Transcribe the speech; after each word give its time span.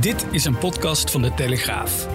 Dit 0.00 0.26
is 0.30 0.44
een 0.44 0.58
podcast 0.58 1.10
van 1.10 1.22
de 1.22 1.34
Telegraaf. 1.34 2.08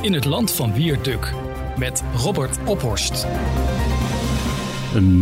In 0.00 0.12
het 0.12 0.24
land 0.24 0.52
van 0.52 0.72
Wierduk 0.72 1.32
met 1.78 2.02
Robert 2.16 2.58
Ophorst. 2.66 3.26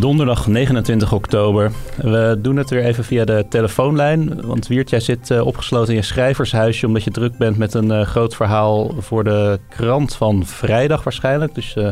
Donderdag 0.00 0.46
29 0.46 1.12
oktober. 1.12 1.70
We 1.96 2.38
doen 2.38 2.56
het 2.56 2.70
weer 2.70 2.84
even 2.84 3.04
via 3.04 3.24
de 3.24 3.46
telefoonlijn. 3.48 4.46
Want 4.46 4.66
Wiert, 4.66 4.90
jij 4.90 5.00
zit 5.00 5.30
uh, 5.30 5.46
opgesloten 5.46 5.88
in 5.88 5.98
je 5.98 6.04
schrijvershuisje... 6.04 6.86
omdat 6.86 7.04
je 7.04 7.10
druk 7.10 7.38
bent 7.38 7.58
met 7.58 7.74
een 7.74 7.90
uh, 7.90 8.00
groot 8.00 8.36
verhaal 8.36 8.94
voor 8.98 9.24
de 9.24 9.58
krant 9.68 10.14
van 10.14 10.46
vrijdag 10.46 11.04
waarschijnlijk. 11.04 11.54
Dus 11.54 11.76
uh, 11.76 11.88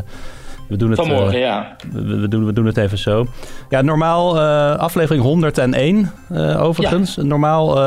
we 0.67 0.77
doen 0.77 0.89
het... 0.89 0.99
Vanmorgen, 0.99 1.39
ja. 1.39 1.75
We, 1.91 2.17
we, 2.17 2.27
doen, 2.27 2.45
we 2.45 2.53
doen 2.53 2.65
het 2.65 2.77
even 2.77 2.97
zo. 2.97 3.27
Ja, 3.69 3.81
normaal 3.81 4.39
aflevering 4.77 5.23
101 5.23 6.11
overigens. 6.59 7.15
Ja. 7.15 7.23
Normaal 7.23 7.77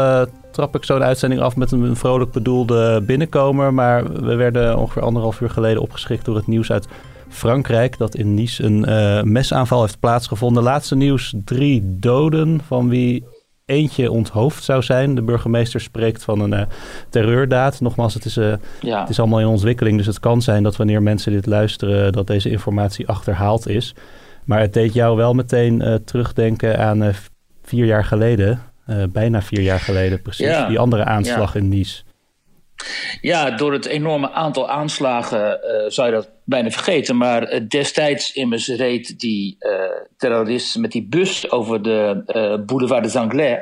trap 0.61 0.77
ik 0.77 0.85
zo'n 0.85 1.03
uitzending 1.03 1.41
af 1.41 1.57
met 1.57 1.73
een 1.73 1.97
vrolijk 1.97 2.33
bedoelde 2.33 3.03
binnenkomer. 3.07 3.75
Maar 3.75 4.13
we 4.13 4.35
werden 4.35 4.79
ongeveer 4.79 5.03
anderhalf 5.03 5.41
uur 5.41 5.51
geleden 5.51 5.83
opgeschrikt 5.83 6.25
door 6.25 6.37
het 6.37 6.47
nieuws 6.47 6.73
uit 6.73 6.89
Frankrijk. 7.29 7.99
Dat 7.99 8.15
in 8.15 8.35
Nice 8.35 8.65
een 8.65 8.89
uh, 8.89 9.23
mesaanval 9.23 9.81
heeft 9.81 10.01
plaatsgevonden. 10.01 10.63
Laatste 10.63 10.97
nieuws: 10.97 11.35
drie 11.45 11.83
doden, 11.85 12.61
van 12.67 12.89
wie 12.89 13.25
eentje 13.65 14.11
onthoofd 14.11 14.65
zou 14.65 14.83
zijn. 14.83 15.15
De 15.15 15.23
burgemeester 15.23 15.81
spreekt 15.81 16.25
van 16.25 16.41
een 16.41 16.53
uh, 16.53 16.63
terreurdaad. 17.09 17.81
Nogmaals, 17.81 18.15
het 18.15 18.25
is, 18.25 18.37
uh, 18.37 18.53
ja. 18.81 19.01
het 19.01 19.09
is 19.09 19.19
allemaal 19.19 19.41
in 19.41 19.47
ontwikkeling. 19.47 19.97
Dus 19.97 20.07
het 20.07 20.21
kan 20.21 20.43
zijn 20.43 20.63
dat 20.63 20.77
wanneer 20.77 21.03
mensen 21.03 21.33
dit 21.33 21.47
luisteren, 21.47 22.13
dat 22.13 22.27
deze 22.27 22.51
informatie 22.51 23.09
achterhaald 23.09 23.69
is. 23.69 23.95
Maar 24.45 24.61
het 24.61 24.73
deed 24.73 24.93
jou 24.95 25.17
wel 25.17 25.35
meteen 25.35 26.01
terugdenken 26.05 26.79
aan 26.79 27.13
vier 27.63 27.87
jaar 27.87 28.05
geleden. 28.05 28.70
Uh, 28.91 29.05
bijna 29.09 29.43
vier 29.43 29.61
jaar 29.61 29.81
geleden 29.81 30.23
precies. 30.23 30.47
Ja. 30.47 30.69
Die 30.69 30.79
andere 30.79 31.05
aanslag 31.05 31.55
ja. 31.55 31.61
in 31.61 31.69
Nice. 31.69 32.03
Ja, 33.21 33.51
door 33.51 33.73
het 33.73 33.87
enorme 33.87 34.31
aantal 34.33 34.71
aanslagen 34.71 35.61
uh, 35.65 35.91
zou 35.91 36.09
je 36.09 36.15
dat 36.15 36.31
bijna 36.45 36.71
vergeten. 36.71 37.17
Maar 37.17 37.53
uh, 37.53 37.61
destijds 37.69 38.33
immers 38.33 38.69
reed 38.69 39.19
die 39.19 39.59
terrorist 40.17 40.79
met 40.79 40.93
die 40.93 41.07
bus 41.09 41.51
over 41.51 41.83
de 41.83 42.63
boulevard 42.67 43.03
des 43.03 43.17
Anglais. 43.17 43.59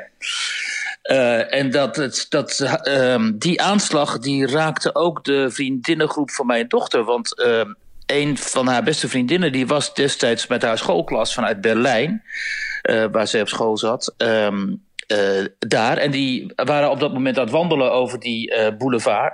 en 1.49 1.71
dat, 1.71 2.25
dat, 2.29 2.59
ehm, 2.83 3.31
die 3.37 3.61
aanslag 3.61 4.19
die 4.19 4.47
raakte 4.47 4.95
ook 4.95 5.23
de 5.23 5.51
vriendinnengroep 5.51 6.31
van 6.31 6.45
mijn 6.45 6.67
dochter. 6.67 7.03
Want 7.03 7.41
ehm, 7.41 7.73
een 8.05 8.37
van 8.37 8.67
haar 8.67 8.83
beste 8.83 9.07
vriendinnen 9.07 9.51
die 9.51 9.67
was 9.67 9.93
destijds 9.93 10.47
met 10.47 10.61
haar 10.61 10.77
schoolklas 10.77 11.33
vanuit 11.33 11.61
Berlijn. 11.61 12.23
waar 13.11 13.27
zij 13.27 13.41
op 13.41 13.47
school 13.47 13.77
zat. 13.77 14.13
Um, 14.17 14.87
uh, 15.11 15.45
daar. 15.59 15.97
En 15.97 16.11
die 16.11 16.51
waren 16.55 16.91
op 16.91 16.99
dat 16.99 17.13
moment 17.13 17.37
aan 17.37 17.43
het 17.43 17.53
wandelen 17.53 17.91
over 17.91 18.19
die 18.19 18.53
uh, 18.53 18.67
boulevard. 18.77 19.33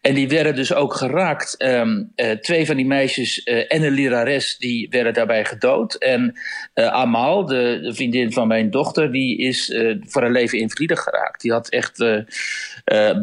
En 0.00 0.14
die 0.14 0.28
werden 0.28 0.54
dus 0.54 0.74
ook 0.74 0.94
geraakt. 0.94 1.62
Um, 1.62 2.12
uh, 2.16 2.30
twee 2.30 2.66
van 2.66 2.76
die 2.76 2.86
meisjes, 2.86 3.42
en 3.42 3.82
een 3.82 3.92
lerares, 3.92 4.56
die 4.58 4.88
werden 4.90 5.14
daarbij 5.14 5.44
gedood. 5.44 5.94
En 5.94 6.38
Amal, 6.74 7.46
de, 7.46 7.90
vriendin 7.94 8.32
van 8.32 8.48
mijn 8.48 8.70
dochter, 8.70 9.12
die 9.12 9.38
is 9.38 9.74
voor 10.00 10.22
haar 10.22 10.30
leven 10.30 10.58
invalide 10.58 10.96
geraakt. 10.96 11.40
Die 11.40 11.52
had 11.52 11.68
echt 11.68 12.04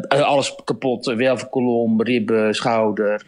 alles 0.08 0.54
kapot. 0.64 1.04
Wervelkolom, 1.04 2.02
ribben, 2.02 2.54
schouder, 2.54 3.22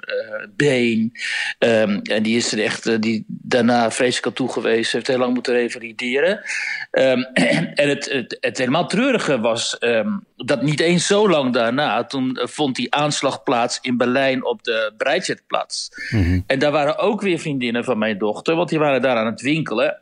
been. 0.56 1.12
Um, 1.58 2.00
en 2.02 2.22
die 2.22 2.36
is 2.36 2.52
er 2.52 2.62
echt 2.62 3.02
die 3.02 3.26
daarna 3.54 3.90
vreselijk 3.90 4.26
aan 4.26 4.32
toe 4.32 4.52
geweest. 4.52 4.92
Heeft 4.92 5.06
heel 5.06 5.18
lang 5.18 5.34
moeten 5.34 5.54
revalideren. 5.54 6.40
Um, 6.90 7.22
en 7.82 7.88
het, 7.88 8.10
het, 8.12 8.36
het 8.40 8.58
helemaal 8.58 8.88
treurige 8.88 9.40
was 9.40 9.76
um, 9.80 10.24
dat 10.36 10.62
niet 10.62 10.80
eens 10.80 11.06
zo 11.06 11.28
lang 11.28 11.52
daarna, 11.52 12.04
toen 12.04 12.38
vond 12.42 12.76
die 12.76 12.94
aanslag 12.94 13.42
plaats 13.42 13.78
in 13.80 13.96
Berlijn 13.96 14.44
op 14.44 14.62
de 14.62 14.92
Breitscheidplatz. 14.96 15.88
Mm-hmm. 16.10 16.44
En 16.46 16.58
daar 16.58 16.72
waren 16.72 16.98
ook 16.98 17.20
weer 17.20 17.38
vriendinnen 17.38 17.84
van 17.84 17.98
mijn 17.98 18.18
dochter, 18.18 18.56
want 18.56 18.68
die 18.68 18.78
waren 18.78 19.02
daar 19.02 19.16
aan 19.16 19.26
het 19.26 19.40
winkelen. 19.40 19.98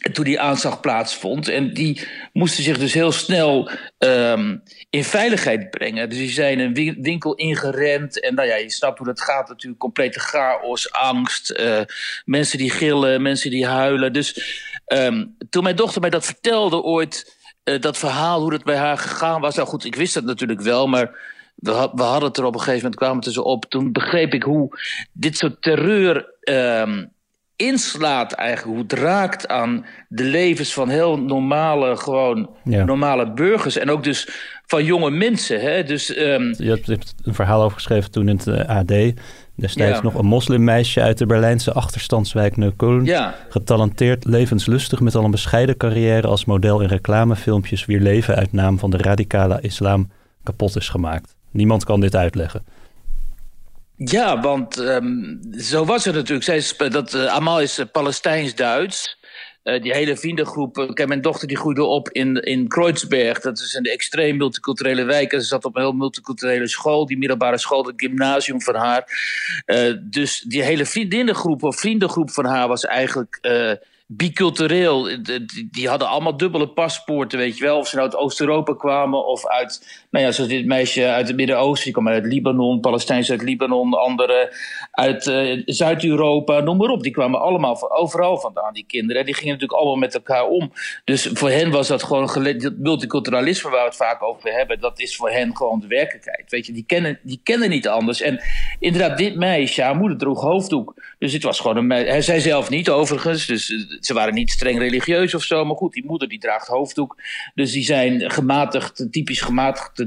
En 0.00 0.12
toen 0.12 0.24
die 0.24 0.40
aanslag 0.40 0.80
plaatsvond. 0.80 1.48
En 1.48 1.74
die 1.74 2.08
moesten 2.32 2.64
zich 2.64 2.78
dus 2.78 2.94
heel 2.94 3.12
snel 3.12 3.70
um, 3.98 4.62
in 4.94 5.04
veiligheid 5.04 5.70
brengen. 5.70 6.08
Dus 6.08 6.18
die 6.18 6.30
zijn 6.30 6.58
een 6.58 6.74
winkel 7.02 7.34
ingerend. 7.34 8.20
En 8.20 8.34
nou 8.34 8.48
ja, 8.48 8.56
je 8.56 8.70
snapt 8.70 8.98
hoe 8.98 9.06
dat 9.06 9.20
gaat 9.20 9.48
natuurlijk. 9.48 9.80
Complete 9.80 10.20
chaos, 10.20 10.92
angst. 10.92 11.50
Uh, 11.50 11.80
mensen 12.24 12.58
die 12.58 12.70
gillen, 12.70 13.22
mensen 13.22 13.50
die 13.50 13.66
huilen. 13.66 14.12
Dus 14.12 14.56
um, 14.86 15.36
toen 15.50 15.62
mijn 15.62 15.76
dochter 15.76 16.00
mij 16.00 16.10
dat 16.10 16.24
vertelde 16.24 16.82
ooit 16.82 17.36
uh, 17.64 17.80
dat 17.80 17.98
verhaal, 17.98 18.40
hoe 18.40 18.52
het 18.52 18.64
bij 18.64 18.76
haar 18.76 18.98
gegaan 18.98 19.40
was. 19.40 19.56
Nou 19.56 19.68
goed, 19.68 19.84
ik 19.84 19.94
wist 19.94 20.14
dat 20.14 20.24
natuurlijk 20.24 20.60
wel, 20.60 20.86
maar 20.86 21.18
we, 21.54 21.90
we 21.94 22.02
hadden 22.02 22.28
het 22.28 22.38
er 22.38 22.44
op 22.44 22.54
een 22.54 22.60
gegeven 22.60 22.82
moment, 22.82 23.00
kwamen 23.00 23.24
het 23.24 23.38
op. 23.38 23.64
Toen 23.64 23.92
begreep 23.92 24.34
ik 24.34 24.42
hoe 24.42 24.78
dit 25.12 25.36
soort 25.36 25.62
terreur 25.62 26.26
um, 26.40 27.12
inslaat 27.56 28.32
eigenlijk. 28.32 28.76
Hoe 28.76 28.82
het 28.82 28.92
raakt 28.92 29.48
aan 29.48 29.86
de 30.08 30.24
levens 30.24 30.72
van 30.72 30.88
heel 30.88 31.18
normale, 31.18 31.96
gewoon 31.96 32.56
ja. 32.64 32.84
normale 32.84 33.32
burgers. 33.32 33.76
En 33.76 33.90
ook 33.90 34.04
dus 34.04 34.28
van 34.66 34.84
jonge 34.84 35.10
mensen. 35.10 35.60
Hè? 35.60 35.84
Dus, 35.84 36.16
um... 36.16 36.54
Je 36.58 36.68
hebt 36.68 36.88
een 37.22 37.34
verhaal 37.34 37.62
over 37.62 37.76
geschreven 37.76 38.10
toen 38.10 38.28
in 38.28 38.36
het 38.36 38.46
uh, 38.46 38.68
AD. 38.68 38.92
Destijds 39.56 39.96
ja. 39.96 40.02
nog 40.02 40.14
een 40.14 40.26
moslimmeisje 40.26 41.00
uit 41.00 41.18
de 41.18 41.26
Berlijnse 41.26 41.72
achterstandswijk 41.72 42.56
Neukölln. 42.56 43.04
Ja. 43.04 43.34
Getalenteerd, 43.48 44.24
levenslustig, 44.24 45.00
met 45.00 45.14
al 45.14 45.24
een 45.24 45.30
bescheiden 45.30 45.76
carrière 45.76 46.26
als 46.26 46.44
model 46.44 46.80
in 46.80 46.88
reclamefilmpjes... 46.88 47.84
wier 47.84 48.00
leven 48.00 48.34
uit 48.34 48.52
naam 48.52 48.78
van 48.78 48.90
de 48.90 48.96
radicale 48.96 49.58
islam 49.60 50.10
kapot 50.42 50.76
is 50.76 50.88
gemaakt. 50.88 51.36
Niemand 51.50 51.84
kan 51.84 52.00
dit 52.00 52.16
uitleggen. 52.16 52.64
Ja, 53.96 54.40
want 54.40 54.78
um, 54.78 55.40
zo 55.58 55.84
was 55.84 56.04
het 56.04 56.14
natuurlijk. 56.14 56.44
Zij 56.44 56.56
is, 56.56 56.76
dat, 56.76 57.14
uh, 57.14 57.26
Amal 57.26 57.60
is 57.60 57.78
uh, 57.78 57.86
Palestijns-Duits. 57.92 59.18
Uh, 59.64 59.82
die 59.82 59.92
hele 59.92 60.16
vriendengroep. 60.16 60.78
Ik 60.78 60.98
heb 60.98 61.08
mijn 61.08 61.20
dochter 61.20 61.48
die 61.48 61.56
groeide 61.56 61.84
op 61.84 62.08
in, 62.10 62.36
in 62.36 62.68
Kreuzberg. 62.68 63.40
Dat 63.40 63.58
is 63.58 63.74
een 63.74 63.84
extreem 63.84 64.36
multiculturele 64.36 65.04
wijk. 65.04 65.32
En 65.32 65.40
ze 65.40 65.46
zat 65.46 65.64
op 65.64 65.76
een 65.76 65.82
heel 65.82 65.92
multiculturele 65.92 66.68
school. 66.68 67.06
Die 67.06 67.18
middelbare 67.18 67.58
school, 67.58 67.84
het 67.84 68.00
gymnasium 68.00 68.62
van 68.62 68.74
haar. 68.74 69.04
Uh, 69.66 69.94
dus 70.00 70.40
die 70.40 70.62
hele 70.62 70.86
vriendinnengroep 70.86 71.62
of 71.62 71.78
vriendengroep 71.78 72.30
van 72.30 72.44
haar 72.44 72.68
was 72.68 72.84
eigenlijk 72.84 73.40
bicultureel. 74.06 75.08
Die 75.70 75.88
hadden 75.88 76.08
allemaal 76.08 76.36
dubbele 76.36 76.68
paspoorten, 76.68 77.38
weet 77.38 77.58
je 77.58 77.64
wel. 77.64 77.78
Of 77.78 77.88
ze 77.88 77.96
nou 77.96 78.08
uit 78.08 78.18
Oost-Europa 78.18 78.74
kwamen 78.74 79.26
of 79.26 79.46
uit... 79.46 80.03
Nou 80.14 80.26
ja, 80.26 80.32
zoals 80.32 80.50
dit 80.50 80.66
meisje 80.66 81.06
uit 81.06 81.26
het 81.26 81.36
Midden-Oosten. 81.36 81.84
Die 81.84 81.92
kwam 81.92 82.08
uit 82.08 82.24
Libanon, 82.24 82.80
Palestijns 82.80 83.30
uit 83.30 83.42
Libanon. 83.42 83.94
Andere 83.94 84.56
uit 84.90 85.26
uh, 85.26 85.62
Zuid-Europa, 85.64 86.60
noem 86.60 86.76
maar 86.76 86.88
op. 86.88 87.02
Die 87.02 87.12
kwamen 87.12 87.40
allemaal 87.40 87.96
overal 87.96 88.38
vandaan, 88.38 88.72
die 88.72 88.84
kinderen. 88.86 89.20
En 89.20 89.26
die 89.26 89.34
gingen 89.34 89.52
natuurlijk 89.52 89.78
allemaal 89.78 89.98
met 89.98 90.14
elkaar 90.14 90.46
om. 90.46 90.72
Dus 91.04 91.30
voor 91.32 91.50
hen 91.50 91.70
was 91.70 91.88
dat 91.88 92.02
gewoon... 92.02 92.44
Dat 92.58 92.76
multiculturalisme 92.76 93.70
waar 93.70 93.80
we 93.80 93.86
het 93.86 93.96
vaak 93.96 94.22
over 94.22 94.52
hebben... 94.52 94.80
dat 94.80 95.00
is 95.00 95.16
voor 95.16 95.30
hen 95.30 95.56
gewoon 95.56 95.80
de 95.80 95.86
werkelijkheid. 95.86 96.50
Weet 96.50 96.66
je, 96.66 96.72
die 96.72 96.84
kennen, 96.86 97.18
die 97.22 97.40
kennen 97.42 97.70
niet 97.70 97.88
anders. 97.88 98.20
En 98.20 98.42
inderdaad, 98.78 99.18
dit 99.18 99.36
meisje, 99.36 99.82
haar 99.82 99.96
moeder 99.96 100.18
droeg 100.18 100.40
hoofddoek. 100.40 100.94
Dus 101.18 101.32
het 101.32 101.42
was 101.42 101.60
gewoon 101.60 101.76
een 101.76 101.86
meisje... 101.86 102.22
Zei 102.22 102.40
zelf 102.40 102.70
niet, 102.70 102.90
overigens. 102.90 103.46
Dus 103.46 103.66
ze 104.00 104.14
waren 104.14 104.34
niet 104.34 104.50
streng 104.50 104.78
religieus 104.78 105.34
of 105.34 105.42
zo. 105.42 105.64
Maar 105.64 105.76
goed, 105.76 105.92
die 105.92 106.06
moeder 106.06 106.28
die 106.28 106.38
draagt 106.38 106.66
hoofddoek. 106.66 107.16
Dus 107.54 107.72
die 107.72 107.84
zijn 107.84 108.30
gematigd, 108.30 109.06
typisch 109.10 109.40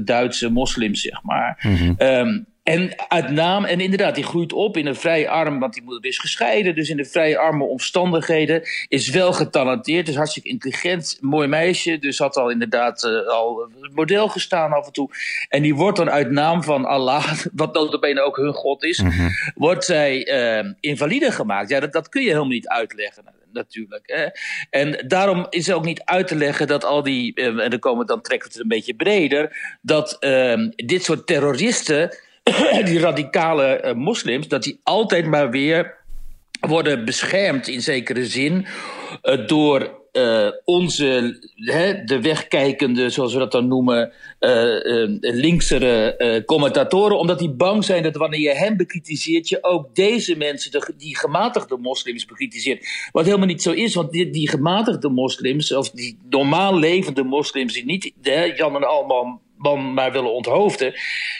Duitse 0.04 0.50
moslims, 0.50 1.00
zeg 1.00 1.22
maar. 1.22 1.58
Mhm. 1.62 1.94
Um, 1.98 2.46
En 2.68 2.94
uit 3.08 3.30
naam, 3.30 3.64
en 3.64 3.80
inderdaad, 3.80 4.14
die 4.14 4.24
groeit 4.24 4.52
op 4.52 4.76
in 4.76 4.86
een 4.86 4.96
vrij 4.96 5.28
arm, 5.28 5.58
want 5.58 5.74
die 5.74 5.82
moeder 5.82 6.10
is 6.10 6.18
gescheiden, 6.18 6.74
dus 6.74 6.88
in 6.88 6.96
de 6.96 7.04
vrij 7.04 7.38
arme 7.38 7.64
omstandigheden. 7.64 8.62
Is 8.88 9.08
wel 9.10 9.32
getalenteerd, 9.32 10.06
dus 10.06 10.16
hartstikke 10.16 10.48
intelligent, 10.48 11.18
mooi 11.20 11.48
meisje, 11.48 11.98
dus 11.98 12.18
had 12.18 12.36
al 12.36 12.50
inderdaad 12.50 13.04
uh, 13.04 13.26
al 13.26 13.70
model 13.94 14.28
gestaan 14.28 14.72
af 14.72 14.86
en 14.86 14.92
toe. 14.92 15.10
En 15.48 15.62
die 15.62 15.74
wordt 15.74 15.98
dan 15.98 16.10
uit 16.10 16.30
naam 16.30 16.62
van 16.62 16.84
Allah, 16.84 17.32
wat 17.52 17.74
notabene 17.74 18.22
ook 18.22 18.36
hun 18.36 18.52
god 18.52 18.84
is, 18.84 19.02
mm 19.02 19.16
wordt 19.54 19.84
zij 19.84 20.28
uh, 20.62 20.70
invalide 20.80 21.32
gemaakt. 21.32 21.70
Ja, 21.70 21.80
dat, 21.80 21.92
dat 21.92 22.08
kun 22.08 22.22
je 22.22 22.28
helemaal 22.28 22.48
niet 22.48 22.68
uitleggen 22.68 23.24
natuurlijk. 23.52 24.02
Hè. 24.06 24.26
En 24.70 25.04
daarom 25.06 25.46
is 25.50 25.66
het 25.66 25.76
ook 25.76 25.84
niet 25.84 26.02
uit 26.04 26.26
te 26.26 26.36
leggen 26.36 26.66
dat 26.66 26.84
al 26.84 27.02
die, 27.02 27.34
eh, 27.34 27.46
en 27.46 27.70
dan 27.70 27.78
komen 27.78 28.06
dan 28.06 28.22
trekken 28.22 28.48
we 28.48 28.54
het 28.54 28.62
een 28.62 28.68
beetje 28.68 28.94
breder, 28.94 29.76
dat 29.82 30.16
uh, 30.20 30.68
dit 30.76 31.04
soort 31.04 31.26
terroristen 31.26 32.16
die 32.84 33.00
radicale 33.00 33.82
uh, 33.84 33.92
moslims, 33.92 34.48
dat 34.48 34.62
die 34.62 34.80
altijd 34.82 35.26
maar 35.26 35.50
weer 35.50 35.96
worden 36.60 37.04
beschermd 37.04 37.68
in 37.68 37.80
zekere 37.80 38.26
zin 38.26 38.66
uh, 39.22 39.46
door 39.46 40.06
uh, 40.18 40.50
onze, 40.64 41.38
hè, 41.54 42.04
de 42.04 42.20
wegkijkende, 42.20 43.10
zoals 43.10 43.32
we 43.32 43.38
dat 43.38 43.52
dan 43.52 43.68
noemen, 43.68 44.12
linksere 45.20 46.42
commentatoren, 46.46 47.18
omdat 47.18 47.38
die 47.38 47.50
bang 47.50 47.84
zijn 47.84 48.02
dat 48.02 48.16
wanneer 48.16 48.40
je 48.40 48.54
hen 48.54 48.76
bekritiseert, 48.76 49.48
je 49.48 49.64
ook 49.64 49.94
deze 49.94 50.36
mensen, 50.36 50.94
die 50.96 51.16
gematigde 51.16 51.76
moslims, 51.76 52.24
bekritiseert. 52.24 52.86
Wat 53.12 53.24
helemaal 53.24 53.46
niet 53.46 53.62
zo 53.62 53.72
is, 53.72 53.94
want 53.94 54.10
die, 54.10 54.30
die 54.30 54.48
gematigde 54.48 55.08
moslims, 55.08 55.72
of 55.72 55.90
die 55.90 56.18
normaal 56.30 56.78
levende 56.78 57.22
moslims, 57.22 57.72
die 57.72 57.84
niet 57.84 58.12
Jan 58.56 58.76
en 58.76 58.88
Alman 58.88 59.40
man 59.58 59.94
maar 59.94 60.12
willen 60.12 60.32
onthoofden, 60.32 60.94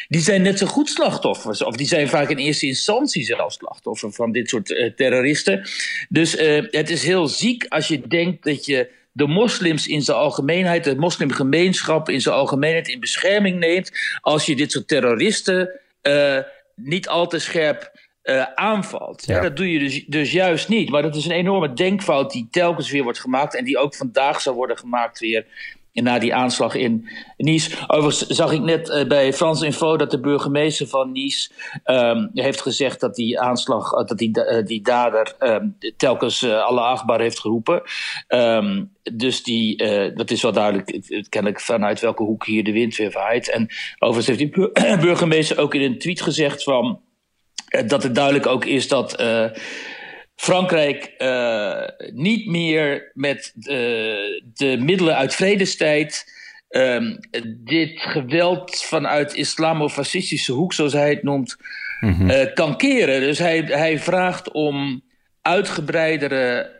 die 0.09 0.21
zijn 0.21 0.43
net 0.43 0.59
zo 0.59 0.67
goed 0.67 0.89
slachtoffers. 0.89 1.63
Of 1.63 1.77
die 1.77 1.87
zijn 1.87 2.09
vaak 2.09 2.29
in 2.29 2.37
eerste 2.37 2.67
instantie 2.67 3.25
zelfs 3.25 3.57
slachtoffer 3.57 4.13
van 4.13 4.33
dit 4.33 4.49
soort 4.49 4.71
uh, 4.71 4.91
terroristen. 4.95 5.69
Dus 6.09 6.37
uh, 6.37 6.65
het 6.71 6.91
is 6.91 7.05
heel 7.05 7.29
ziek 7.29 7.67
als 7.69 7.89
je 7.89 8.01
denkt 8.09 8.45
dat 8.45 8.65
je 8.65 8.97
de 9.13 9.27
moslims 9.27 9.87
in 9.87 10.03
zijn 10.03 10.17
algemeenheid, 10.17 10.85
de 10.85 10.97
moslimgemeenschap 10.97 12.09
in 12.09 12.21
zijn 12.21 12.35
algemeenheid 12.35 12.89
in 12.89 13.01
bescherming 13.01 13.59
neemt, 13.59 13.91
als 14.21 14.47
je 14.47 14.57
dit 14.57 14.73
soort 14.73 14.89
terroristen 14.89 15.81
uh, 16.03 16.39
niet 16.75 17.09
al 17.09 17.27
te 17.27 17.39
scherp 17.39 17.93
uh, 18.23 18.43
aanvalt. 18.55 19.27
Ja. 19.27 19.41
dat 19.41 19.57
doe 19.57 19.73
je 19.73 19.79
dus, 19.79 20.05
dus 20.07 20.33
juist 20.33 20.69
niet. 20.69 20.91
Maar 20.91 21.03
dat 21.03 21.17
is 21.17 21.25
een 21.25 21.31
enorme 21.31 21.73
denkfout 21.73 22.33
die 22.33 22.49
telkens 22.51 22.91
weer 22.91 23.03
wordt 23.03 23.21
gemaakt 23.21 23.57
en 23.57 23.65
die 23.65 23.79
ook 23.79 23.95
vandaag 23.95 24.41
zou 24.41 24.57
worden 24.57 24.79
gemaakt 24.79 25.19
weer 25.19 25.47
na 26.03 26.19
die 26.19 26.35
aanslag 26.35 26.75
in 26.75 27.09
Nice. 27.37 27.71
Overigens 27.87 28.27
zag 28.27 28.53
ik 28.53 28.61
net 28.61 28.89
uh, 28.89 29.07
bij 29.07 29.33
France 29.33 29.65
Info 29.65 29.97
dat 29.97 30.11
de 30.11 30.21
burgemeester 30.21 30.87
van 30.87 31.13
Nice 31.13 31.51
um, 31.85 32.31
heeft 32.35 32.61
gezegd 32.61 33.01
dat 33.01 33.15
die 33.15 33.41
aanslag, 33.41 33.93
uh, 33.93 34.05
dat 34.07 34.19
die, 34.19 34.31
uh, 34.51 34.65
die 34.65 34.83
dader 34.83 35.35
um, 35.39 35.77
telkens 35.97 36.45
alle 36.45 36.81
achtbaar 36.81 37.21
heeft 37.21 37.41
geroepen. 37.41 37.83
Um, 38.29 38.97
dus 39.13 39.43
die, 39.43 39.77
dat 40.15 40.31
is 40.31 40.43
wel 40.43 40.53
duidelijk, 40.53 41.01
kennelijk 41.29 41.61
vanuit 41.61 42.01
welke 42.01 42.23
hoek 42.23 42.47
hier 42.47 42.65
de 42.65 42.73
wind 42.73 42.97
weer 42.97 43.11
waait. 43.11 43.51
En 43.51 43.69
overigens 43.99 44.27
heeft 44.27 44.55
die 44.55 44.71
burgemeester 45.07 45.59
ook 45.59 45.75
in 45.75 45.83
een 45.83 45.99
tweet 45.99 46.21
gezegd 46.21 46.63
van, 46.63 47.01
dat 47.87 48.03
het 48.03 48.15
duidelijk 48.15 48.47
ook 48.47 48.65
is 48.65 48.89
dat 48.89 49.23
Frankrijk 50.41 51.15
uh, 51.19 51.83
niet 52.13 52.47
meer 52.47 53.11
met 53.15 53.53
uh, 53.57 53.67
de 54.55 54.77
middelen 54.79 55.17
uit 55.17 55.35
vredestijd 55.35 56.33
uh, 56.71 57.15
dit 57.47 58.01
geweld 58.01 58.83
vanuit 58.83 59.35
islamofascistische 59.35 60.53
hoek, 60.53 60.73
zoals 60.73 60.93
hij 60.93 61.11
het 61.11 61.23
noemt, 61.23 61.57
mm 62.01 62.13
-hmm. 62.13 62.53
kan 62.55 62.77
keren. 62.77 63.21
Dus 63.21 63.39
hij, 63.39 63.61
hij 63.61 63.99
vraagt 63.99 64.53
om 64.53 65.03
uitgebreidere 65.43 66.71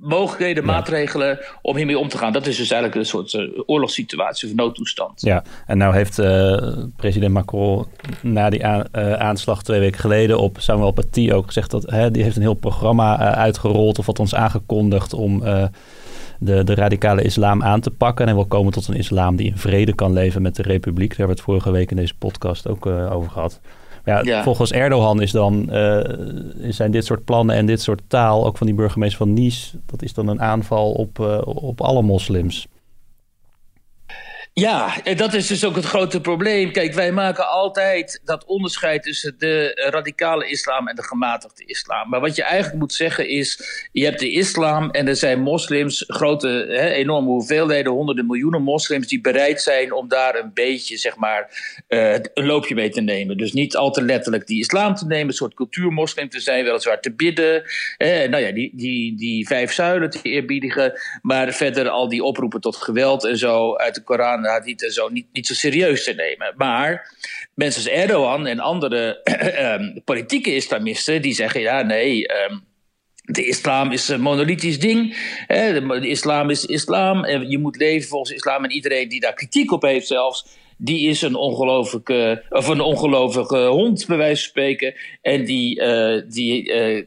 mogelijkheden, 0.00 0.64
maatregelen 0.64 1.38
om 1.62 1.76
hiermee 1.76 1.98
om 1.98 2.08
te 2.08 2.18
gaan. 2.18 2.32
Dat 2.32 2.46
is 2.46 2.56
dus 2.56 2.70
eigenlijk 2.70 3.00
een 3.00 3.06
soort 3.06 3.32
uh, 3.32 3.60
oorlogssituatie 3.66 4.48
of 4.48 4.54
noodtoestand. 4.54 5.20
Ja, 5.20 5.44
en 5.66 5.78
nou 5.78 5.94
heeft 5.94 6.18
uh, 6.18 6.56
president 6.96 7.32
Macron 7.32 7.86
na 8.22 8.50
die 8.50 8.60
uh, 8.60 9.12
aanslag 9.12 9.62
twee 9.62 9.80
weken 9.80 10.00
geleden 10.00 10.38
op 10.38 10.56
Samuel 10.60 10.90
Paty 10.90 11.30
ook 11.32 11.46
gezegd 11.46 11.70
dat 11.70 11.90
hè, 11.90 12.10
die 12.10 12.22
heeft 12.22 12.36
een 12.36 12.42
heel 12.42 12.54
programma 12.54 13.34
uitgerold 13.34 13.98
of 13.98 14.06
althans 14.06 14.34
aangekondigd 14.34 15.12
om 15.12 15.40
de, 16.38 16.64
de 16.64 16.74
radicale 16.74 17.22
islam 17.22 17.62
aan 17.62 17.80
te 17.80 17.90
pakken. 17.90 18.26
En 18.26 18.34
wil 18.34 18.46
komen 18.46 18.72
tot 18.72 18.88
een 18.88 18.96
islam 18.96 19.36
die 19.36 19.46
in 19.46 19.56
vrede 19.56 19.94
kan 19.94 20.12
leven 20.12 20.42
met 20.42 20.56
de 20.56 20.62
republiek. 20.62 21.08
Daar 21.08 21.18
hebben 21.18 21.36
we 21.36 21.42
het 21.42 21.50
vorige 21.50 21.70
week 21.70 21.90
in 21.90 21.96
deze 21.96 22.14
podcast 22.14 22.68
ook 22.68 22.86
over 22.86 23.30
gehad. 23.30 23.60
Ja, 24.18 24.42
Volgens 24.42 24.72
Erdogan 24.72 25.22
is 25.22 25.30
dan, 25.30 25.68
uh, 25.70 26.00
zijn 26.68 26.90
dit 26.90 27.04
soort 27.04 27.24
plannen 27.24 27.56
en 27.56 27.66
dit 27.66 27.80
soort 27.80 28.00
taal, 28.06 28.46
ook 28.46 28.56
van 28.56 28.66
die 28.66 28.76
burgemeester 28.76 29.18
van 29.18 29.32
Nice, 29.32 29.78
dat 29.86 30.02
is 30.02 30.14
dan 30.14 30.28
een 30.28 30.40
aanval 30.40 30.92
op, 30.92 31.18
uh, 31.18 31.40
op 31.44 31.80
alle 31.80 32.02
moslims. 32.02 32.68
Ja, 34.52 35.04
en 35.04 35.16
dat 35.16 35.34
is 35.34 35.46
dus 35.46 35.64
ook 35.64 35.76
het 35.76 35.84
grote 35.84 36.20
probleem. 36.20 36.72
Kijk, 36.72 36.92
wij 36.92 37.12
maken 37.12 37.48
altijd 37.48 38.20
dat 38.24 38.44
onderscheid 38.44 39.02
tussen 39.02 39.34
de 39.38 39.88
radicale 39.90 40.48
islam 40.48 40.88
en 40.88 40.96
de 40.96 41.02
gematigde 41.02 41.64
islam. 41.64 42.08
Maar 42.08 42.20
wat 42.20 42.36
je 42.36 42.42
eigenlijk 42.42 42.78
moet 42.78 42.92
zeggen 42.92 43.28
is: 43.28 43.60
je 43.92 44.04
hebt 44.04 44.20
de 44.20 44.30
islam 44.30 44.90
en 44.90 45.08
er 45.08 45.16
zijn 45.16 45.40
moslims, 45.40 46.04
grote, 46.06 46.48
hè, 46.68 46.88
enorme 46.88 47.28
hoeveelheden, 47.28 47.92
honderden 47.92 48.26
miljoenen 48.26 48.62
moslims, 48.62 49.06
die 49.06 49.20
bereid 49.20 49.62
zijn 49.62 49.92
om 49.92 50.08
daar 50.08 50.34
een 50.34 50.50
beetje, 50.54 50.96
zeg 50.96 51.16
maar, 51.16 51.48
uh, 51.88 52.12
een 52.12 52.46
loopje 52.46 52.74
mee 52.74 52.90
te 52.90 53.00
nemen. 53.00 53.36
Dus 53.36 53.52
niet 53.52 53.76
al 53.76 53.90
te 53.90 54.02
letterlijk 54.02 54.46
die 54.46 54.60
islam 54.60 54.94
te 54.94 55.06
nemen, 55.06 55.26
een 55.26 55.32
soort 55.32 55.54
cultuurmoslim 55.54 56.28
te 56.28 56.40
zijn, 56.40 56.64
weliswaar 56.64 57.00
te 57.00 57.12
bidden. 57.12 57.62
Eh, 57.96 58.28
nou 58.28 58.44
ja, 58.44 58.52
die, 58.52 58.70
die, 58.74 59.16
die 59.16 59.46
vijf 59.46 59.72
zuilen 59.72 60.10
te 60.10 60.18
eerbiedigen. 60.22 61.00
Maar 61.22 61.52
verder 61.52 61.88
al 61.88 62.08
die 62.08 62.24
oproepen 62.24 62.60
tot 62.60 62.76
geweld 62.76 63.24
en 63.24 63.38
zo 63.38 63.76
uit 63.76 63.94
de 63.94 64.02
Koran 64.02 64.39
hadith 64.48 64.84
en 64.84 64.92
zo 64.92 65.08
niet, 65.08 65.26
niet 65.32 65.46
zo 65.46 65.54
serieus 65.54 66.04
te 66.04 66.12
nemen. 66.12 66.54
Maar 66.56 67.16
mensen 67.54 67.82
als 67.82 67.92
Erdogan 67.92 68.46
en 68.46 68.58
andere 68.58 69.20
um, 69.80 70.00
politieke 70.04 70.54
islamisten 70.54 71.22
die 71.22 71.34
zeggen 71.34 71.60
ja, 71.60 71.82
nee. 71.82 72.26
Um, 72.50 72.68
de 73.32 73.46
islam 73.46 73.92
is 73.92 74.08
een 74.08 74.20
monolithisch 74.20 74.78
ding. 74.78 75.16
De, 75.46 76.08
islam 76.08 76.50
is 76.50 76.66
islam. 76.66 77.24
En 77.24 77.50
je 77.50 77.58
moet 77.58 77.76
leven 77.76 78.08
volgens 78.08 78.32
islam. 78.32 78.64
En 78.64 78.70
iedereen 78.70 79.08
die 79.08 79.20
daar 79.20 79.34
kritiek 79.34 79.72
op 79.72 79.82
heeft, 79.82 80.06
zelfs, 80.06 80.46
die 80.76 81.08
is 81.08 81.22
een 81.22 81.34
ongelooflijke, 81.34 82.44
of 82.48 82.68
een 82.68 82.80
ongelovige 82.80 83.66
hond, 83.66 84.06
bij 84.06 84.16
wijze 84.16 84.42
van 84.42 84.50
spreken. 84.50 84.94
En 85.22 85.44
die, 85.44 85.80
uh, 85.80 86.22
die, 86.28 86.72
uh, 86.72 87.04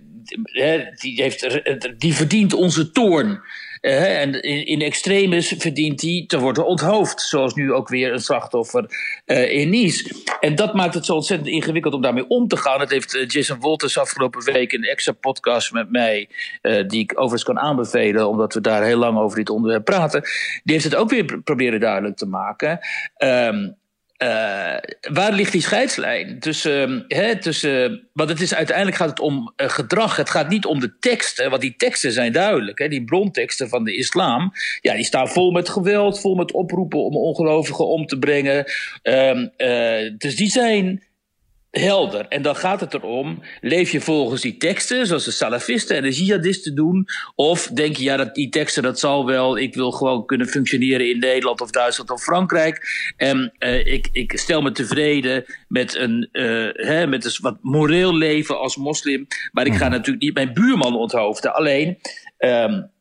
die, 0.95 1.21
heeft, 1.21 1.62
die 1.97 2.13
verdient 2.13 2.53
onze 2.53 2.91
toorn. 2.91 3.41
Uh, 3.85 4.21
en 4.21 4.41
in, 4.41 4.65
in 4.65 4.81
extremis 4.81 5.53
verdient 5.57 6.01
hij 6.01 6.24
te 6.27 6.39
worden 6.39 6.65
onthoofd. 6.65 7.21
Zoals 7.21 7.53
nu 7.53 7.74
ook 7.74 7.88
weer 7.88 8.13
een 8.13 8.19
slachtoffer 8.19 8.85
uh, 9.25 9.51
in 9.51 9.69
Nice. 9.69 10.24
En 10.39 10.56
dat 10.56 10.74
maakt 10.74 10.94
het 10.94 11.06
zo 11.06 11.13
ontzettend 11.13 11.50
ingewikkeld 11.50 11.94
om 11.94 12.01
daarmee 12.01 12.27
om 12.27 12.47
te 12.47 12.57
gaan. 12.57 12.80
Dat 12.80 12.89
heeft 12.89 13.13
uh, 13.13 13.27
Jason 13.27 13.59
Wolters 13.59 13.97
afgelopen 13.97 14.44
week 14.44 14.71
een 14.71 14.83
extra 14.83 15.12
podcast 15.12 15.71
met 15.71 15.91
mij, 15.91 16.30
die 16.88 17.00
ik 17.00 17.12
overigens 17.12 17.44
kan 17.44 17.59
aanbevelen, 17.59 18.29
omdat 18.29 18.53
we 18.53 18.62
daar 18.62 18.84
heel 18.84 18.98
lang 18.98 19.17
over 19.17 19.38
dit 19.38 19.50
onderwerp 19.50 19.86
praten. 19.86 20.22
Die 20.63 20.74
heeft 20.74 20.84
het 20.84 20.96
ook 20.96 21.10
weer 21.10 21.41
proberen 21.43 21.79
duidelijk 21.79 22.17
te 22.17 22.25
maken. 22.25 22.79
Um, 23.17 23.81
uh, 24.17 24.77
waar 25.13 25.32
ligt 25.32 25.51
die 25.51 25.62
scheidslijn 25.62 26.39
tussen, 26.39 27.05
hè, 27.08 27.39
tussen. 27.39 28.08
Want 28.13 28.29
het 28.29 28.41
is, 28.41 28.53
uiteindelijk 28.53 28.98
gaat 28.98 29.10
het 29.10 29.20
om 29.20 29.53
uh, 29.58 29.70
gedrag. 29.70 30.15
Het 30.15 30.29
gaat 30.29 30.50
niet 30.50 30.65
om 30.65 30.79
de 30.79 30.98
teksten, 31.00 31.50
want 31.50 31.62
die 31.62 31.75
teksten 31.75 32.12
zijn 32.12 32.32
duidelijk. 32.32 32.79
Hè, 32.79 32.88
die 32.88 33.03
bronteksten 33.03 33.70
van 33.70 33.84
de 33.84 33.96
islam. 33.96 34.51
Ja, 34.82 34.93
die 34.93 35.05
staan 35.05 35.27
vol 35.27 35.51
met 35.51 35.70
geweld, 35.70 36.20
vol 36.20 36.36
met 36.36 36.51
oproepen 36.51 37.00
om 37.00 37.15
ongelovigen 37.17 37.88
om 37.88 38.05
te 38.05 38.20
brengen. 38.20 38.72
Um, 39.03 39.51
uh, 39.58 40.12
dus 40.17 40.36
die 40.36 40.50
zijn 40.50 41.03
helder. 41.80 42.27
En 42.27 42.42
dan 42.42 42.56
gaat 42.56 42.80
het 42.80 42.94
erom, 42.94 43.44
leef 43.62 43.92
je 43.92 44.01
volgens 44.01 44.42
die 44.42 44.58
teksten, 44.58 45.08
zoals 45.08 45.25
de 45.25 45.32
salafisten 45.32 45.96
en 45.96 46.03
de 46.03 46.12
jihadisten 46.12 46.75
doen, 46.75 47.08
of 47.36 47.68
denk 47.68 47.96
je, 47.96 48.03
ja, 48.03 48.18
dat 48.18 48.36
die 48.36 48.50
teksten, 48.50 48.84
dat 48.84 49.00
zal 49.00 49.25
wel, 49.25 49.58
ik 49.58 49.75
wil 49.75 49.92
gewoon 49.92 50.25
kunnen 50.25 50.48
functioneren 50.48 51.10
in 51.10 51.20
Nederland 51.20 51.62
of 51.62 51.72
Duitsland 51.72 52.12
of 52.12 52.24
Frankrijk. 52.24 52.82
En 53.18 53.53
uh, 53.60 53.86
ik, 53.86 54.10
ik 54.12 54.38
stel 54.38 54.62
me 54.62 54.72
tevreden 54.72 55.46
met 55.68 55.96
een, 55.96 56.30
uh, 56.32 56.70
hè, 56.74 57.08
met 57.08 57.25
een 57.25 57.32
wat 57.42 57.58
moreel 57.62 58.15
leven 58.15 58.60
als 58.60 58.77
moslim, 58.77 59.27
maar 59.51 59.65
ik 59.65 59.75
ga 59.75 59.86
mhm. 59.86 59.94
natuurlijk 59.94 60.24
niet 60.24 60.34
mijn 60.34 60.53
buurman 60.53 60.96
onthoofden. 60.96 61.53
Alleen, 61.53 61.98
um, 62.38 62.92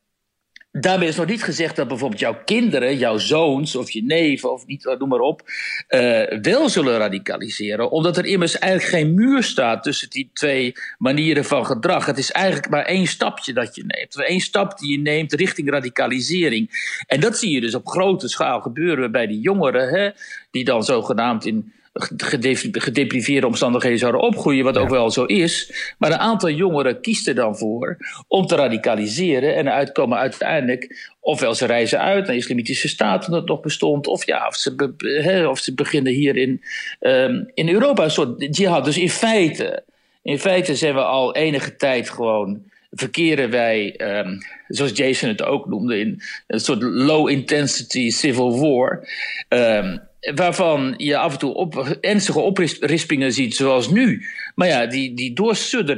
Daarmee 0.72 1.08
is 1.08 1.16
nog 1.16 1.26
niet 1.26 1.42
gezegd 1.42 1.76
dat 1.76 1.88
bijvoorbeeld 1.88 2.20
jouw 2.20 2.42
kinderen, 2.44 2.96
jouw 2.96 3.18
zoons 3.18 3.76
of 3.76 3.90
je 3.90 4.04
neven 4.04 4.52
of 4.52 4.66
niet, 4.66 4.94
noem 4.98 5.08
maar 5.08 5.18
op, 5.18 5.42
uh, 5.88 6.38
wel 6.42 6.68
zullen 6.68 6.98
radicaliseren. 6.98 7.90
Omdat 7.90 8.16
er 8.16 8.24
immers 8.24 8.58
eigenlijk 8.58 8.92
geen 8.92 9.14
muur 9.14 9.42
staat 9.42 9.82
tussen 9.82 10.10
die 10.10 10.30
twee 10.32 10.72
manieren 10.98 11.44
van 11.44 11.66
gedrag. 11.66 12.06
Het 12.06 12.18
is 12.18 12.30
eigenlijk 12.30 12.70
maar 12.70 12.84
één 12.84 13.06
stapje 13.06 13.52
dat 13.52 13.74
je 13.74 13.84
neemt. 13.86 14.30
Eén 14.30 14.40
stap 14.40 14.78
die 14.78 14.90
je 14.90 14.98
neemt 14.98 15.32
richting 15.32 15.70
radicalisering. 15.70 16.94
En 17.06 17.20
dat 17.20 17.38
zie 17.38 17.50
je 17.50 17.60
dus 17.60 17.74
op 17.74 17.86
grote 17.86 18.28
schaal 18.28 18.60
gebeuren 18.60 19.12
bij 19.12 19.26
die 19.26 19.40
jongeren, 19.40 19.88
hè, 19.88 20.10
die 20.50 20.64
dan 20.64 20.82
zogenaamd 20.82 21.46
in 21.46 21.72
gedepriveerde 21.92 23.46
omstandigheden 23.46 23.98
zouden 23.98 24.20
opgroeien, 24.20 24.64
wat 24.64 24.78
ook 24.78 24.88
wel 24.88 25.10
zo 25.10 25.24
is. 25.24 25.72
Maar 25.98 26.10
een 26.10 26.18
aantal 26.18 26.50
jongeren 26.50 27.00
kiest 27.00 27.28
er 27.28 27.34
dan 27.34 27.56
voor 27.56 27.96
om 28.28 28.46
te 28.46 28.54
radicaliseren 28.54 29.54
en 29.54 29.72
uitkomen 29.72 30.18
uiteindelijk. 30.18 31.10
Ofwel 31.20 31.54
ze 31.54 31.66
reizen 31.66 32.00
uit 32.00 32.24
naar 32.24 32.34
de 32.34 32.40
islamitische 32.40 32.88
staat, 32.88 33.26
omdat 33.26 33.40
het 33.40 33.50
nog 33.50 33.60
bestond, 33.60 34.06
of, 34.06 34.26
ja, 34.26 34.46
of, 34.46 34.56
ze, 34.56 35.46
of 35.50 35.58
ze 35.58 35.74
beginnen 35.74 36.12
hier 36.12 36.36
in, 36.36 36.62
um, 37.00 37.50
in 37.54 37.68
Europa 37.68 38.04
een 38.04 38.10
soort 38.10 38.56
jihad. 38.56 38.84
Dus 38.84 38.98
in 38.98 39.10
feite, 39.10 39.84
in 40.22 40.38
feite 40.38 40.76
zijn 40.76 40.94
we 40.94 41.02
al 41.02 41.34
enige 41.34 41.76
tijd 41.76 42.10
gewoon 42.10 42.62
verkeren 42.90 43.50
wij, 43.50 44.00
um, 44.18 44.38
zoals 44.68 44.96
Jason 44.96 45.28
het 45.28 45.42
ook 45.42 45.66
noemde, 45.66 45.98
in 45.98 46.22
een 46.46 46.60
soort 46.60 46.82
low-intensity 46.82 48.10
civil 48.10 48.60
war. 48.60 49.08
Um, 49.48 50.10
waarvan 50.34 50.94
je 50.96 51.16
af 51.16 51.32
en 51.32 51.38
toe 51.38 51.54
op, 51.54 51.96
ernstige 52.00 52.40
oprispingen 52.40 53.32
ziet, 53.32 53.54
zoals 53.54 53.90
nu. 53.90 54.26
Maar 54.54 54.68
ja, 54.68 54.86
die, 54.86 55.14
die 55.14 55.32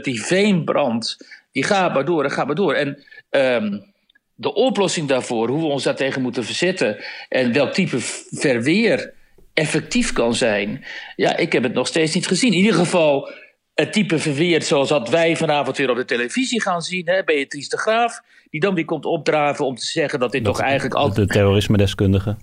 die 0.03 0.23
veenbrand, 0.23 1.17
die 1.53 1.65
gaat 1.65 1.95
maar 1.95 2.05
door 2.05 2.25
en 2.25 2.31
gaat 2.31 2.47
maar 2.47 2.55
door. 2.55 2.75
En 2.75 3.05
um, 3.31 3.93
de 4.35 4.55
oplossing 4.55 5.09
daarvoor, 5.09 5.49
hoe 5.49 5.61
we 5.61 5.67
ons 5.67 5.83
daartegen 5.83 6.23
moeten 6.23 6.45
verzetten 6.45 7.05
en 7.29 7.53
welk 7.53 7.73
type 7.73 7.97
verweer 8.31 9.13
effectief 9.55 10.13
kan 10.13 10.35
zijn, 10.35 10.85
ja, 11.17 11.37
ik 11.37 11.53
heb 11.53 11.63
het 11.63 11.75
nog 11.75 11.87
steeds 11.87 12.15
niet 12.15 12.27
gezien. 12.27 12.53
In 12.53 12.59
ieder 12.59 12.75
geval 12.75 13.31
het 13.75 13.93
type 13.93 14.19
verweer 14.19 14.63
zoals 14.63 14.89
dat 14.89 15.09
wij 15.09 15.37
vanavond 15.37 15.77
weer 15.77 15.91
op 15.91 15.97
de 15.97 16.05
televisie 16.05 16.63
gaan 16.63 16.83
zien. 16.83 17.09
Hè, 17.09 17.25
Beatrice 17.25 17.69
de 17.69 17.79
Graaf, 17.79 18.21
die 18.55 18.63
dan 18.63 18.75
weer 18.75 18.85
komt 18.85 19.05
opdraven 19.05 19.67
om 19.67 19.75
te 19.75 19.85
zeggen 19.85 20.21
dat 20.21 20.33
dit 20.33 20.45
toch 20.45 20.61
eigenlijk 20.61 20.95
altijd... 20.95 21.29
De 21.29 21.35
terrorisme-deskundige. 21.35 22.37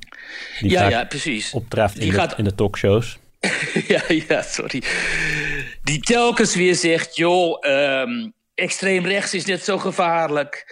Die 0.60 0.72
ja, 0.72 0.90
ja, 0.90 1.06
precies. 1.06 1.54
Opdraaft 1.54 2.00
in, 2.00 2.12
de, 2.12 2.34
in 2.38 2.44
de 2.44 2.56
talkshows. 2.56 3.20
ja, 3.88 4.02
ja, 4.28 4.42
sorry. 4.42 4.84
Die 5.84 6.00
telkens 6.00 6.56
weer 6.56 6.76
zegt, 6.76 7.16
joh, 7.16 7.58
um, 7.70 8.34
extreem 8.56 9.06
rechts 9.06 9.34
is 9.34 9.46
net 9.46 9.64
zo 9.64 9.78
gevaarlijk. 9.78 10.66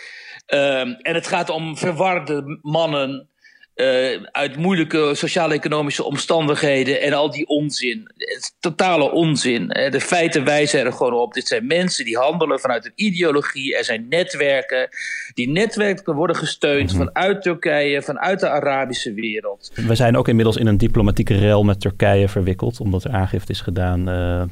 Um, 0.48 0.93
en 0.93 1.15
het 1.15 1.27
gaat 1.27 1.50
om 1.50 1.77
verwarde 1.77 2.60
mannen 2.62 3.28
uh, 3.79 4.24
uit 4.31 4.55
moeilijke 4.55 5.12
sociaal-economische 5.13 6.03
omstandigheden 6.03 7.01
en 7.01 7.13
al 7.13 7.31
die 7.31 7.48
onzin. 7.48 8.07
Totale 8.59 9.12
onzin. 9.12 9.67
De 9.67 10.01
feiten 10.01 10.43
wijzen 10.43 10.86
er 10.86 10.93
gewoon 10.93 11.13
op. 11.13 11.33
Dit 11.33 11.48
zijn 11.48 11.67
mensen 11.67 12.05
die 12.05 12.17
handelen 12.17 12.59
vanuit 12.59 12.86
een 12.86 12.91
ideologie. 12.95 13.77
Er 13.77 13.83
zijn 13.83 14.05
netwerken. 14.09 14.89
Die 15.33 15.50
netwerken 15.50 16.15
worden 16.15 16.36
gesteund 16.36 16.93
mhm. 16.93 17.03
vanuit 17.03 17.41
Turkije, 17.41 18.01
vanuit 18.01 18.39
de 18.39 18.50
Arabische 18.50 19.13
wereld. 19.13 19.71
We 19.75 19.95
zijn 19.95 20.17
ook 20.17 20.27
inmiddels 20.27 20.57
in 20.57 20.67
een 20.67 20.77
diplomatieke 20.77 21.38
rel 21.38 21.63
met 21.63 21.81
Turkije 21.81 22.27
verwikkeld, 22.27 22.79
omdat 22.79 23.03
er 23.03 23.12
aangifte 23.12 23.51
is 23.51 23.62
gedaan 23.62 24.09
uh, 24.09 24.43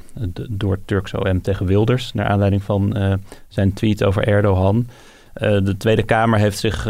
door 0.49 0.79
Turks 0.85 1.13
OM 1.13 1.41
tegen 1.41 1.65
Wilders, 1.65 2.13
naar 2.13 2.25
aanleiding 2.25 2.63
van 2.63 2.97
uh, 2.97 3.13
zijn 3.47 3.73
tweet 3.73 4.03
over 4.03 4.27
Erdogan. 4.27 4.87
de 5.33 5.75
Tweede 5.77 6.03
Kamer 6.03 6.39
heeft 6.39 6.59
zich 6.59 6.87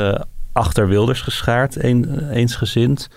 achter 0.57 0.87
Wilders 0.87 1.21
geschaard, 1.21 1.83
een, 1.83 2.29
eensgezind. 2.29 3.09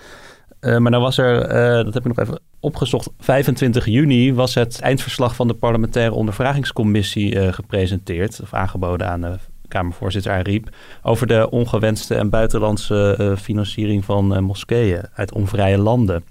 Uh, 0.61 0.77
maar 0.77 0.91
dan 0.91 1.01
was 1.01 1.17
er, 1.17 1.43
uh, 1.43 1.85
dat 1.85 1.93
heb 1.93 2.05
ik 2.05 2.15
nog 2.15 2.19
even 2.19 2.39
opgezocht, 2.59 3.09
25 3.19 3.85
juni 3.85 4.33
was 4.33 4.55
het 4.55 4.79
eindverslag 4.79 5.35
van 5.35 5.47
de 5.47 5.53
parlementaire 5.53 6.13
ondervragingscommissie 6.13 7.35
uh, 7.35 7.53
gepresenteerd, 7.53 8.41
of 8.41 8.53
aangeboden 8.53 9.07
aan 9.07 9.21
de 9.21 9.37
Kamervoorzitter 9.67 10.31
Ariep, 10.31 10.69
over 11.01 11.27
de 11.27 11.49
ongewenste 11.49 12.15
en 12.15 12.29
buitenlandse 12.29 13.35
financiering 13.39 14.05
van 14.05 14.43
moskeeën 14.43 15.01
uit 15.13 15.33
onvrije 15.33 15.77
landen. 15.77 16.23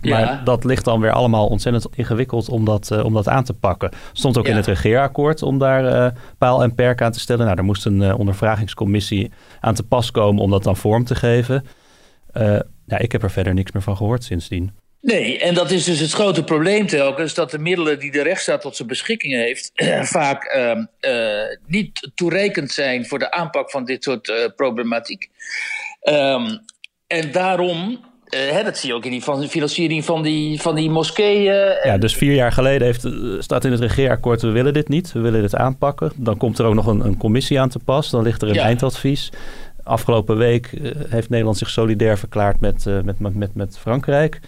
Maar 0.00 0.44
dat 0.44 0.64
ligt 0.64 0.84
dan 0.84 1.00
weer 1.00 1.12
allemaal 1.12 1.46
ontzettend 1.46 1.86
ingewikkeld 1.94 2.48
om 2.48 2.64
dat, 2.64 2.90
uh, 2.92 3.04
om 3.04 3.14
dat 3.14 3.28
aan 3.28 3.44
te 3.44 3.54
pakken. 3.54 3.90
Stond 4.12 4.38
ook 4.38 4.46
in 4.46 4.56
het 4.56 4.66
regeerakkoord 4.66 5.42
om 5.42 5.58
daar 5.58 5.84
uh, 5.84 6.20
paal 6.38 6.62
en 6.62 6.74
perk 6.74 7.02
aan 7.02 7.12
te 7.12 7.20
stellen. 7.20 7.44
Nou, 7.44 7.58
er 7.58 7.64
moest 7.64 7.86
een 7.86 8.00
uh, 8.00 8.18
ondervragingscommissie 8.18 9.30
aan 9.60 9.74
te 9.74 9.82
pas 9.82 10.10
komen 10.10 10.42
om 10.42 10.50
dat 10.50 10.62
dan 10.62 10.76
vorm 10.76 11.04
te 11.04 11.14
geven. 11.14 11.64
ja, 12.86 12.98
ik 12.98 13.12
heb 13.12 13.22
er 13.22 13.30
verder 13.30 13.54
niks 13.54 13.72
meer 13.72 13.82
van 13.82 13.96
gehoord 13.96 14.24
sindsdien. 14.24 14.72
Nee, 15.00 15.38
en 15.38 15.54
dat 15.54 15.70
is 15.70 15.84
dus 15.84 15.98
het 15.98 16.12
grote 16.12 16.44
probleem 16.44 16.86
telkens... 16.86 17.34
dat 17.34 17.50
de 17.50 17.58
middelen 17.58 17.98
die 17.98 18.10
de 18.10 18.22
rechtsstaat 18.22 18.60
tot 18.60 18.76
zijn 18.76 18.88
beschikking 18.88 19.32
heeft... 19.34 19.72
vaak 20.18 20.44
ehm, 20.44 20.84
niet 21.66 22.10
toereikend 22.14 22.70
zijn 22.70 23.06
voor 23.06 23.18
de 23.18 23.30
aanpak 23.30 23.70
van 23.70 23.84
dit 23.84 24.04
soort 24.04 24.52
problematiek. 24.56 25.30
Um, 26.02 26.60
en 27.08 27.32
daarom 27.32 28.00
uh, 28.30 28.64
dat 28.64 28.76
zie 28.76 28.88
je 28.88 28.94
ook 28.94 29.04
in 29.04 29.10
die 29.10 29.48
financiering 29.48 30.04
van 30.04 30.22
die, 30.22 30.60
van 30.60 30.74
die 30.74 30.90
moskeeën. 30.90 31.76
Ja, 31.82 31.98
dus 31.98 32.16
vier 32.16 32.34
jaar 32.34 32.52
geleden 32.52 32.86
heeft, 32.86 33.04
eh, 33.04 33.12
staat 33.38 33.64
in 33.64 33.70
het 33.70 33.80
regeerakkoord... 33.80 34.42
we 34.42 34.50
willen 34.50 34.72
dit 34.72 34.88
niet, 34.88 35.12
we 35.12 35.20
willen 35.20 35.40
dit 35.40 35.54
aanpakken. 35.54 36.12
Dan 36.16 36.36
komt 36.36 36.58
er 36.58 36.66
ook 36.66 36.74
nog 36.74 36.86
een, 36.86 37.04
een 37.04 37.16
commissie 37.16 37.60
aan 37.60 37.68
te 37.68 37.78
pas. 37.78 38.10
Dan 38.10 38.22
ligt 38.22 38.42
er 38.42 38.48
een 38.48 38.56
eindadvies. 38.56 39.32
Afgelopen 39.82 40.36
week 40.36 40.66
eh, 40.66 40.90
heeft 41.08 41.28
Nederland 41.28 41.58
zich 41.58 41.70
solidair 41.70 42.18
verklaard 42.18 42.60
met, 42.60 42.84
met, 43.04 43.34
met, 43.34 43.54
met 43.54 43.78
Frankrijk. 43.78 44.40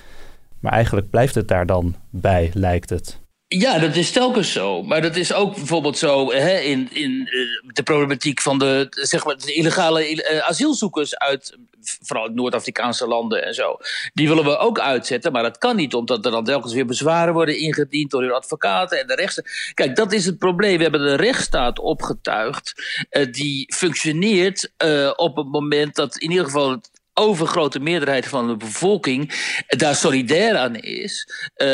Maar 0.60 0.72
eigenlijk 0.72 1.10
blijft 1.10 1.34
het 1.34 1.48
daar 1.48 1.66
dan 1.66 1.94
bij, 2.10 2.50
lijkt 2.54 2.90
het. 2.90 3.19
Ja, 3.58 3.78
dat 3.78 3.96
is 3.96 4.10
telkens 4.10 4.52
zo. 4.52 4.82
Maar 4.82 5.02
dat 5.02 5.16
is 5.16 5.32
ook 5.32 5.54
bijvoorbeeld 5.54 5.98
zo 5.98 6.32
hè, 6.32 6.58
in, 6.58 6.88
in 6.92 7.28
de 7.66 7.82
problematiek 7.82 8.40
van 8.40 8.58
de, 8.58 8.86
zeg 8.90 9.24
maar, 9.24 9.36
de 9.36 9.54
illegale 9.54 10.42
asielzoekers 10.46 11.18
uit 11.18 11.58
vooral 11.80 12.28
Noord-Afrikaanse 12.28 13.06
landen 13.06 13.44
en 13.44 13.54
zo. 13.54 13.76
Die 14.14 14.28
willen 14.28 14.44
we 14.44 14.56
ook 14.56 14.80
uitzetten, 14.80 15.32
maar 15.32 15.42
dat 15.42 15.58
kan 15.58 15.76
niet, 15.76 15.94
omdat 15.94 16.24
er 16.24 16.30
dan 16.30 16.44
telkens 16.44 16.72
weer 16.72 16.86
bezwaren 16.86 17.32
worden 17.32 17.58
ingediend 17.58 18.10
door 18.10 18.22
hun 18.22 18.32
advocaten 18.32 19.00
en 19.00 19.06
de 19.06 19.14
rechtsen. 19.14 19.44
Kijk, 19.74 19.96
dat 19.96 20.12
is 20.12 20.26
het 20.26 20.38
probleem. 20.38 20.76
We 20.76 20.82
hebben 20.82 21.04
de 21.04 21.14
rechtsstaat 21.14 21.78
opgetuigd, 21.78 22.72
uh, 23.10 23.32
die 23.32 23.74
functioneert 23.74 24.72
op 25.16 25.36
het 25.36 25.48
moment 25.48 25.94
dat 25.94 26.16
in 26.16 26.30
ieder 26.30 26.44
geval 26.44 26.70
het 26.70 26.90
overgrote 27.20 27.80
meerderheid 27.80 28.26
van 28.26 28.48
de 28.48 28.56
bevolking 28.56 29.32
daar 29.66 29.94
solidair 29.94 30.56
aan 30.56 30.76
is, 30.76 31.28
uh, 31.56 31.66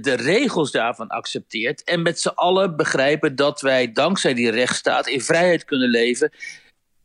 de 0.00 0.16
regels 0.16 0.70
daarvan 0.70 1.08
accepteert 1.08 1.84
en 1.84 2.02
met 2.02 2.20
z'n 2.20 2.28
allen 2.28 2.76
begrijpen 2.76 3.36
dat 3.36 3.60
wij 3.60 3.92
dankzij 3.92 4.34
die 4.34 4.50
rechtsstaat 4.50 5.06
in 5.06 5.20
vrijheid 5.20 5.64
kunnen 5.64 5.88
leven 5.88 6.30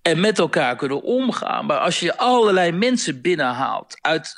en 0.07 0.19
met 0.19 0.39
elkaar 0.39 0.75
kunnen 0.75 1.01
omgaan. 1.01 1.65
Maar 1.65 1.79
als 1.79 1.99
je 1.99 2.17
allerlei 2.17 2.71
mensen 2.71 3.21
binnenhaalt 3.21 3.97
uit, 4.01 4.33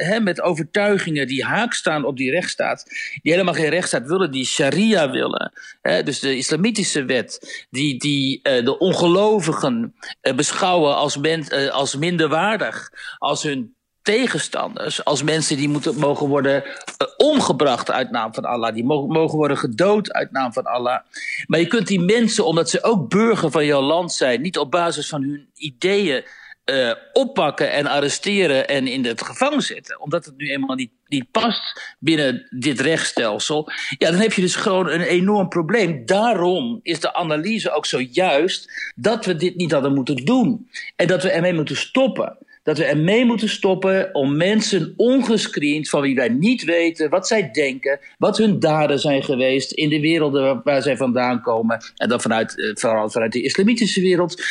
uh, 0.00 0.18
met 0.18 0.40
overtuigingen 0.40 1.26
die 1.26 1.44
haak 1.44 1.72
staan 1.72 2.04
op 2.04 2.16
die 2.16 2.30
rechtsstaat, 2.30 2.84
die 3.22 3.32
helemaal 3.32 3.54
geen 3.54 3.68
rechtsstaat 3.68 4.06
willen, 4.06 4.30
die 4.30 4.44
sharia 4.44 5.10
willen, 5.10 5.52
hè, 5.82 6.02
dus 6.02 6.20
de 6.20 6.36
islamitische 6.36 7.04
wet, 7.04 7.66
die, 7.70 7.98
die 7.98 8.40
uh, 8.42 8.64
de 8.64 8.78
ongelovigen 8.78 9.94
beschouwen 10.36 10.96
als, 10.96 11.16
men, 11.16 11.70
als 11.70 11.96
minderwaardig, 11.96 12.90
als 13.18 13.42
hun 13.42 13.74
tegenstanders 14.02 15.04
als 15.04 15.22
mensen 15.22 15.56
die 15.56 15.68
moeten, 15.68 15.98
mogen 15.98 16.28
worden 16.28 16.64
uh, 16.64 17.08
omgebracht 17.16 17.90
uit 17.90 18.10
naam 18.10 18.34
van 18.34 18.44
Allah. 18.44 18.74
Die 18.74 18.84
mogen, 18.84 19.08
mogen 19.08 19.38
worden 19.38 19.58
gedood 19.58 20.12
uit 20.12 20.30
naam 20.30 20.52
van 20.52 20.64
Allah. 20.64 21.00
Maar 21.46 21.60
je 21.60 21.66
kunt 21.66 21.86
die 21.86 22.00
mensen, 22.00 22.46
omdat 22.46 22.70
ze 22.70 22.82
ook 22.82 23.08
burger 23.08 23.50
van 23.50 23.66
jouw 23.66 23.82
land 23.82 24.12
zijn, 24.12 24.40
niet 24.40 24.58
op 24.58 24.70
basis 24.70 25.08
van 25.08 25.22
hun 25.22 25.48
ideeën 25.54 26.24
uh, 26.64 26.92
oppakken 27.12 27.72
en 27.72 27.86
arresteren 27.86 28.68
en 28.68 28.86
in 28.86 29.04
het 29.04 29.22
gevangen 29.22 29.62
zetten. 29.62 30.00
Omdat 30.00 30.24
het 30.24 30.36
nu 30.36 30.50
eenmaal 30.50 30.76
niet, 30.76 30.90
niet 31.06 31.30
past 31.30 31.94
binnen 31.98 32.46
dit 32.50 32.80
rechtsstelsel. 32.80 33.70
Ja, 33.98 34.10
dan 34.10 34.20
heb 34.20 34.32
je 34.32 34.40
dus 34.40 34.56
gewoon 34.56 34.88
een 34.88 35.00
enorm 35.00 35.48
probleem. 35.48 36.06
Daarom 36.06 36.80
is 36.82 37.00
de 37.00 37.14
analyse 37.14 37.70
ook 37.70 37.86
zo 37.86 38.00
juist 38.00 38.92
dat 38.96 39.24
we 39.24 39.36
dit 39.36 39.56
niet 39.56 39.72
hadden 39.72 39.94
moeten 39.94 40.16
doen. 40.16 40.68
En 40.96 41.06
dat 41.06 41.22
we 41.22 41.30
ermee 41.30 41.54
moeten 41.54 41.76
stoppen 41.76 42.38
dat 42.62 42.78
we 42.78 42.84
ermee 42.84 43.24
moeten 43.24 43.48
stoppen 43.48 44.14
om 44.14 44.36
mensen 44.36 44.94
ongescreend, 44.96 45.88
van 45.88 46.00
wie 46.00 46.14
wij 46.14 46.28
niet 46.28 46.64
weten 46.64 47.10
wat 47.10 47.26
zij 47.26 47.50
denken, 47.50 48.00
wat 48.18 48.38
hun 48.38 48.58
daden 48.58 48.98
zijn 48.98 49.22
geweest 49.22 49.72
in 49.72 49.88
de 49.88 50.00
werelden 50.00 50.60
waar, 50.64 50.82
zij 50.82 50.96
vandaan 50.96 51.42
komen, 51.42 51.78
en 51.96 52.08
dan 52.08 52.20
vanuit, 52.20 52.58
eh, 52.58 52.70
vooral 52.74 53.10
vanuit 53.10 53.32
de 53.32 53.42
islamitische 53.42 54.00
wereld, 54.00 54.42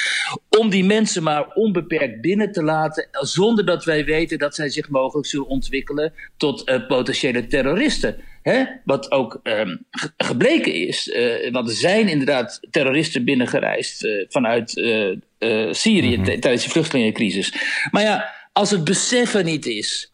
om 0.60 0.70
die 0.70 0.84
mensen 0.84 1.24
maar 1.24 1.53
onbeperkt 1.53 2.22
binnen 2.22 2.51
te 2.51 2.63
laten, 2.63 3.08
zonder 3.12 3.65
dat 3.65 3.84
wij 3.84 4.06
weten 4.06 4.39
dat 4.39 4.56
zij 4.56 4.70
zich 4.70 4.89
mogelijk 4.89 5.27
zullen 5.27 5.48
ontwikkelen 5.48 6.13
tot 6.38 6.70
uh, 6.70 6.88
potentiële 6.88 7.48
terroristen. 7.48 8.15
Hè? 8.41 8.63
Wat 8.86 9.12
ook 9.12 9.39
um, 9.44 9.86
gebleken 10.18 10.74
is. 10.74 11.08
Uh, 11.08 11.51
want 11.51 11.70
er 11.70 11.75
zijn 11.75 12.08
inderdaad 12.08 12.60
terroristen 12.72 13.25
binnengereisd 13.25 14.08
vanuit 14.30 14.74
uh, 15.43 15.74
Syrië 15.74 16.17
mm 16.17 16.25
-hmm. 16.25 16.39
tijdens 16.39 16.63
de 16.63 16.69
vluchtelingencrisis. 16.69 17.53
Maar 17.91 18.03
ja, 18.03 18.33
als 18.53 18.71
het 18.71 18.83
beseffen 18.83 19.45
niet 19.45 19.65
is. 19.65 20.10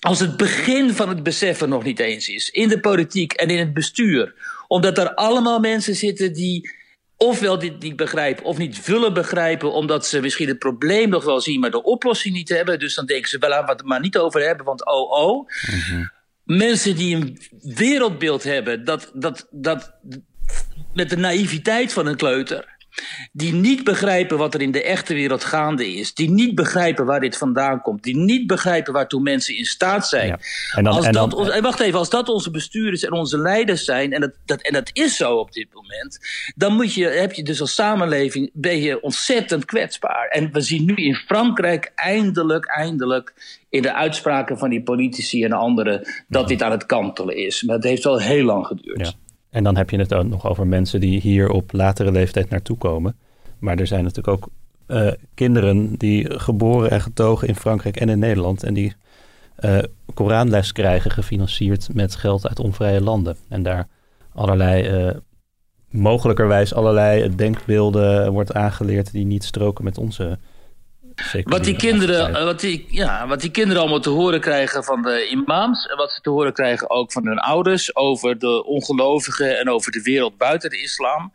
Als 0.00 0.20
het 0.20 0.36
begin 0.36 0.92
van 0.92 1.08
het 1.08 1.22
beseffen 1.22 1.68
nog 1.68 1.84
niet 1.84 1.98
eens 1.98 2.28
is. 2.28 2.50
In 2.50 2.68
de 2.68 2.80
politiek 2.80 3.32
en 3.32 3.48
in 3.48 3.58
het 3.58 3.74
bestuur. 3.74 4.34
Omdat 4.68 4.98
er 4.98 5.14
allemaal 5.14 5.60
mensen 5.60 5.94
zitten 5.94 6.32
die 6.32 6.70
ofwel 7.16 7.58
dit 7.58 7.82
niet 7.82 7.96
begrijpen 7.96 8.44
of 8.44 8.58
niet 8.58 8.86
willen 8.86 9.14
begrijpen, 9.14 9.72
omdat 9.72 10.06
ze 10.06 10.20
misschien 10.20 10.48
het 10.48 10.58
probleem 10.58 11.08
nog 11.08 11.24
wel 11.24 11.40
zien, 11.40 11.60
maar 11.60 11.70
de 11.70 11.82
oplossing 11.82 12.34
niet 12.34 12.48
hebben. 12.48 12.78
Dus 12.78 12.94
dan 12.94 13.06
denken 13.06 13.28
ze, 13.28 13.38
wel 13.38 13.50
laten 13.50 13.66
we 13.66 13.72
het 13.72 13.84
maar 13.84 14.00
niet 14.00 14.18
over 14.18 14.40
hebben, 14.40 14.66
want 14.66 14.86
oh 14.86 15.10
oh. 15.10 15.48
Mm 15.70 15.80
-hmm. 15.80 16.10
mensen 16.44 16.96
die 16.96 17.16
een 17.16 17.38
wereldbeeld 17.60 18.42
hebben 18.42 18.84
dat, 18.84 19.10
dat, 19.14 19.46
dat 19.50 19.94
met 20.94 21.10
de 21.10 21.16
naïviteit 21.16 21.92
van 21.92 22.06
een 22.06 22.16
kleuter 22.16 22.75
die 23.32 23.52
niet 23.52 23.84
begrijpen 23.84 24.38
wat 24.38 24.54
er 24.54 24.62
in 24.62 24.70
de 24.70 24.82
echte 24.82 25.14
wereld 25.14 25.44
gaande 25.44 25.94
is. 25.94 26.14
Die 26.14 26.30
niet 26.30 26.54
begrijpen 26.54 27.06
waar 27.06 27.20
dit 27.20 27.36
vandaan 27.36 27.82
komt. 27.82 28.02
Die 28.02 28.16
niet 28.16 28.46
begrijpen 28.46 28.92
waartoe 28.92 29.20
mensen 29.20 29.56
in 29.56 29.64
staat 29.64 30.08
zijn. 30.08 30.26
Ja. 30.26 30.38
En 30.74 30.84
dan, 30.84 30.92
als 30.92 31.06
en 31.06 31.12
dan, 31.12 31.28
dat, 31.30 31.60
wacht 31.60 31.80
even, 31.80 31.98
als 31.98 32.10
dat 32.10 32.28
onze 32.28 32.50
bestuurders 32.50 33.04
en 33.04 33.12
onze 33.12 33.38
leiders 33.38 33.84
zijn, 33.84 34.12
en 34.12 34.20
dat, 34.20 34.32
dat, 34.44 34.62
en 34.62 34.72
dat 34.72 34.90
is 34.92 35.16
zo 35.16 35.34
op 35.34 35.52
dit 35.52 35.68
moment, 35.72 36.18
dan 36.54 36.72
moet 36.72 36.94
je, 36.94 37.06
heb 37.06 37.32
je 37.32 37.42
dus 37.42 37.60
als 37.60 37.74
samenleving, 37.74 38.50
ben 38.52 38.80
je 38.80 39.02
ontzettend 39.02 39.64
kwetsbaar. 39.64 40.28
En 40.28 40.52
we 40.52 40.60
zien 40.60 40.84
nu 40.84 40.94
in 40.94 41.14
Frankrijk 41.14 41.92
eindelijk, 41.94 42.66
eindelijk 42.66 43.34
in 43.68 43.82
de 43.82 43.94
uitspraken 43.94 44.58
van 44.58 44.70
die 44.70 44.82
politici 44.82 45.44
en 45.44 45.52
anderen 45.52 46.08
dat 46.28 46.48
dit 46.48 46.62
aan 46.62 46.70
het 46.70 46.86
kantelen 46.86 47.36
is. 47.36 47.62
Maar 47.62 47.76
het 47.76 47.84
heeft 47.84 48.04
wel 48.04 48.20
heel 48.20 48.44
lang 48.44 48.66
geduurd. 48.66 49.06
Ja. 49.06 49.12
En 49.56 49.64
dan 49.64 49.76
heb 49.76 49.90
je 49.90 49.98
het 49.98 50.14
ook 50.14 50.28
nog 50.28 50.46
over 50.46 50.66
mensen 50.66 51.00
die 51.00 51.20
hier 51.20 51.50
op 51.50 51.72
latere 51.72 52.12
leeftijd 52.12 52.50
naartoe 52.50 52.76
komen. 52.76 53.16
Maar 53.58 53.78
er 53.78 53.86
zijn 53.86 54.04
natuurlijk 54.04 54.36
ook 54.36 54.48
uh, 54.88 55.12
kinderen 55.34 55.94
die 55.94 56.38
geboren 56.38 56.90
en 56.90 57.00
getogen 57.00 57.48
in 57.48 57.54
Frankrijk 57.54 57.96
en 57.96 58.08
in 58.08 58.18
Nederland. 58.18 58.62
En 58.62 58.74
die 58.74 58.94
uh, 59.60 59.78
Koranles 60.14 60.72
krijgen 60.72 61.10
gefinancierd 61.10 61.94
met 61.94 62.14
geld 62.14 62.48
uit 62.48 62.58
onvrije 62.58 63.00
landen. 63.00 63.36
En 63.48 63.62
daar 63.62 63.88
allerlei, 64.34 65.06
uh, 65.06 65.14
mogelijkerwijs 65.90 66.74
allerlei 66.74 67.34
denkbeelden 67.34 68.32
wordt 68.32 68.54
aangeleerd 68.54 69.12
die 69.12 69.24
niet 69.24 69.44
stroken 69.44 69.84
met 69.84 69.98
onze 69.98 70.38
wat 71.42 71.64
die, 71.64 71.76
kinderen, 71.76 72.34
eh, 72.34 72.44
wat, 72.44 72.60
die, 72.60 72.86
ja, 72.88 73.26
wat 73.26 73.40
die 73.40 73.50
kinderen 73.50 73.80
allemaal 73.80 74.00
te 74.00 74.10
horen 74.10 74.40
krijgen 74.40 74.84
van 74.84 75.02
de 75.02 75.28
imams... 75.28 75.86
en 75.86 75.96
wat 75.96 76.12
ze 76.12 76.20
te 76.20 76.30
horen 76.30 76.52
krijgen 76.52 76.90
ook 76.90 77.12
van 77.12 77.26
hun 77.26 77.38
ouders... 77.38 77.96
over 77.96 78.38
de 78.38 78.64
ongelovigen 78.64 79.58
en 79.58 79.70
over 79.70 79.92
de 79.92 80.02
wereld 80.02 80.36
buiten 80.36 80.70
de 80.70 80.82
islam... 80.82 81.32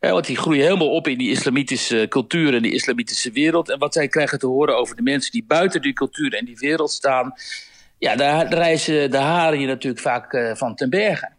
want 0.00 0.26
die 0.26 0.36
groeien 0.36 0.64
helemaal 0.64 0.90
op 0.90 1.08
in 1.08 1.18
die 1.18 1.30
islamitische 1.30 2.06
cultuur 2.08 2.54
en 2.54 2.62
die 2.62 2.72
islamitische 2.72 3.32
wereld. 3.32 3.70
En 3.70 3.78
wat 3.78 3.92
zij 3.92 4.08
krijgen 4.08 4.38
te 4.38 4.46
horen 4.46 4.76
over 4.76 4.96
de 4.96 5.02
mensen 5.02 5.32
die 5.32 5.44
buiten 5.46 5.82
die 5.82 5.92
cultuur 5.92 6.34
en 6.34 6.44
die 6.44 6.58
wereld 6.58 6.90
staan... 6.90 7.34
ja, 7.98 8.16
daar 8.16 8.54
reizen 8.54 9.10
de 9.10 9.18
haren 9.18 9.60
je 9.60 9.66
natuurlijk 9.66 10.02
vaak 10.02 10.32
uh, 10.32 10.54
van 10.54 10.74
ten 10.74 10.90
berge. 10.90 11.30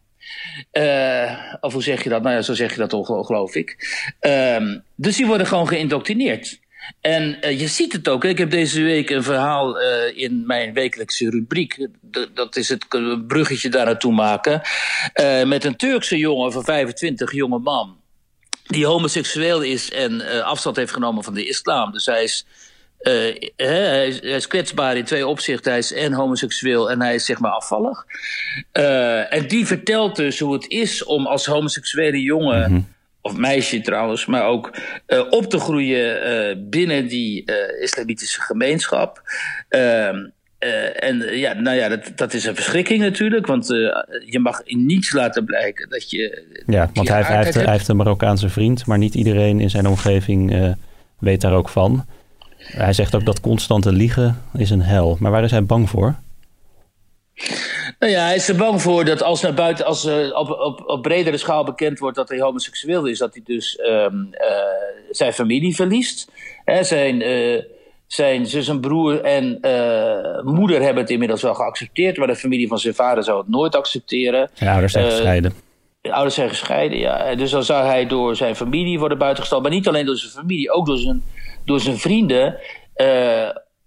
Uh, 0.72 1.54
of 1.62 1.74
hoe 1.74 1.84
zeg 1.84 2.04
je 2.04 2.10
dat? 2.10 2.22
Nou 2.22 2.36
ja, 2.36 2.42
zo 2.42 2.54
zeg 2.54 2.72
je 2.72 2.78
dat 2.78 2.90
toch, 2.90 3.26
geloof 3.26 3.56
ik. 3.56 3.76
Uh, 4.22 4.78
dus 4.96 5.16
die 5.16 5.26
worden 5.26 5.48
gewoon 5.48 5.68
geïndoctrineerd. 5.68 6.62
En 7.02 7.38
uh, 7.42 7.60
je 7.60 7.68
ziet 7.68 7.94
het 7.94 8.08
ook. 8.08 8.24
Ik 8.24 8.38
heb 8.38 8.52
deze 8.52 8.82
week 8.82 9.10
een 9.10 9.24
verhaal 9.24 9.82
uh, 9.82 10.18
in 10.18 10.46
mijn 10.46 10.74
wekelijkse 10.74 11.30
rubriek. 11.30 11.88
dat 12.34 12.56
is 12.56 12.70
het 12.70 12.88
bruggetje 13.28 13.70
daar 13.70 13.86
naartoe 13.86 14.14
maken. 14.14 14.62
Met 15.46 15.64
een 15.64 15.76
Turkse 15.76 16.18
jongen 16.18 16.52
van 16.52 16.64
25, 16.64 17.32
jonge 17.32 17.60
man. 17.60 17.98
Die 18.64 18.86
homoseksueel 18.86 19.62
is 19.62 19.92
en 19.92 20.44
afstand 20.44 20.76
heeft 20.76 20.94
genomen 20.94 21.24
van 21.24 21.34
de 21.34 21.48
islam. 21.48 21.92
Dus 21.92 22.06
hij 22.06 22.24
is, 22.24 22.46
kwetsbaar 24.48 24.98
in 24.98 25.06
twee 25.06 25.28
opzichten. 25.28 25.72
Hij 25.72 25.80
is 25.80 25.94
en 25.94 26.14
homoseksueel 26.14 26.92
en 26.92 27.02
hij 27.02 27.16
is 27.16 27.26
zeg 27.26 27.40
maar 27.40 27.52
afvallig. 27.52 28.06
en 29.30 29.48
die 29.48 29.66
vertelt 29.66 30.16
dus 30.16 30.40
hoe 30.40 30.54
het 30.54 30.70
is 30.70 31.04
om 31.04 31.28
als 31.28 31.46
homoseksuele 31.46 32.22
jongen. 32.22 32.64
-hmm 32.64 32.93
of 33.24 33.38
meisje 33.38 33.82
trouwens, 33.82 34.26
maar 34.26 34.46
ook 34.46 34.78
uh, 35.08 35.24
op 35.30 35.50
te 35.50 35.60
groeien 35.60 36.28
uh, 36.28 36.56
binnen 36.70 37.08
die 37.08 37.44
uh, 37.46 37.82
islamitische 37.82 38.42
gemeenschap. 38.42 39.22
Ehm, 39.70 40.16
en 41.00 41.38
ja, 41.38 41.54
nou 41.54 41.78
ja, 41.78 41.90
dat, 41.90 42.12
dat 42.16 42.34
is 42.34 42.46
een 42.46 42.56
verschrikking 42.56 43.02
natuurlijk, 43.02 43.48
want 43.48 43.68
je 44.26 44.40
mag 44.42 44.64
in 44.64 44.86
niets 44.86 45.14
laten 45.14 45.46
blijken 45.46 45.90
dat 45.90 46.10
je. 46.10 46.44
Ja, 46.66 46.90
want 46.94 47.08
hij, 47.08 47.22
hij, 47.22 47.44
heeft, 47.44 47.54
hij, 47.54 47.72
heeft, 47.72 47.88
een 47.88 47.96
Marokkaanse 47.96 48.50
vriend, 48.50 48.86
maar 48.86 48.98
niet 48.98 49.16
iedereen 49.16 49.60
in 49.60 49.70
zijn 49.70 49.88
omgeving 49.88 50.76
weet 51.20 51.42
daar 51.42 51.54
ook 51.54 51.70
van. 51.70 52.06
Hij 52.58 52.94
zegt 52.94 53.16
ook 53.16 53.26
dat 53.26 53.40
constante 53.40 53.92
liegen 53.92 54.42
is 54.58 54.70
een 54.70 54.82
hel. 54.82 55.18
Maar 55.20 55.32
waar 55.32 55.44
is 55.44 55.52
hij 55.52 55.64
bang 55.64 55.90
voor? 55.90 56.16
Nou 58.04 58.16
ja, 58.16 58.24
hij 58.24 58.36
is 58.36 58.50
er 58.50 58.56
bang 58.56 58.82
voor 58.82 59.06
dat 59.06 59.24
als 59.24 59.42
naar 59.42 59.54
buiten, 59.54 59.86
als 59.86 60.06
uh, 60.06 60.36
op, 60.36 60.50
op, 60.50 60.84
op 60.86 61.02
bredere 61.02 61.38
schaal 61.38 61.64
bekend 61.64 62.00
wordt 62.00 62.16
dat 62.16 62.30
hij 62.30 62.40
homoseksueel 62.40 63.06
is, 63.06 63.18
dat 63.18 63.34
hij 63.34 63.44
dus 63.46 63.80
um, 63.80 64.30
uh, 64.32 64.48
zijn 65.10 65.34
familie 65.34 65.76
verliest. 65.76 66.32
Hè, 66.66 66.84
zijn, 66.84 67.22
uh, 67.22 67.62
zijn 68.08 68.46
zus 68.46 68.68
en 68.68 68.80
broer 68.80 69.22
en 69.22 69.60
moeder 70.44 70.82
hebben 70.82 71.04
het 71.04 71.12
inmiddels 71.12 71.42
wel 71.42 71.54
geaccepteerd, 71.54 72.18
maar 72.18 72.28
de 72.28 72.36
familie 72.36 72.68
van 72.68 72.80
zijn 72.80 72.96
vader 72.96 73.24
zou 73.24 73.38
het 73.38 73.50
nooit 73.50 73.76
accepteren. 73.76 74.50
Zijn 74.54 74.70
ouders 74.70 74.94
zijn 74.94 75.06
gescheiden. 75.06 75.54
De 76.02 76.12
ouders 76.12 76.36
zijn 76.36 76.50
gescheiden, 76.50 76.98
ja. 76.98 77.36
Dus 77.36 77.52
dan 77.52 77.64
zou 77.64 77.86
hij 77.86 78.08
door 78.08 78.36
zijn 78.36 78.56
familie 78.56 79.00
worden 79.00 79.18
buitengesteld, 79.18 79.62
maar 79.62 79.72
niet 79.72 79.88
alleen 79.88 80.06
door 80.06 80.18
zijn 80.18 80.32
familie, 80.32 80.72
ook 80.72 80.86
door 80.86 80.98
zijn, 80.98 81.24
door 81.66 81.80
zijn 81.80 81.98
vrienden 81.98 82.60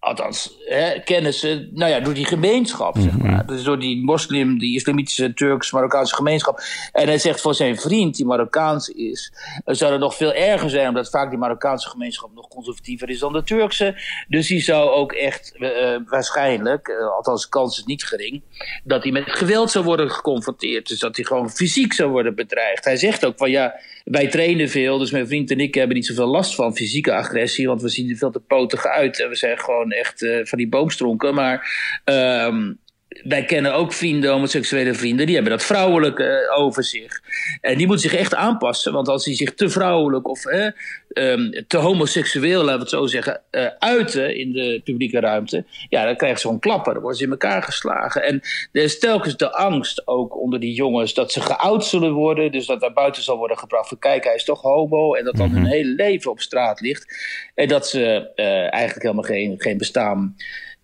althans, 0.06 0.56
hè, 0.64 1.00
kennissen, 1.04 1.70
nou 1.72 1.90
ja, 1.90 2.00
door 2.00 2.14
die 2.14 2.24
gemeenschap, 2.24 2.96
zeg 2.98 3.12
mhm. 3.12 3.26
maar. 3.26 3.46
Dus 3.46 3.62
door 3.62 3.78
die 3.78 4.04
moslim, 4.04 4.58
die 4.58 4.74
islamitische, 4.74 5.34
Turks-Marokkaanse 5.34 6.14
gemeenschap. 6.14 6.60
En 6.92 7.06
hij 7.06 7.18
zegt 7.18 7.40
voor 7.40 7.54
zijn 7.54 7.76
vriend, 7.76 8.16
die 8.16 8.26
Marokkaans 8.26 8.88
is, 8.88 9.32
zou 9.64 9.92
het 9.92 10.00
nog 10.00 10.14
veel 10.14 10.32
erger 10.32 10.70
zijn, 10.70 10.88
omdat 10.88 11.10
vaak 11.10 11.30
die 11.30 11.38
Marokkaanse 11.38 11.88
gemeenschap 11.88 12.30
nog 12.34 12.48
conservatiever 12.48 13.08
is 13.08 13.18
dan 13.18 13.32
de 13.32 13.42
Turkse. 13.42 14.00
Dus 14.28 14.46
die 14.46 14.60
zou 14.60 14.90
ook 14.90 15.12
echt 15.12 15.52
uh, 15.58 15.96
waarschijnlijk, 16.06 16.88
uh, 16.88 17.14
althans 17.16 17.42
de 17.42 17.48
kans 17.48 17.78
is 17.78 17.84
niet 17.84 18.04
gering, 18.04 18.42
dat 18.84 19.02
hij 19.02 19.12
met 19.12 19.24
geweld 19.26 19.70
zou 19.70 19.84
worden 19.84 20.10
geconfronteerd. 20.10 20.88
Dus 20.88 20.98
dat 20.98 21.16
hij 21.16 21.24
gewoon 21.24 21.50
fysiek 21.50 21.92
zou 21.92 22.10
worden 22.10 22.34
bedreigd. 22.34 22.84
Hij 22.84 22.96
zegt 22.96 23.24
ook 23.24 23.38
van 23.38 23.50
ja, 23.50 23.74
wij 24.10 24.28
trainen 24.28 24.68
veel, 24.68 24.98
dus 24.98 25.10
mijn 25.10 25.26
vriend 25.26 25.50
en 25.50 25.60
ik 25.60 25.74
hebben 25.74 25.96
niet 25.96 26.06
zoveel 26.06 26.26
last 26.26 26.54
van 26.54 26.76
fysieke 26.76 27.12
agressie, 27.12 27.66
want 27.66 27.82
we 27.82 27.88
zien 27.88 28.10
er 28.10 28.16
veel 28.16 28.30
te 28.30 28.40
potig 28.40 28.86
uit 28.86 29.20
en 29.20 29.28
we 29.28 29.36
zijn 29.36 29.58
gewoon 29.58 29.92
echt 29.92 30.22
uh, 30.22 30.44
van 30.44 30.58
die 30.58 30.68
boomstronken. 30.68 31.34
Maar 31.34 31.68
um, 32.04 32.78
wij 33.24 33.44
kennen 33.44 33.74
ook 33.74 33.92
vrienden, 33.92 34.30
homoseksuele 34.30 34.94
vrienden, 34.94 35.26
die 35.26 35.34
hebben 35.34 35.52
dat 35.52 35.64
vrouwelijk 35.64 36.18
uh, 36.18 36.58
over 36.58 36.84
zich. 36.84 37.20
En 37.60 37.76
die 37.78 37.86
moeten 37.86 38.10
zich 38.10 38.18
echt 38.18 38.34
aanpassen, 38.34 38.92
want 38.92 39.08
als 39.08 39.24
die 39.24 39.34
zich 39.34 39.54
te 39.54 39.68
vrouwelijk 39.68 40.28
of 40.28 40.44
um, 41.18 41.64
te 41.66 41.76
homoseksueel, 41.76 42.58
laten 42.58 42.74
we 42.74 42.80
het 42.80 42.90
zo 42.90 43.06
zeggen, 43.06 43.40
uh, 43.50 43.66
uiten 43.78 44.36
in 44.36 44.52
de 44.52 44.80
publieke 44.84 45.20
ruimte, 45.20 45.64
ja, 45.88 46.04
dan 46.04 46.16
krijgen 46.16 46.38
ze 46.38 46.44
gewoon 46.46 46.60
klappen, 46.60 46.92
dan 46.92 47.02
worden 47.02 47.18
ze 47.18 47.24
in 47.24 47.30
elkaar 47.30 47.62
geslagen. 47.62 48.22
En 48.22 48.40
er 48.72 48.82
is 48.82 48.98
telkens 48.98 49.36
de 49.36 49.52
angst 49.52 50.06
ook 50.06 50.40
onder 50.40 50.60
die 50.60 50.74
jongens 50.74 51.14
dat 51.14 51.32
ze 51.32 51.40
geout 51.40 51.84
zullen 51.84 52.12
worden, 52.12 52.52
dus 52.52 52.66
dat 52.66 52.80
daar 52.80 52.92
buiten 52.92 53.22
zal 53.22 53.36
worden 53.36 53.58
gebracht 53.58 53.88
van 53.88 53.98
kijk, 53.98 54.24
hij 54.24 54.34
is 54.34 54.44
toch 54.44 54.62
homo, 54.62 55.14
en 55.14 55.24
dat 55.24 55.36
dan 55.36 55.50
hun 55.50 55.62
mhm. 55.62 55.70
hele 55.70 55.94
leven 55.94 56.30
op 56.30 56.40
straat 56.40 56.80
ligt. 56.80 57.14
En 57.54 57.68
dat 57.68 57.88
ze 57.88 58.30
eigenlijk 58.70 59.02
helemaal 59.02 59.24
geen, 59.24 59.54
geen 59.58 59.78
bestaan 59.78 60.36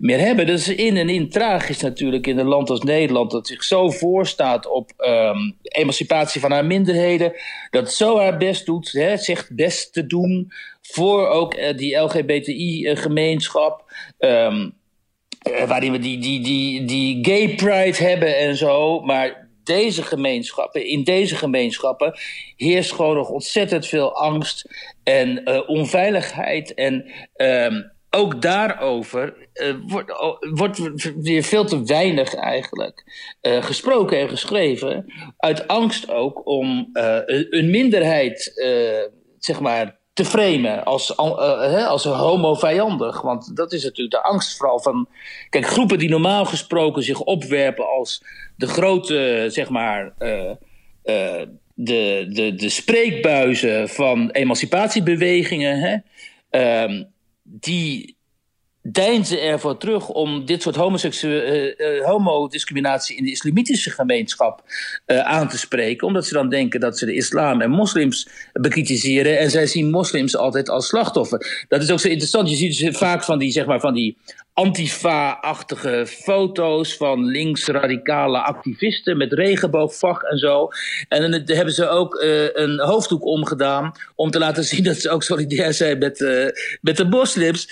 meer 0.03 0.19
hebben. 0.19 0.47
Dat 0.47 0.59
is 0.59 0.69
in 0.69 0.97
en 0.97 1.09
in 1.09 1.29
tragisch 1.29 1.81
natuurlijk 1.81 2.27
in 2.27 2.39
een 2.39 2.47
land 2.47 2.71
als 2.71 2.83
Nederland... 2.83 3.31
dat 3.31 3.47
zich 3.47 3.65
zo 3.65 3.91
voorstaat 3.91 4.67
op 4.67 4.93
um, 4.97 5.57
emancipatie 5.63 6.41
van 6.41 6.53
haar 6.53 6.65
minderheden... 6.65 7.33
dat 7.71 7.93
zo 7.93 8.19
haar 8.19 8.37
best 8.37 8.67
doet, 8.67 8.93
hè, 8.93 9.17
zegt 9.17 9.55
best 9.55 9.93
te 9.93 10.07
doen... 10.07 10.53
voor 10.81 11.29
ook 11.29 11.57
uh, 11.57 11.77
die 11.77 11.97
LGBTI-gemeenschap... 11.97 13.93
Um, 14.19 14.75
uh, 15.51 15.65
waarin 15.65 15.93
we 15.93 15.99
die, 15.99 16.19
die, 16.19 16.41
die, 16.41 16.85
die 16.85 17.25
gay 17.25 17.55
pride 17.55 18.05
hebben 18.05 18.39
en 18.39 18.57
zo... 18.57 19.01
maar 19.01 19.49
deze 19.65 20.03
gemeenschappen, 20.03 20.87
in 20.87 21.05
deze 21.05 21.37
gemeenschappen 21.37 22.19
heerst 22.57 22.93
gewoon 22.93 23.17
nog 23.17 23.29
ontzettend 23.29 23.87
veel 23.87 24.17
angst 24.17 24.69
en 25.03 25.49
onveiligheid 25.69 26.75
en 26.75 27.13
um, 27.37 27.93
ook 28.15 28.43
daarover 28.43 29.35
uh, 29.55 29.75
wordt, 29.87 30.13
wordt 30.41 31.13
weer 31.17 31.43
veel 31.43 31.65
te 31.65 31.85
weinig 31.85 32.35
eigenlijk 32.35 33.05
uh, 33.43 33.63
gesproken 33.63 34.19
en 34.19 34.29
geschreven. 34.29 35.13
Uit 35.37 35.69
angst 35.69 36.11
ook 36.11 36.47
om 36.47 36.91
uh, 36.93 37.19
een 37.51 37.71
minderheid, 37.71 38.53
zeg 39.39 39.61
maar, 39.61 40.01
te 40.13 40.25
framen 40.25 40.85
als, 40.85 41.17
als 41.17 42.05
homo-vijandig. 42.05 43.21
Want 43.21 43.57
dat 43.57 43.73
is 43.73 43.85
natuurlijk 43.85 44.23
de 44.23 44.23
angst 44.23 44.57
vooral 44.57 44.81
van... 44.81 45.09
Kijk, 45.49 45.67
groepen 45.67 45.99
die 45.99 46.09
normaal 46.09 46.45
gesproken 46.45 47.03
zich 47.03 47.21
opwerpen 47.21 47.89
als 47.89 48.25
de 48.57 48.67
grote, 48.67 49.47
zeg 49.49 49.69
maar... 49.69 50.15
de, 51.75 52.27
de, 52.33 52.55
de 52.57 52.69
spreekbuizen 52.69 53.89
van 53.89 54.31
emancipatiebewegingen... 54.31 55.79
Hè, 55.79 55.97
um, 56.85 57.12
die 57.53 58.17
deinzen 58.83 59.43
ervoor 59.43 59.79
terug 59.79 60.09
om 60.09 60.45
dit 60.45 60.63
soort 60.63 60.77
uh, 60.77 62.05
homodiscriminatie 62.05 63.17
in 63.17 63.25
de 63.25 63.31
islamitische 63.31 63.91
gemeenschap 63.91 64.63
uh, 65.07 65.19
aan 65.19 65.49
te 65.49 65.59
spreken. 65.59 66.07
Omdat 66.07 66.27
ze 66.27 66.35
dan 66.35 66.49
denken 66.49 66.81
dat 66.81 66.99
ze 66.99 67.07
de 67.07 67.15
islam 67.15 67.61
en 67.61 67.71
moslims 67.71 68.29
bekritiseren. 68.53 69.39
En 69.39 69.51
zij 69.51 69.67
zien 69.67 69.91
moslims 69.91 70.37
altijd 70.37 70.69
als 70.69 70.87
slachtoffer. 70.87 71.65
Dat 71.69 71.83
is 71.83 71.91
ook 71.91 72.01
zo 72.01 72.09
interessant. 72.09 72.51
Je 72.51 72.57
ziet 72.57 72.79
dus 72.79 72.97
vaak 72.97 73.25
van 73.25 73.39
die, 73.39 73.51
zeg 73.51 73.67
maar, 73.67 73.81
van 73.81 73.95
die 73.95 74.17
antifa-achtige 74.53 76.07
foto's 76.07 76.97
van 76.97 77.25
linksradicale 77.25 78.39
activisten 78.39 79.17
met 79.17 79.33
regenboogvlag 79.33 80.23
en 80.23 80.39
zo. 80.39 80.69
En 81.09 81.31
dan 81.31 81.57
hebben 81.57 81.75
ze 81.75 81.89
ook 81.89 82.15
een 82.53 82.81
hoofddoek 82.81 83.25
omgedaan 83.25 83.93
om 84.15 84.31
te 84.31 84.39
laten 84.39 84.65
zien 84.75 84.85
dat 84.85 84.97
ze 84.97 85.11
ook 85.11 85.23
solidair 85.23 85.73
zijn 85.73 85.99
met, 85.99 86.19
met 86.81 86.97
de 86.97 87.05
moslims. 87.05 87.69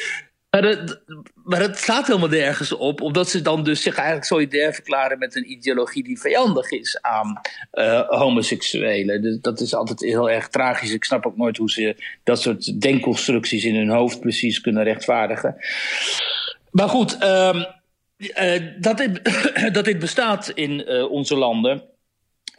Maar 0.51 1.61
het, 1.61 1.79
slaat 1.79 2.07
helemaal 2.07 2.29
nergens 2.29 2.73
op, 2.73 3.01
omdat 3.01 3.29
ze 3.29 3.43
dan 3.43 3.65
dus 3.65 3.83
zich 3.83 3.95
eigenlijk 3.97 4.27
solidair 4.27 4.75
verklaren 4.75 5.19
met 5.19 5.37
een 5.37 5.51
ideologie 5.51 6.03
die 6.03 6.21
vijandig 6.21 6.71
is 6.71 7.03
aan 7.03 7.41
uh, 7.73 8.09
homoseksuelen. 8.09 9.23
Dus 9.23 9.41
dat 9.41 9.61
is 9.61 9.75
altijd 9.75 10.01
heel 10.01 10.31
erg 10.31 10.49
tragisch. 10.49 10.93
Ik 10.93 11.05
snap 11.05 11.27
ook 11.27 11.37
nooit 11.37 11.57
hoe 11.57 11.71
ze 11.71 11.97
dat 12.25 12.41
soort 12.41 12.81
denkconstructies 12.81 13.65
in 13.65 13.75
hun 13.75 13.89
hoofd 13.89 14.21
precies 14.21 14.61
kunnen 14.61 14.85
rechtvaardigen. 14.85 15.57
Maar 16.71 16.89
goed, 16.89 17.23
uh, 17.23 17.65
uh, 18.17 18.63
dat, 18.81 18.99
dit, 18.99 19.21
dat 19.75 19.85
dit 19.85 19.99
bestaat 19.99 20.49
in 20.49 20.85
uh, 20.87 21.11
onze 21.11 21.37
landen. 21.37 21.83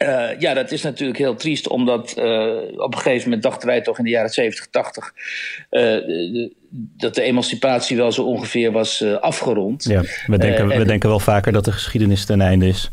Uh, 0.02 0.40
ja, 0.40 0.54
dat 0.54 0.70
is 0.70 0.82
natuurlijk 0.82 1.18
heel 1.18 1.34
triest, 1.34 1.68
omdat 1.68 2.14
uh, 2.18 2.24
op 2.76 2.94
een 2.94 3.00
gegeven 3.00 3.24
moment 3.24 3.42
dachten 3.42 3.68
wij 3.68 3.80
toch 3.80 3.98
in 3.98 4.04
de 4.04 4.10
jaren 4.10 4.30
70, 4.30 4.66
80 4.70 5.12
uh, 5.70 5.80
de, 5.80 6.52
dat 6.96 7.14
de 7.14 7.22
emancipatie 7.22 7.96
wel 7.96 8.12
zo 8.12 8.22
ongeveer 8.22 8.72
was 8.72 9.04
afgerond. 9.20 9.84
Ja, 9.84 10.02
we 10.26 10.38
denken, 10.38 10.68
we 10.68 10.84
denken 10.84 11.08
wel 11.08 11.20
vaker 11.20 11.52
dat 11.52 11.64
de 11.64 11.72
geschiedenis 11.72 12.24
ten 12.24 12.40
einde 12.40 12.66
is. 12.66 12.90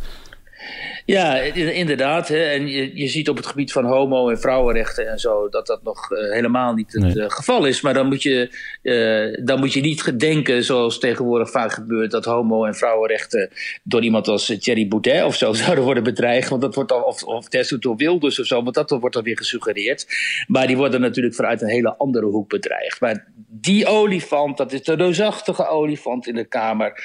Ja, 1.10 1.36
inderdaad. 1.54 2.28
Hè. 2.28 2.44
En 2.44 2.68
je, 2.68 2.98
je 2.98 3.08
ziet 3.08 3.30
op 3.30 3.38
het 3.38 3.46
gebied 3.46 3.72
van 3.72 3.86
homo- 3.86 4.30
en 4.30 4.40
vrouwenrechten 4.40 5.10
en 5.10 5.20
zo 5.20 5.50
dat 5.50 5.68
dat 5.68 5.84
nog 5.84 6.12
uh, 6.12 6.32
helemaal 6.32 6.74
niet 6.74 6.94
het 6.94 7.02
nee. 7.02 7.16
uh, 7.16 7.26
geval 7.28 7.66
is. 7.66 7.82
Maar 7.82 7.94
dan 7.94 8.08
moet, 8.08 8.24
je, 8.24 8.56
uh, 8.82 9.46
dan 9.46 9.60
moet 9.60 9.74
je 9.74 9.82
niet 9.82 10.20
denken, 10.20 10.64
zoals 10.64 11.00
tegenwoordig 11.00 11.52
vaak 11.52 11.72
gebeurt, 11.72 12.12
dat 12.12 12.26
homo- 12.26 12.66
en 12.66 12.76
vrouwenrechten 12.76 13.50
door 13.84 14.04
iemand 14.04 14.28
als 14.28 14.58
Thierry 14.60 14.88
Boudet 14.88 15.24
of 15.24 15.36
zo 15.36 15.54
zouden 15.64 15.84
worden 15.84 16.04
bedreigd. 16.04 16.50
Want 16.50 16.62
dat 16.62 16.76
wordt 16.76 16.90
dan, 16.90 17.04
of, 17.04 17.24
of 17.24 17.48
door 17.48 17.96
Wilders 17.96 18.40
of 18.40 18.46
zo, 18.46 18.64
want 18.64 18.76
dat 18.76 18.90
wordt 18.90 19.16
dan 19.16 19.24
weer 19.24 19.38
gesuggereerd. 19.38 20.08
Maar 20.48 20.68
die 20.68 20.78
worden 20.78 21.02
natuurlijk 21.02 21.36
vanuit 21.36 21.62
een 21.62 21.70
hele 21.70 21.96
andere 21.98 22.26
hoek 22.26 22.50
bedreigd. 22.50 23.02
Maar 23.02 23.28
die 23.48 23.86
olifant, 23.86 24.58
dat 24.58 24.74
is 24.74 24.84
de 24.84 24.94
reusachtige 24.94 25.68
olifant 25.68 26.28
in 26.28 26.36
de 26.36 26.46
Kamer 26.46 27.04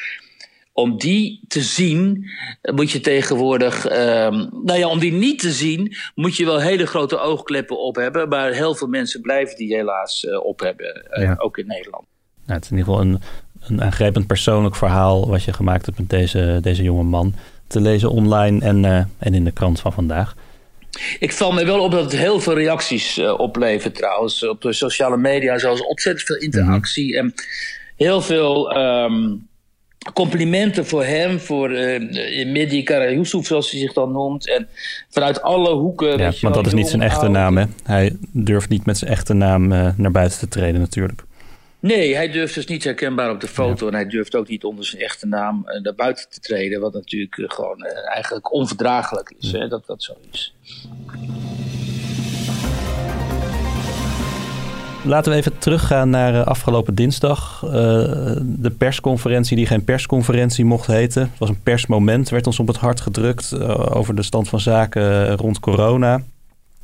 om 0.74 0.98
die 0.98 1.40
te 1.48 1.60
zien, 1.60 2.30
moet 2.74 2.90
je 2.90 3.00
tegenwoordig. 3.00 3.90
Um, 3.90 4.48
nou 4.64 4.78
ja, 4.78 4.88
om 4.88 4.98
die 4.98 5.12
niet 5.12 5.38
te 5.38 5.50
zien, 5.50 5.94
moet 6.14 6.36
je 6.36 6.44
wel 6.44 6.60
hele 6.60 6.86
grote 6.86 7.18
oogkleppen 7.18 7.78
op 7.78 7.96
hebben. 7.96 8.28
Maar 8.28 8.52
heel 8.52 8.74
veel 8.74 8.86
mensen 8.86 9.20
blijven 9.20 9.56
die 9.56 9.74
helaas 9.74 10.24
uh, 10.24 10.44
op 10.44 10.60
hebben, 10.60 11.06
uh, 11.10 11.22
ja. 11.22 11.34
ook 11.38 11.58
in 11.58 11.66
Nederland. 11.66 12.04
Nou, 12.46 12.58
het 12.58 12.64
is 12.64 12.70
in 12.70 12.76
ieder 12.76 12.92
geval 12.92 13.08
een, 13.08 13.20
een 13.60 13.82
aangrijpend 13.82 14.26
persoonlijk 14.26 14.76
verhaal 14.76 15.28
wat 15.28 15.44
je 15.44 15.52
gemaakt 15.52 15.86
hebt 15.86 15.98
met 15.98 16.10
deze, 16.10 16.58
deze 16.62 16.82
jonge 16.82 17.02
man. 17.02 17.34
Te 17.66 17.80
lezen 17.80 18.10
online 18.10 18.64
en, 18.64 18.84
uh, 18.84 19.04
en 19.18 19.34
in 19.34 19.44
de 19.44 19.52
krant 19.52 19.80
van 19.80 19.92
vandaag. 19.92 20.36
Ik 21.18 21.32
val 21.32 21.52
me 21.52 21.64
wel 21.64 21.80
op 21.80 21.90
dat 21.90 22.04
het 22.04 22.20
heel 22.20 22.40
veel 22.40 22.54
reacties 22.54 23.18
oplevert 23.18 23.94
trouwens. 23.94 24.48
Op 24.48 24.62
de 24.62 24.72
sociale 24.72 25.16
media 25.16 25.58
zelfs 25.58 25.86
ontzettend 25.86 26.26
veel 26.26 26.36
interactie. 26.36 27.12
Mm-hmm. 27.12 27.28
En 27.28 27.34
heel 27.96 28.20
veel 28.20 28.76
um, 28.76 29.48
complimenten 30.12 30.86
voor 30.86 31.04
hem, 31.04 31.40
voor 31.40 31.70
uh, 31.70 32.46
Mehdi 32.46 32.82
Karayoussouf, 32.82 33.46
zoals 33.46 33.70
hij 33.70 33.80
zich 33.80 33.92
dan 33.92 34.12
noemt. 34.12 34.48
En 34.48 34.68
vanuit 35.08 35.42
alle 35.42 35.74
hoeken. 35.74 36.18
Ja, 36.18 36.32
maar 36.40 36.52
dat 36.52 36.66
is 36.66 36.72
niet 36.72 36.88
zijn 36.88 37.02
echte 37.02 37.28
naam, 37.28 37.56
hè? 37.56 37.64
Hij 37.82 38.16
durft 38.32 38.68
niet 38.68 38.86
met 38.86 38.98
zijn 38.98 39.10
echte 39.10 39.34
naam 39.34 39.72
uh, 39.72 39.88
naar 39.96 40.10
buiten 40.10 40.38
te 40.38 40.48
treden, 40.48 40.80
natuurlijk. 40.80 41.22
Nee, 41.80 42.14
hij 42.14 42.30
durft 42.30 42.54
dus 42.54 42.66
niet 42.66 42.84
herkenbaar 42.84 43.30
op 43.30 43.40
de 43.40 43.48
foto. 43.48 43.84
Ja. 43.84 43.90
En 43.90 43.98
hij 43.98 44.08
durft 44.08 44.34
ook 44.34 44.48
niet 44.48 44.64
onder 44.64 44.84
zijn 44.84 45.02
echte 45.02 45.26
naam 45.26 45.66
uh, 45.66 45.80
naar 45.82 45.94
buiten 45.94 46.28
te 46.28 46.40
treden. 46.40 46.80
Wat 46.80 46.92
natuurlijk 46.92 47.52
gewoon 47.52 47.84
eigenlijk 47.84 48.52
onverdraaglijk 48.52 49.34
is, 49.38 49.50
ja. 49.50 49.58
hè, 49.58 49.68
dat 49.68 49.86
dat 49.86 50.02
zo 50.02 50.12
is. 50.30 50.54
Laten 55.06 55.32
we 55.32 55.38
even 55.38 55.58
teruggaan 55.58 56.10
naar 56.10 56.34
uh, 56.34 56.44
afgelopen 56.44 56.94
dinsdag. 56.94 57.62
Uh, 57.64 57.70
de 58.42 58.74
persconferentie 58.78 59.56
die 59.56 59.66
geen 59.66 59.84
persconferentie 59.84 60.64
mocht 60.64 60.86
heten. 60.86 61.22
Het 61.22 61.38
was 61.38 61.48
een 61.48 61.62
persmoment, 61.62 62.28
werd 62.28 62.46
ons 62.46 62.58
op 62.58 62.66
het 62.66 62.76
hart 62.76 63.00
gedrukt 63.00 63.52
uh, 63.54 63.96
over 63.96 64.14
de 64.14 64.22
stand 64.22 64.48
van 64.48 64.60
zaken 64.60 65.36
rond 65.36 65.60
corona. 65.60 66.22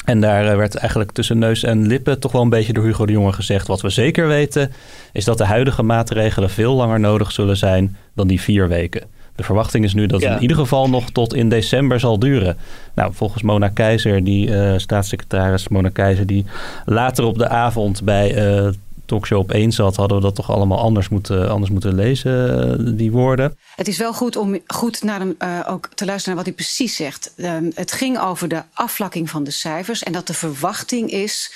En 0.04 0.20
daar 0.20 0.56
werd 0.56 0.74
eigenlijk 0.74 1.12
tussen 1.12 1.38
neus 1.38 1.62
en 1.62 1.86
lippen 1.86 2.20
toch 2.20 2.32
wel 2.32 2.42
een 2.42 2.48
beetje 2.48 2.72
door 2.72 2.84
Hugo 2.84 3.06
de 3.06 3.12
Jonge 3.12 3.32
gezegd. 3.32 3.66
Wat 3.66 3.80
we 3.80 3.90
zeker 3.90 4.28
weten 4.28 4.72
is 5.12 5.24
dat 5.24 5.38
de 5.38 5.44
huidige 5.44 5.82
maatregelen 5.82 6.50
veel 6.50 6.74
langer 6.74 7.00
nodig 7.00 7.32
zullen 7.32 7.56
zijn 7.56 7.96
dan 8.14 8.26
die 8.26 8.40
vier 8.40 8.68
weken. 8.68 9.02
De 9.40 9.46
verwachting 9.46 9.84
is 9.84 9.94
nu 9.94 10.06
dat 10.06 10.20
ja. 10.20 10.26
het 10.26 10.36
in 10.36 10.42
ieder 10.42 10.56
geval 10.56 10.88
nog 10.88 11.10
tot 11.10 11.34
in 11.34 11.48
december 11.48 12.00
zal 12.00 12.18
duren. 12.18 12.56
Nou, 12.94 13.12
volgens 13.14 13.42
Mona 13.42 13.68
Keizer, 13.68 14.24
die 14.24 14.48
uh, 14.48 14.72
staatssecretaris 14.76 15.68
Mona 15.68 15.88
Keizer, 15.88 16.26
die 16.26 16.44
later 16.84 17.24
op 17.24 17.38
de 17.38 17.48
avond 17.48 18.02
bij 18.02 18.54
uh, 18.64 18.68
Talkshow 19.06 19.38
op 19.38 19.50
1 19.50 19.72
zat, 19.72 19.96
hadden 19.96 20.16
we 20.16 20.22
dat 20.22 20.34
toch 20.34 20.50
allemaal 20.50 20.78
anders 20.78 21.08
moeten, 21.08 21.50
anders 21.50 21.70
moeten 21.70 21.94
lezen, 21.94 22.78
uh, 22.80 22.96
die 22.96 23.10
woorden. 23.10 23.58
Het 23.76 23.88
is 23.88 23.98
wel 23.98 24.12
goed 24.12 24.36
om 24.36 24.58
goed 24.66 25.02
naar 25.02 25.18
hem 25.18 25.34
uh, 25.38 25.60
ook 25.68 25.88
te 25.94 26.04
luisteren 26.04 26.36
naar 26.36 26.44
wat 26.44 26.54
hij 26.54 26.64
precies 26.64 26.96
zegt. 26.96 27.32
Um, 27.36 27.70
het 27.74 27.92
ging 27.92 28.18
over 28.18 28.48
de 28.48 28.62
afvlakking 28.72 29.30
van 29.30 29.44
de 29.44 29.50
cijfers 29.50 30.02
en 30.02 30.12
dat 30.12 30.26
de 30.26 30.34
verwachting 30.34 31.10
is 31.10 31.52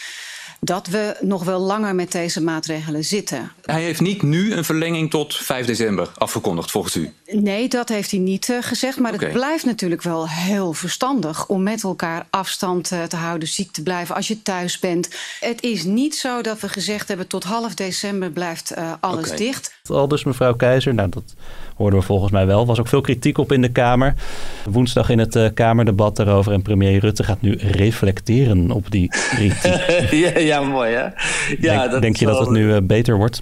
dat 0.64 0.86
we 0.86 1.16
nog 1.20 1.44
wel 1.44 1.60
langer 1.60 1.94
met 1.94 2.12
deze 2.12 2.42
maatregelen 2.42 3.04
zitten. 3.04 3.52
Hij 3.62 3.82
heeft 3.82 4.00
niet 4.00 4.22
nu 4.22 4.52
een 4.52 4.64
verlenging 4.64 5.10
tot 5.10 5.36
5 5.36 5.66
december 5.66 6.10
afgekondigd, 6.14 6.70
volgens 6.70 6.96
u? 6.96 7.12
Nee, 7.26 7.68
dat 7.68 7.88
heeft 7.88 8.10
hij 8.10 8.20
niet 8.20 8.48
uh, 8.48 8.56
gezegd. 8.60 8.98
Maar 8.98 9.14
okay. 9.14 9.28
het 9.28 9.36
blijft 9.36 9.64
natuurlijk 9.64 10.02
wel 10.02 10.28
heel 10.28 10.72
verstandig 10.72 11.46
om 11.46 11.62
met 11.62 11.82
elkaar 11.82 12.26
afstand 12.30 12.92
uh, 12.92 13.02
te 13.02 13.16
houden, 13.16 13.48
ziek 13.48 13.72
te 13.72 13.82
blijven 13.82 14.14
als 14.14 14.28
je 14.28 14.42
thuis 14.42 14.78
bent. 14.78 15.08
Het 15.40 15.62
is 15.62 15.84
niet 15.84 16.16
zo 16.16 16.42
dat 16.42 16.60
we 16.60 16.68
gezegd 16.68 17.08
hebben 17.08 17.26
tot 17.26 17.44
half 17.44 17.74
december 17.74 18.30
blijft 18.30 18.72
uh, 18.78 18.92
alles 19.00 19.24
okay. 19.24 19.36
dicht. 19.36 19.74
Al 19.88 20.08
dus 20.08 20.24
mevrouw 20.24 20.54
Keizer, 20.54 20.94
nou 20.94 21.08
dat 21.08 21.34
hoorden 21.74 21.98
we 21.98 22.04
volgens 22.04 22.32
mij 22.32 22.46
wel. 22.46 22.60
Er 22.60 22.66
was 22.66 22.80
ook 22.80 22.88
veel 22.88 23.00
kritiek 23.00 23.38
op 23.38 23.52
in 23.52 23.62
de 23.62 23.72
Kamer. 23.72 24.14
Woensdag 24.70 25.08
in 25.08 25.18
het 25.18 25.36
uh, 25.36 25.48
Kamerdebat 25.54 26.16
daarover. 26.16 26.52
En 26.52 26.62
premier 26.62 27.00
Rutte 27.00 27.24
gaat 27.24 27.40
nu 27.40 27.56
reflecteren 27.58 28.70
op 28.70 28.90
die 28.90 29.08
kritiek. 29.08 30.10
ja, 30.24 30.38
ja, 30.38 30.60
mooi 30.60 30.92
hè? 30.92 31.02
Ja, 31.02 31.12
denk, 31.58 31.90
dat 31.90 32.02
denk 32.02 32.16
je 32.16 32.26
wel... 32.26 32.34
dat 32.34 32.46
het 32.46 32.56
nu 32.56 32.74
uh, 32.74 32.76
beter 32.82 33.16
wordt? 33.16 33.38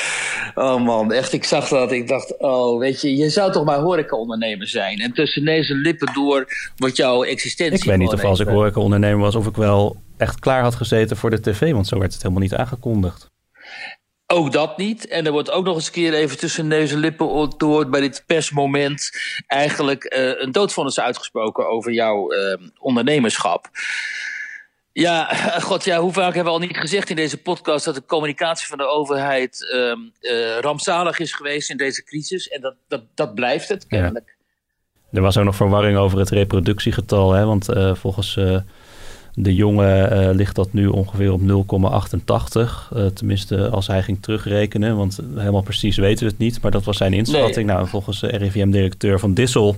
oh 0.54 0.84
man, 0.84 1.12
echt. 1.12 1.32
Ik 1.32 1.44
zag 1.44 1.68
dat. 1.68 1.92
Ik 1.92 2.08
dacht, 2.08 2.38
oh 2.38 2.78
weet 2.78 3.00
je, 3.00 3.16
je 3.16 3.28
zou 3.30 3.52
toch 3.52 3.64
maar 3.64 3.78
horecaondernemer 3.78 4.68
zijn. 4.68 4.98
En 4.98 5.12
tussen 5.12 5.44
deze 5.44 5.74
lippen 5.74 6.14
door 6.14 6.46
wordt 6.76 6.96
jouw 6.96 7.24
existentie 7.24 7.78
Ik 7.78 7.84
weet 7.84 7.98
niet 7.98 8.12
of 8.12 8.24
als 8.24 8.40
ik 8.40 8.48
horecaondernemer 8.48 9.20
was 9.20 9.34
of 9.34 9.46
ik 9.46 9.56
wel 9.56 9.96
echt 10.16 10.38
klaar 10.38 10.62
had 10.62 10.74
gezeten 10.74 11.16
voor 11.16 11.30
de 11.30 11.40
tv. 11.40 11.72
Want 11.72 11.86
zo 11.86 11.98
werd 11.98 12.12
het 12.12 12.22
helemaal 12.22 12.42
niet 12.42 12.54
aangekondigd. 12.54 13.34
Ook 14.26 14.52
dat 14.52 14.76
niet. 14.76 15.06
En 15.08 15.26
er 15.26 15.32
wordt 15.32 15.50
ook 15.50 15.64
nog 15.64 15.74
eens 15.74 15.86
een 15.86 15.92
keer 15.92 16.14
even 16.14 16.38
tussen 16.38 16.66
neus 16.66 16.92
en 16.92 16.98
lippen 16.98 17.54
door 17.56 17.88
bij 17.88 18.00
dit 18.00 18.24
persmoment 18.26 19.10
eigenlijk 19.46 20.14
uh, 20.16 20.40
een 20.40 20.52
doodvonnis 20.52 21.00
uitgesproken 21.00 21.68
over 21.68 21.92
jouw 21.92 22.32
uh, 22.32 22.56
ondernemerschap. 22.78 23.68
Ja, 24.92 25.34
god, 25.60 25.84
ja, 25.84 25.98
hoe 25.98 26.12
vaak 26.12 26.34
hebben 26.34 26.52
we 26.52 26.58
al 26.58 26.66
niet 26.66 26.76
gezegd 26.76 27.10
in 27.10 27.16
deze 27.16 27.42
podcast 27.42 27.84
dat 27.84 27.94
de 27.94 28.04
communicatie 28.06 28.66
van 28.66 28.78
de 28.78 28.86
overheid 28.86 29.60
uh, 30.20 30.58
rampzalig 30.58 31.18
is 31.18 31.32
geweest 31.32 31.70
in 31.70 31.76
deze 31.76 32.04
crisis. 32.04 32.48
En 32.48 32.60
dat, 32.60 32.74
dat, 32.88 33.02
dat 33.14 33.34
blijft 33.34 33.68
het 33.68 33.86
kennelijk. 33.86 34.36
Ja. 35.10 35.18
Er 35.18 35.22
was 35.22 35.36
ook 35.36 35.44
nog 35.44 35.56
verwarring 35.56 35.98
over 35.98 36.18
het 36.18 36.30
reproductiegetal, 36.30 37.32
hè? 37.32 37.44
want 37.44 37.68
volgens 37.92 38.38
de 39.38 39.54
jongen 39.54 40.12
uh, 40.12 40.34
ligt 40.34 40.54
dat 40.54 40.72
nu 40.72 40.86
ongeveer 40.86 41.32
op 41.32 41.40
0,88. 41.40 41.46
Uh, 42.96 43.06
tenminste, 43.06 43.68
als 43.68 43.86
hij 43.86 44.02
ging 44.02 44.22
terugrekenen. 44.22 44.96
Want 44.96 45.20
helemaal 45.34 45.62
precies 45.62 45.96
weten 45.96 46.24
we 46.24 46.30
het 46.30 46.38
niet. 46.38 46.62
Maar 46.62 46.70
dat 46.70 46.84
was 46.84 46.96
zijn 46.96 47.12
inschatting. 47.12 47.66
Nee. 47.66 47.76
Nou, 47.76 47.88
volgens 47.88 48.20
de 48.20 48.26
RIVM-directeur 48.26 49.18
van 49.18 49.34
Dissel... 49.34 49.76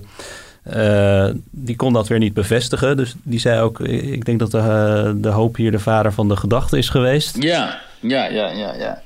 Uh, 0.75 1.29
die 1.49 1.75
kon 1.75 1.93
dat 1.93 2.07
weer 2.07 2.19
niet 2.19 2.33
bevestigen. 2.33 2.97
Dus 2.97 3.15
die 3.23 3.39
zei 3.39 3.61
ook... 3.61 3.79
Ik 3.79 4.25
denk 4.25 4.39
dat 4.39 4.51
de, 4.51 5.17
de 5.21 5.29
hoop 5.29 5.55
hier 5.55 5.71
de 5.71 5.79
vader 5.79 6.13
van 6.13 6.27
de 6.27 6.35
gedachte 6.35 6.77
is 6.77 6.89
geweest. 6.89 7.43
Ja, 7.43 7.79
ja, 7.99 8.25
ja, 8.25 8.49
ja. 8.49 8.73
ja. 8.73 9.01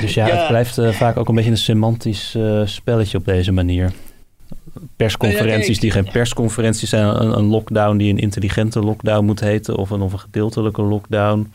Dus 0.00 0.14
ja, 0.14 0.26
ja. 0.26 0.36
het 0.36 0.48
blijft 0.48 0.78
vaak 0.96 1.16
ook 1.16 1.28
een 1.28 1.34
beetje 1.34 1.50
een 1.50 1.56
semantisch 1.56 2.36
spelletje 2.64 3.18
op 3.18 3.24
deze 3.24 3.52
manier 3.52 3.92
persconferenties 4.96 5.80
die 5.80 5.90
geen 5.90 6.10
persconferenties 6.10 6.88
zijn. 6.88 7.22
Een, 7.22 7.38
een, 7.38 7.44
lockdown 7.44 7.96
die 7.96 8.12
een 8.12 8.18
intelligente 8.18 8.80
lockdown 8.80 9.24
moet 9.24 9.40
heten 9.40 9.76
of 9.76 9.90
een, 9.90 10.00
of 10.00 10.12
een 10.12 10.18
gedeeltelijke 10.18 10.82
lockdown. 10.82 11.52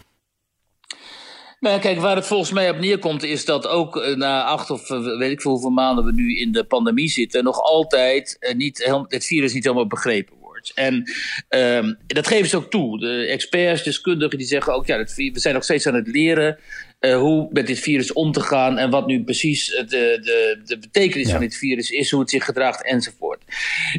Nou, 1.59 1.79
kijk, 1.79 1.99
waar 1.99 2.15
het 2.15 2.27
volgens 2.27 2.51
mij 2.51 2.69
op 2.69 2.79
neerkomt, 2.79 3.23
is 3.23 3.45
dat 3.45 3.67
ook 3.67 3.97
eh, 3.97 4.15
na 4.15 4.43
acht 4.43 4.69
of 4.69 4.89
eh, 4.89 5.17
weet 5.17 5.31
ik 5.31 5.41
veel 5.41 5.51
hoeveel 5.51 5.69
maanden 5.69 6.05
we 6.05 6.11
nu 6.11 6.37
in 6.37 6.51
de 6.51 6.63
pandemie 6.63 7.09
zitten, 7.09 7.43
nog 7.43 7.59
altijd 7.59 8.37
uh, 8.39 8.55
niet, 8.55 9.05
het 9.07 9.25
virus 9.25 9.53
niet 9.53 9.63
helemaal 9.63 9.87
begrepen 9.87 10.35
wordt. 10.39 10.71
En 10.75 11.11
um, 11.49 11.97
dat 12.07 12.27
geven 12.27 12.49
ze 12.49 12.57
ook 12.57 12.69
toe. 12.69 12.99
De 12.99 13.25
experts, 13.25 13.83
deskundigen, 13.83 14.37
die 14.37 14.47
zeggen 14.47 14.73
ook, 14.73 14.85
ja, 14.85 14.97
we 14.97 15.31
zijn 15.33 15.53
nog 15.53 15.63
steeds 15.63 15.87
aan 15.87 15.93
het 15.93 16.07
leren. 16.07 16.57
Uh, 17.01 17.17
hoe 17.17 17.47
met 17.51 17.67
dit 17.67 17.79
virus 17.79 18.13
om 18.13 18.31
te 18.31 18.41
gaan 18.41 18.77
en 18.77 18.89
wat 18.89 19.07
nu 19.07 19.23
precies 19.23 19.65
de, 19.65 19.85
de, 19.87 20.61
de 20.65 20.77
betekenis 20.79 21.25
ja. 21.25 21.31
van 21.31 21.41
dit 21.41 21.55
virus 21.55 21.89
is, 21.89 22.11
hoe 22.11 22.19
het 22.19 22.29
zich 22.29 22.45
gedraagt 22.45 22.83
enzovoort. 22.83 23.43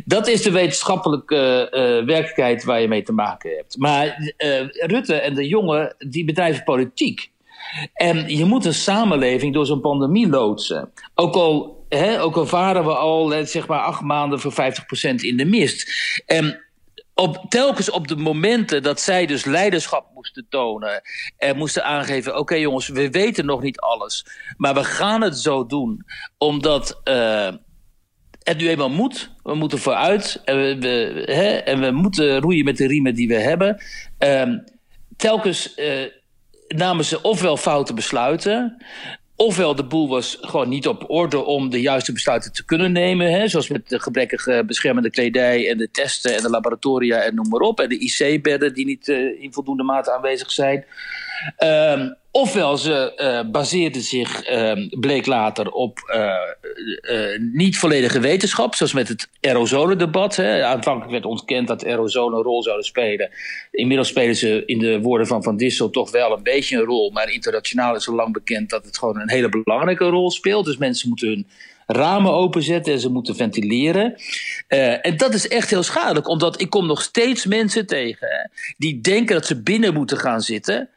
Dat 0.04 0.28
is 0.28 0.42
de 0.42 0.50
wetenschappelijke 0.50 1.68
uh, 1.70 2.06
werkelijkheid 2.06 2.64
waar 2.64 2.80
je 2.80 2.88
mee 2.88 3.02
te 3.02 3.12
maken 3.12 3.56
hebt. 3.56 3.76
Maar 3.78 4.32
uh, 4.38 4.60
Rutte 4.70 5.14
en 5.14 5.34
de 5.34 5.48
jongen, 5.48 5.94
die 5.98 6.24
bedrijven 6.24 6.64
politiek. 6.64 7.30
En 7.94 8.36
je 8.36 8.44
moet 8.44 8.64
een 8.64 8.74
samenleving 8.74 9.54
door 9.54 9.66
zo'n 9.66 9.80
pandemie 9.80 10.28
loodsen. 10.28 10.92
Ook 11.14 11.34
al, 11.34 11.84
hè, 11.88 12.22
ook 12.22 12.36
al 12.36 12.46
varen 12.46 12.84
we 12.84 12.94
al 12.94 13.46
zeg 13.46 13.68
maar 13.68 13.80
acht 13.80 14.00
maanden 14.00 14.40
voor 14.40 14.52
50% 14.52 14.54
in 15.14 15.36
de 15.36 15.44
mist. 15.44 15.92
En 16.26 16.64
op, 17.14 17.44
telkens 17.48 17.90
op 17.90 18.08
de 18.08 18.16
momenten 18.16 18.82
dat 18.82 19.00
zij 19.00 19.26
dus 19.26 19.44
leiderschap 19.44 20.10
moesten 20.14 20.46
tonen 20.48 21.02
en 21.36 21.56
moesten 21.56 21.84
aangeven: 21.84 22.38
oké 22.38 22.54
jongens, 22.54 22.88
we 22.88 23.10
weten 23.10 23.44
nog 23.44 23.62
niet 23.62 23.80
alles, 23.80 24.26
maar 24.56 24.74
we 24.74 24.84
gaan 24.84 25.20
het 25.20 25.38
zo 25.38 25.66
doen, 25.66 26.04
omdat 26.38 27.00
uh, 27.04 27.50
het 28.42 28.58
nu 28.58 28.68
eenmaal 28.68 28.90
moet. 28.90 29.30
We 29.42 29.54
moeten 29.54 29.78
vooruit 29.78 30.40
en 30.44 30.56
we, 30.56 31.22
hè, 31.26 31.48
en 31.48 31.80
we 31.80 31.90
moeten 31.90 32.40
roeien 32.40 32.64
met 32.64 32.76
de 32.76 32.86
riemen 32.86 33.14
die 33.14 33.28
we 33.28 33.38
hebben. 33.38 33.82
Uh, 34.18 34.56
telkens 35.16 35.78
uh, 35.78 36.06
namen 36.68 37.04
ze 37.04 37.22
ofwel 37.22 37.56
foute 37.56 37.94
besluiten. 37.94 38.84
Ofwel 39.42 39.74
de 39.74 39.84
boel 39.84 40.08
was 40.08 40.38
gewoon 40.40 40.68
niet 40.68 40.88
op 40.88 41.10
orde 41.10 41.44
om 41.44 41.70
de 41.70 41.80
juiste 41.80 42.12
besluiten 42.12 42.52
te 42.52 42.64
kunnen 42.64 42.92
nemen. 42.92 43.32
Hè, 43.32 43.48
zoals 43.48 43.68
met 43.68 43.88
de 43.88 44.00
gebrekkige 44.00 44.62
beschermende 44.66 45.10
kledij 45.10 45.70
en 45.70 45.78
de 45.78 45.90
testen 45.90 46.36
en 46.36 46.42
de 46.42 46.50
laboratoria 46.50 47.20
en 47.22 47.34
noem 47.34 47.48
maar 47.48 47.60
op. 47.60 47.80
En 47.80 47.88
de 47.88 47.98
IC-bedden 47.98 48.74
die 48.74 48.84
niet 48.84 49.08
uh, 49.08 49.42
in 49.42 49.52
voldoende 49.52 49.82
mate 49.82 50.12
aanwezig 50.12 50.50
zijn. 50.50 50.84
Um, 51.58 52.16
ofwel 52.32 52.76
ze 52.76 53.12
uh, 53.16 53.50
baseerden 53.50 54.02
zich, 54.02 54.50
uh, 54.50 54.88
bleek 54.90 55.26
later, 55.26 55.70
op 55.70 55.98
uh, 56.14 57.38
niet 57.52 57.78
volledige 57.78 58.20
wetenschap, 58.20 58.74
zoals 58.74 58.92
met 58.92 59.08
het 59.08 59.28
aerosolendebat. 59.40 60.38
Aanvankelijk 60.38 61.10
werd 61.10 61.24
ontkend 61.24 61.68
dat 61.68 61.84
aerosolen 61.84 62.38
een 62.38 62.44
rol 62.44 62.62
zouden 62.62 62.84
spelen. 62.84 63.30
Inmiddels 63.70 64.08
spelen 64.08 64.36
ze 64.36 64.62
in 64.66 64.78
de 64.78 65.00
woorden 65.00 65.26
van 65.26 65.42
Van 65.42 65.56
Dissel 65.56 65.90
toch 65.90 66.10
wel 66.10 66.32
een 66.36 66.42
beetje 66.42 66.76
een 66.76 66.84
rol, 66.84 67.10
maar 67.10 67.30
internationaal 67.30 67.94
is 67.94 68.08
al 68.08 68.14
lang 68.14 68.32
bekend 68.32 68.70
dat 68.70 68.84
het 68.84 68.98
gewoon 68.98 69.20
een 69.20 69.30
hele 69.30 69.48
belangrijke 69.48 70.04
rol 70.04 70.30
speelt. 70.30 70.64
Dus 70.64 70.76
mensen 70.76 71.08
moeten 71.08 71.28
hun 71.28 71.46
ramen 71.86 72.32
openzetten 72.32 72.92
en 72.92 73.00
ze 73.00 73.10
moeten 73.10 73.36
ventileren. 73.36 74.14
En 75.02 75.16
dat 75.16 75.34
is 75.34 75.48
echt 75.48 75.70
heel 75.70 75.82
schadelijk, 75.82 76.28
omdat 76.28 76.60
ik 76.60 76.70
kom 76.70 76.86
nog 76.86 77.02
steeds 77.02 77.46
mensen 77.46 77.86
tegen 77.86 78.50
die 78.76 79.00
denken 79.00 79.34
dat 79.34 79.46
ze 79.46 79.62
binnen 79.62 79.94
moeten 79.94 80.18
gaan 80.18 80.40
zitten. 80.40 80.88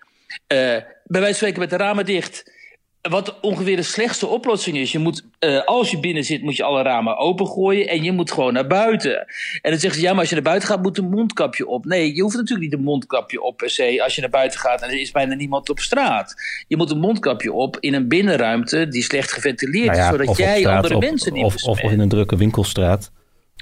Bij 1.08 1.22
wijze 1.22 1.40
van 1.40 1.48
spreken 1.48 1.60
met 1.60 1.70
de 1.70 1.86
ramen 1.86 2.06
dicht. 2.06 2.54
Wat 3.02 3.40
ongeveer 3.40 3.76
de 3.76 3.82
slechtste 3.82 4.28
oplossing 4.28 4.78
is. 4.78 4.92
Je 4.92 5.00
moet, 5.00 5.26
uh, 5.40 5.64
als 5.64 5.92
je 5.92 6.00
binnen 6.00 6.24
zit, 6.24 6.42
moet 6.42 6.56
je 6.56 6.64
alle 6.64 6.82
ramen 6.82 7.18
opengooien. 7.18 7.88
En 7.88 8.04
je 8.04 8.12
moet 8.12 8.32
gewoon 8.32 8.54
naar 8.54 8.68
buiten. 8.68 9.18
En 9.62 9.72
dan 9.72 9.80
zeggen 9.80 10.00
ze, 10.00 10.06
ja, 10.06 10.12
maar 10.12 10.20
als 10.20 10.30
je 10.30 10.36
naar 10.36 10.44
buiten 10.44 10.70
gaat, 10.70 10.82
moet 10.82 10.98
een 10.98 11.10
mondkapje 11.10 11.68
op. 11.68 11.86
Nee, 11.86 12.16
je 12.16 12.22
hoeft 12.22 12.36
natuurlijk 12.36 12.70
niet 12.70 12.80
een 12.80 12.86
mondkapje 12.86 13.42
op 13.42 13.58
per 13.58 13.70
se. 13.70 14.04
Als 14.04 14.16
je 14.16 14.22
naar 14.22 14.30
buiten 14.30 14.60
gaat 14.60 14.82
en 14.82 14.90
er 14.90 15.00
is 15.00 15.12
bijna 15.12 15.36
niemand 15.36 15.70
op 15.70 15.80
straat. 15.80 16.36
Je 16.68 16.78
moet 16.78 16.92
een 16.92 17.00
mondkapje 17.00 17.54
op 17.54 17.78
in 17.80 17.94
een 17.94 18.08
binnenruimte 18.08 18.88
die 18.88 19.04
slecht 19.04 19.32
geventileerd 19.32 19.86
nou 19.86 19.98
ja, 19.98 20.04
is. 20.04 20.18
Zodat 20.18 20.38
jij 20.38 20.60
straat, 20.60 20.76
andere 20.76 20.96
op, 20.96 21.02
mensen 21.02 21.34
niet 21.34 21.44
of, 21.44 21.64
of 21.64 21.80
in 21.80 22.00
een 22.00 22.10
drukke 22.10 22.36
winkelstraat. 22.36 23.12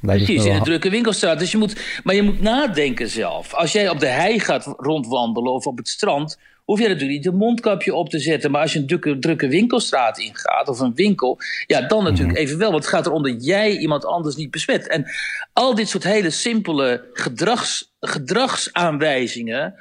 Precies, 0.01 0.45
in 0.45 0.51
een 0.51 0.63
drukke 0.63 0.89
winkelstraat. 0.89 1.39
Dus 1.39 1.51
je 1.51 1.57
moet, 1.57 2.01
maar 2.03 2.15
je 2.15 2.21
moet 2.21 2.41
nadenken 2.41 3.09
zelf. 3.09 3.53
Als 3.53 3.71
jij 3.71 3.89
op 3.89 3.99
de 3.99 4.07
hei 4.07 4.39
gaat 4.39 4.73
rondwandelen 4.77 5.53
of 5.53 5.67
op 5.67 5.77
het 5.77 5.87
strand 5.87 6.37
hoef 6.65 6.79
je 6.79 6.87
natuurlijk 6.87 7.17
niet 7.17 7.25
een 7.25 7.37
mondkapje 7.37 7.95
op 7.95 8.09
te 8.09 8.19
zetten. 8.19 8.51
Maar 8.51 8.61
als 8.61 8.73
je 8.73 8.79
een 8.79 8.87
drukke, 8.87 9.19
drukke 9.19 9.47
winkelstraat 9.47 10.17
ingaat 10.17 10.67
of 10.67 10.79
een 10.79 10.95
winkel, 10.95 11.39
ja, 11.67 11.81
dan 11.81 12.03
natuurlijk 12.03 12.37
even 12.37 12.57
wel. 12.57 12.71
Want 12.71 12.83
het 12.83 12.93
gaat 12.93 13.05
erom 13.05 13.23
dat 13.23 13.45
jij 13.45 13.77
iemand 13.77 14.05
anders 14.05 14.35
niet 14.35 14.51
besmet. 14.51 14.87
En 14.87 15.05
al 15.53 15.75
dit 15.75 15.89
soort 15.89 16.03
hele 16.03 16.29
simpele 16.29 17.09
gedrags, 17.13 17.93
gedragsaanwijzingen 17.99 19.75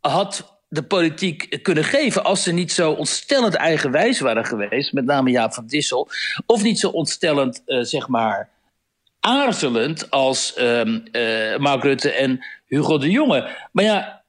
had 0.00 0.58
de 0.68 0.82
politiek 0.82 1.62
kunnen 1.62 1.84
geven 1.84 2.24
als 2.24 2.42
ze 2.42 2.52
niet 2.52 2.72
zo 2.72 2.90
ontstellend 2.90 3.54
eigenwijs 3.54 4.20
waren 4.20 4.44
geweest, 4.44 4.92
met 4.92 5.04
name 5.04 5.30
Jaap 5.30 5.54
van 5.54 5.66
Dissel, 5.66 6.08
of 6.46 6.62
niet 6.62 6.78
zo 6.78 6.88
ontstellend, 6.88 7.62
uh, 7.66 7.82
zeg 7.82 8.08
maar, 8.08 8.48
aarzelend 9.20 10.10
als 10.10 10.54
um, 10.58 11.02
uh, 11.12 11.56
Mark 11.56 11.82
Rutte 11.82 12.10
en 12.12 12.44
Hugo 12.66 12.98
de 12.98 13.10
Jonge. 13.10 13.50
Maar 13.72 13.84
ja, 13.84 14.23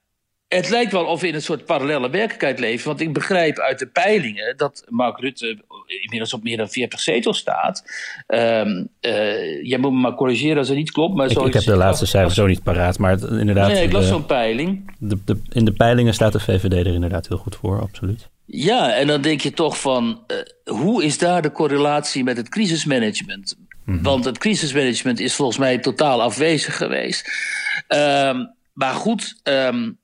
het 0.48 0.70
lijkt 0.70 0.92
wel 0.92 1.06
of 1.06 1.22
we 1.22 1.28
in 1.28 1.34
een 1.34 1.42
soort 1.42 1.66
parallele 1.66 2.10
werkelijkheid 2.10 2.60
leven. 2.60 2.88
Want 2.88 3.02
ik 3.02 3.14
begrijp 3.14 3.60
uit 3.60 3.80
de 3.80 3.88
peilingen 3.88 4.58
dat 4.58 4.84
Mark 4.90 5.20
Rutte 5.20 5.64
inmiddels 6.02 6.34
op 6.34 6.44
meer 6.44 6.58
dan 6.58 6.70
40 6.70 7.00
zetels 7.00 7.38
staat. 7.38 7.84
Um, 8.28 8.88
uh, 9.02 9.64
jij 9.64 9.78
moet 9.78 9.92
me 9.92 9.98
maar 9.98 10.16
corrigeren 10.16 10.58
als 10.58 10.68
het 10.68 10.78
niet 10.78 10.92
klopt. 10.92 11.16
Maar 11.16 11.32
ik, 11.32 11.38
ik 11.38 11.54
heb 11.54 11.64
de 11.64 11.76
laatste 11.76 12.06
cijfers 12.06 12.36
zo 12.36 12.46
niet 12.46 12.64
paraat. 12.64 13.00
Maar 13.00 13.20
inderdaad. 13.40 13.68
Nee, 13.68 13.84
ik 13.84 13.92
las 13.92 14.08
zo'n 14.08 14.26
peiling. 14.26 14.92
De, 15.00 15.18
de, 15.26 15.42
in 15.50 15.66
de 15.66 15.74
peilingen 15.74 16.14
staat 16.14 16.34
de 16.34 16.40
VVD 16.40 16.74
er 16.74 16.94
inderdaad 16.94 17.28
heel 17.28 17.38
goed 17.38 17.56
voor, 17.56 17.82
absoluut. 17.82 18.30
Ja, 18.46 18.96
en 18.96 19.08
dan 19.08 19.22
denk 19.22 19.42
je 19.42 19.52
toch 19.52 19.80
van, 19.80 20.24
uh, 20.28 20.76
hoe 20.76 21.04
is 21.04 21.18
daar 21.18 21.42
de 21.42 21.52
correlatie 21.52 22.24
met 22.24 22.38
het 22.38 22.50
crisismanagement? 22.50 23.56
Mm 23.58 23.96
-hmm. 23.96 24.04
Want 24.04 24.26
het 24.26 24.38
crisismanagement 24.38 25.20
is 25.20 25.36
volgens 25.36 25.58
mij 25.58 25.78
totaal 25.78 26.22
afwezig 26.22 26.78
geweest. 26.78 27.32
Um, 27.88 28.54
maar 28.74 28.94
goed, 28.94 29.40
um, 29.44 29.98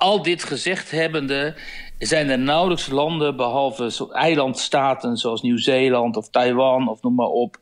al 0.00 0.22
dit 0.22 0.44
gezegd 0.44 0.90
hebbende 0.90 1.54
zijn 1.98 2.30
er 2.30 2.38
nauwelijks 2.38 2.88
landen, 2.88 3.36
behalve 3.36 4.12
eilandstaten 4.12 5.16
zoals 5.16 5.42
Nieuw-Zeeland 5.42 6.16
of 6.16 6.30
Taiwan 6.30 6.88
of 6.88 7.02
noem 7.02 7.14
maar 7.14 7.26
op, 7.26 7.56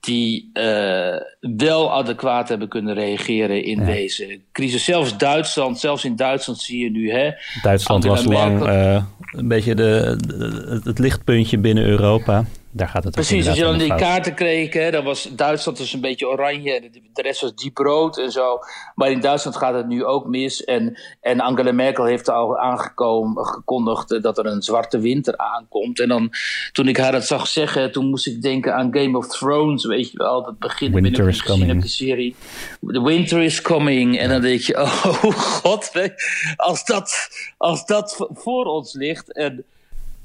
die 0.00 0.50
uh, 0.54 1.16
wel 1.40 1.92
adequaat 1.92 2.48
hebben 2.48 2.68
kunnen 2.68 2.94
reageren 2.94 3.64
in 3.64 3.78
ja. 3.78 3.84
deze 3.84 4.40
crisis. 4.52 4.84
Zelfs 4.84 5.16
Duitsland, 5.16 5.78
zelfs 5.78 6.04
in 6.04 6.16
Duitsland 6.16 6.60
zie 6.60 6.84
je 6.84 6.90
nu. 6.90 7.10
Hè, 7.10 7.30
Duitsland 7.62 8.04
was 8.04 8.24
lang 8.24 8.66
uh, 8.66 9.02
een 9.32 9.48
beetje 9.48 9.74
de, 9.74 10.16
de, 10.26 10.80
het 10.84 10.98
lichtpuntje 10.98 11.58
binnen 11.58 11.84
Europa. 11.84 12.44
Daar 12.72 12.88
gaat 12.88 13.04
het 13.04 13.14
Precies, 13.14 13.48
als 13.48 13.56
je 13.56 13.62
dan 13.62 13.78
die 13.78 13.94
kaarten 13.94 14.34
kreeg, 14.34 14.72
hè, 14.72 14.90
dan 14.90 15.04
was 15.04 15.28
Duitsland 15.32 15.78
dus 15.78 15.92
een 15.92 16.00
beetje 16.00 16.28
oranje 16.28 16.72
en 16.72 16.90
de 17.12 17.22
rest 17.22 17.40
was 17.40 17.54
diep 17.54 17.78
rood 17.78 18.18
en 18.18 18.30
zo. 18.30 18.58
Maar 18.94 19.10
in 19.10 19.20
Duitsland 19.20 19.56
gaat 19.56 19.74
het 19.74 19.86
nu 19.86 20.04
ook 20.04 20.26
mis. 20.26 20.64
En, 20.64 20.98
en 21.20 21.40
Angela 21.40 21.72
Merkel 21.72 22.04
heeft 22.04 22.28
al 22.28 22.58
aangekomen, 22.58 23.46
gekondigd 23.46 24.22
dat 24.22 24.38
er 24.38 24.46
een 24.46 24.62
zwarte 24.62 24.98
winter 24.98 25.36
aankomt. 25.36 26.00
En 26.00 26.08
dan, 26.08 26.30
toen 26.72 26.88
ik 26.88 26.96
haar 26.96 27.12
dat 27.12 27.26
zag 27.26 27.46
zeggen, 27.46 27.92
toen 27.92 28.06
moest 28.06 28.26
ik 28.26 28.42
denken 28.42 28.74
aan 28.74 28.94
Game 28.94 29.18
of 29.18 29.26
Thrones, 29.26 29.84
weet 29.84 30.10
je 30.10 30.18
wel. 30.18 30.42
Dat 30.44 30.58
begint 30.58 30.94
op 31.76 31.80
de 31.80 31.88
serie. 31.88 32.34
The 32.86 33.02
winter 33.02 33.42
is 33.42 33.62
coming. 33.62 34.18
En 34.18 34.28
dan 34.28 34.40
denk 34.40 34.60
je, 34.60 34.76
oh 34.80 35.22
god, 35.22 36.10
als 36.56 36.84
dat, 36.84 37.28
als 37.56 37.86
dat 37.86 38.28
voor 38.32 38.64
ons 38.64 38.94
ligt. 38.94 39.32
En, 39.32 39.64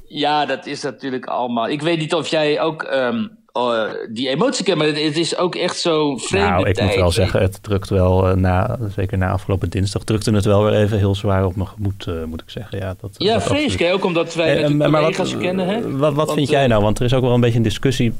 ja, 0.07 0.45
dat 0.45 0.65
is 0.65 0.81
natuurlijk 0.81 1.25
allemaal. 1.25 1.69
Ik 1.69 1.81
weet 1.81 1.99
niet 1.99 2.13
of 2.13 2.27
jij 2.27 2.61
ook 2.61 2.83
um, 2.93 3.31
uh, 3.57 3.83
die 4.13 4.29
emotie 4.29 4.65
kent, 4.65 4.77
maar 4.77 4.87
het, 4.87 5.17
is 5.17 5.37
ook 5.37 5.55
echt 5.55 5.79
zo 5.79 6.17
vreemd. 6.17 6.49
Nou, 6.49 6.67
ik 6.67 6.75
tijd, 6.75 6.87
moet 6.87 6.95
wel 6.95 7.11
zeggen, 7.11 7.41
het 7.41 7.63
drukt 7.63 7.89
wel, 7.89 8.29
uh, 8.29 8.35
na, 8.35 8.77
zeker 8.95 9.17
na 9.17 9.29
afgelopen 9.29 9.69
dinsdag, 9.69 10.03
drukte 10.03 10.31
het 10.31 10.45
wel 10.45 10.63
weer 10.63 10.73
even 10.73 10.97
heel 10.97 11.15
zwaar 11.15 11.45
op 11.45 11.55
mijn 11.55 11.67
gemoed, 11.67 12.05
uh, 12.09 12.23
moet 12.23 12.41
ik 12.41 12.49
zeggen. 12.49 12.77
Ja, 12.77 12.95
dat, 13.01 13.15
ja 13.17 13.33
dat 13.33 13.43
vreselijk, 13.43 13.93
ook 13.93 14.05
omdat 14.05 14.33
wij 14.33 14.63
en, 14.63 14.77
maar 14.77 15.01
wat, 15.01 15.37
kennen. 15.37 15.67
Hè? 15.67 15.81
Wat, 15.81 16.13
wat 16.13 16.25
Want, 16.25 16.37
vind 16.37 16.49
jij 16.49 16.63
eh, 16.63 16.69
nou? 16.69 16.83
Want 16.83 16.99
er 16.99 17.05
is 17.05 17.13
ook 17.13 17.21
wel 17.21 17.33
een 17.33 17.41
beetje 17.41 17.57
een 17.57 17.63
discussie 17.63 18.13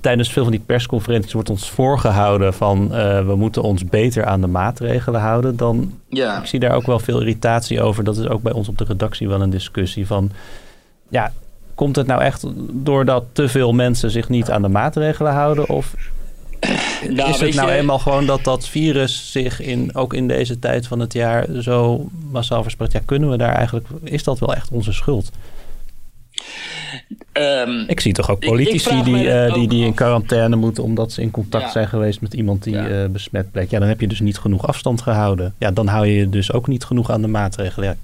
tijdens 0.00 0.32
veel 0.32 0.42
van 0.42 0.52
die 0.52 0.62
persconferenties 0.66 1.32
wordt 1.32 1.50
ons 1.50 1.70
voorgehouden 1.70 2.54
van 2.54 2.88
we 3.26 3.34
moeten 3.36 3.62
ons 3.62 3.84
beter 3.84 4.24
aan 4.24 4.40
de 4.40 4.46
maatregelen 4.46 5.20
houden. 5.20 5.56
Dan 5.56 5.92
ja. 6.08 6.40
ik 6.40 6.46
zie 6.46 6.60
daar 6.60 6.74
ook 6.74 6.86
wel 6.86 6.98
veel 6.98 7.20
irritatie 7.20 7.82
over. 7.82 8.04
Dat 8.04 8.16
is 8.16 8.28
ook 8.28 8.42
bij 8.42 8.52
ons 8.52 8.68
op 8.68 8.78
de 8.78 8.84
redactie 8.84 9.28
wel 9.28 9.40
een 9.40 9.50
discussie 9.50 10.06
van 10.06 10.30
ja, 11.12 11.32
komt 11.74 11.96
het 11.96 12.06
nou 12.06 12.22
echt 12.22 12.44
doordat 12.70 13.24
te 13.32 13.48
veel 13.48 13.72
mensen 13.72 14.10
zich 14.10 14.28
niet 14.28 14.50
aan 14.50 14.62
de 14.62 14.68
maatregelen 14.68 15.32
houden? 15.32 15.68
Of 15.68 15.94
Nou, 17.10 17.30
is 17.30 17.40
het 17.40 17.54
nou 17.54 17.70
je- 17.70 17.76
eenmaal 17.76 17.98
gewoon 17.98 18.26
dat 18.26 18.44
dat 18.44 18.68
virus 18.68 19.32
zich 19.32 19.60
in, 19.60 19.94
ook 19.94 20.14
in 20.14 20.28
deze 20.28 20.58
tijd 20.58 20.86
van 20.86 21.00
het 21.00 21.12
jaar 21.12 21.46
zo 21.60 22.08
massaal 22.30 22.62
verspreidt? 22.62 22.92
Ja, 22.94 23.00
kunnen 23.04 23.30
we 23.30 23.36
daar 23.36 23.54
eigenlijk, 23.54 23.86
is 24.02 24.24
dat 24.24 24.38
wel 24.38 24.54
echt 24.54 24.70
onze 24.70 24.92
schuld? 24.92 25.30
ehm, 27.32 27.84
Ik 27.86 28.00
zie 28.00 28.12
toch 28.12 28.30
ook 28.30 28.36
Ik- 28.36 28.42
ik 28.42 28.48
politici 28.48 29.02
die, 29.02 29.30
eh, 29.30 29.54
die, 29.54 29.68
die 29.68 29.84
in 29.84 29.94
quarantaine 29.94 30.56
moeten 30.56 30.82
omdat 30.84 31.12
ze 31.12 31.20
in 31.22 31.30
contact 31.30 31.64
Ja. 31.64 31.70
zijn 31.70 31.88
geweest 31.88 32.20
met 32.20 32.34
iemand 32.34 32.62
die 32.62 32.74
Ja. 32.74 32.88
eh, 32.88 33.08
besmet 33.08 33.50
bleek. 33.52 33.70
Ja, 33.70 33.78
dan 33.78 33.88
heb 33.88 34.00
je 34.00 34.06
dus 34.08 34.20
niet 34.20 34.38
genoeg 34.38 34.66
afstand 34.66 35.00
gehouden. 35.02 35.54
Ja, 35.58 35.70
dan 35.70 35.86
hou 35.86 36.06
je 36.06 36.14
je 36.14 36.28
dus 36.28 36.52
ook 36.52 36.66
niet 36.66 36.84
genoeg 36.84 37.10
aan 37.10 37.20
de 37.22 37.28
maatregelen. 37.28 37.88
Ja, 37.88 37.96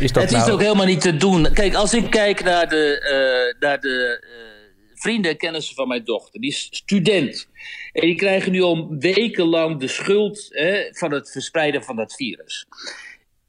is 0.00 0.12
dat 0.12 0.22
Het 0.22 0.32
nou... 0.32 0.46
is 0.46 0.52
ook 0.52 0.60
helemaal 0.60 0.86
niet 0.86 1.00
te 1.00 1.16
doen. 1.16 1.52
Kijk, 1.52 1.74
als 1.74 1.94
ik 1.94 2.10
kijk 2.10 2.44
naar 2.44 2.68
de, 2.68 3.00
uh, 3.54 3.60
naar 3.60 3.80
de 3.80 4.22
uh, 4.22 4.30
vrienden 4.94 5.30
en 5.30 5.36
kennissen 5.36 5.74
van 5.74 5.88
mijn 5.88 6.04
dochter, 6.04 6.40
die 6.40 6.50
is 6.50 6.68
student. 6.70 7.48
En 7.92 8.00
die 8.00 8.16
krijgen 8.16 8.52
nu 8.52 8.62
al 8.62 8.96
wekenlang 8.98 9.80
de 9.80 9.88
schuld 9.88 10.46
hè, 10.48 10.88
van 10.90 11.12
het 11.12 11.30
verspreiden 11.30 11.82
van 11.82 11.96
dat 11.96 12.14
virus. 12.14 12.66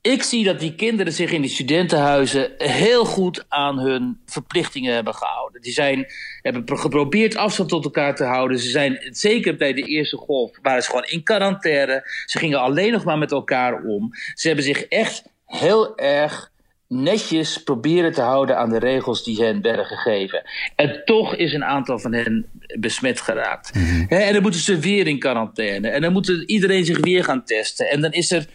Ik 0.01 0.23
zie 0.23 0.43
dat 0.43 0.59
die 0.59 0.75
kinderen 0.75 1.13
zich 1.13 1.31
in 1.31 1.41
die 1.41 1.49
studentenhuizen 1.49 2.51
heel 2.57 3.05
goed 3.05 3.45
aan 3.47 3.79
hun 3.79 4.21
verplichtingen 4.25 4.93
hebben 4.93 5.15
gehouden. 5.15 5.61
Die 5.61 5.71
zijn, 5.71 6.05
hebben 6.41 6.77
geprobeerd 6.77 7.35
afstand 7.35 7.69
tot 7.69 7.83
elkaar 7.83 8.15
te 8.15 8.23
houden. 8.23 8.59
Ze 8.59 8.69
zijn, 8.69 9.07
zeker 9.11 9.55
bij 9.55 9.73
de 9.73 9.81
eerste 9.81 10.17
golf, 10.17 10.57
waren 10.61 10.83
ze 10.83 10.89
gewoon 10.89 11.05
in 11.05 11.23
quarantaine. 11.23 12.01
Ze 12.25 12.37
gingen 12.37 12.59
alleen 12.59 12.91
nog 12.91 13.03
maar 13.03 13.17
met 13.17 13.31
elkaar 13.31 13.83
om. 13.83 14.09
Ze 14.33 14.47
hebben 14.47 14.65
zich 14.65 14.83
echt 14.83 15.23
heel 15.47 15.97
erg 15.97 16.51
netjes 16.87 17.63
proberen 17.63 18.13
te 18.13 18.21
houden 18.21 18.57
aan 18.57 18.69
de 18.69 18.79
regels 18.79 19.23
die 19.23 19.43
hen 19.43 19.61
werden 19.61 19.85
gegeven. 19.85 20.43
En 20.75 21.01
toch 21.05 21.35
is 21.35 21.53
een 21.53 21.63
aantal 21.63 21.99
van 21.99 22.13
hen 22.13 22.45
besmet 22.79 23.21
geraakt. 23.21 23.71
en 24.09 24.33
dan 24.33 24.41
moeten 24.41 24.61
ze 24.61 24.79
weer 24.79 25.07
in 25.07 25.19
quarantaine. 25.19 25.89
En 25.89 26.01
dan 26.01 26.11
moet 26.11 26.27
iedereen 26.45 26.85
zich 26.85 26.99
weer 26.99 27.23
gaan 27.23 27.45
testen. 27.45 27.89
En 27.89 28.01
dan 28.01 28.11
is 28.11 28.31
er 28.31 28.47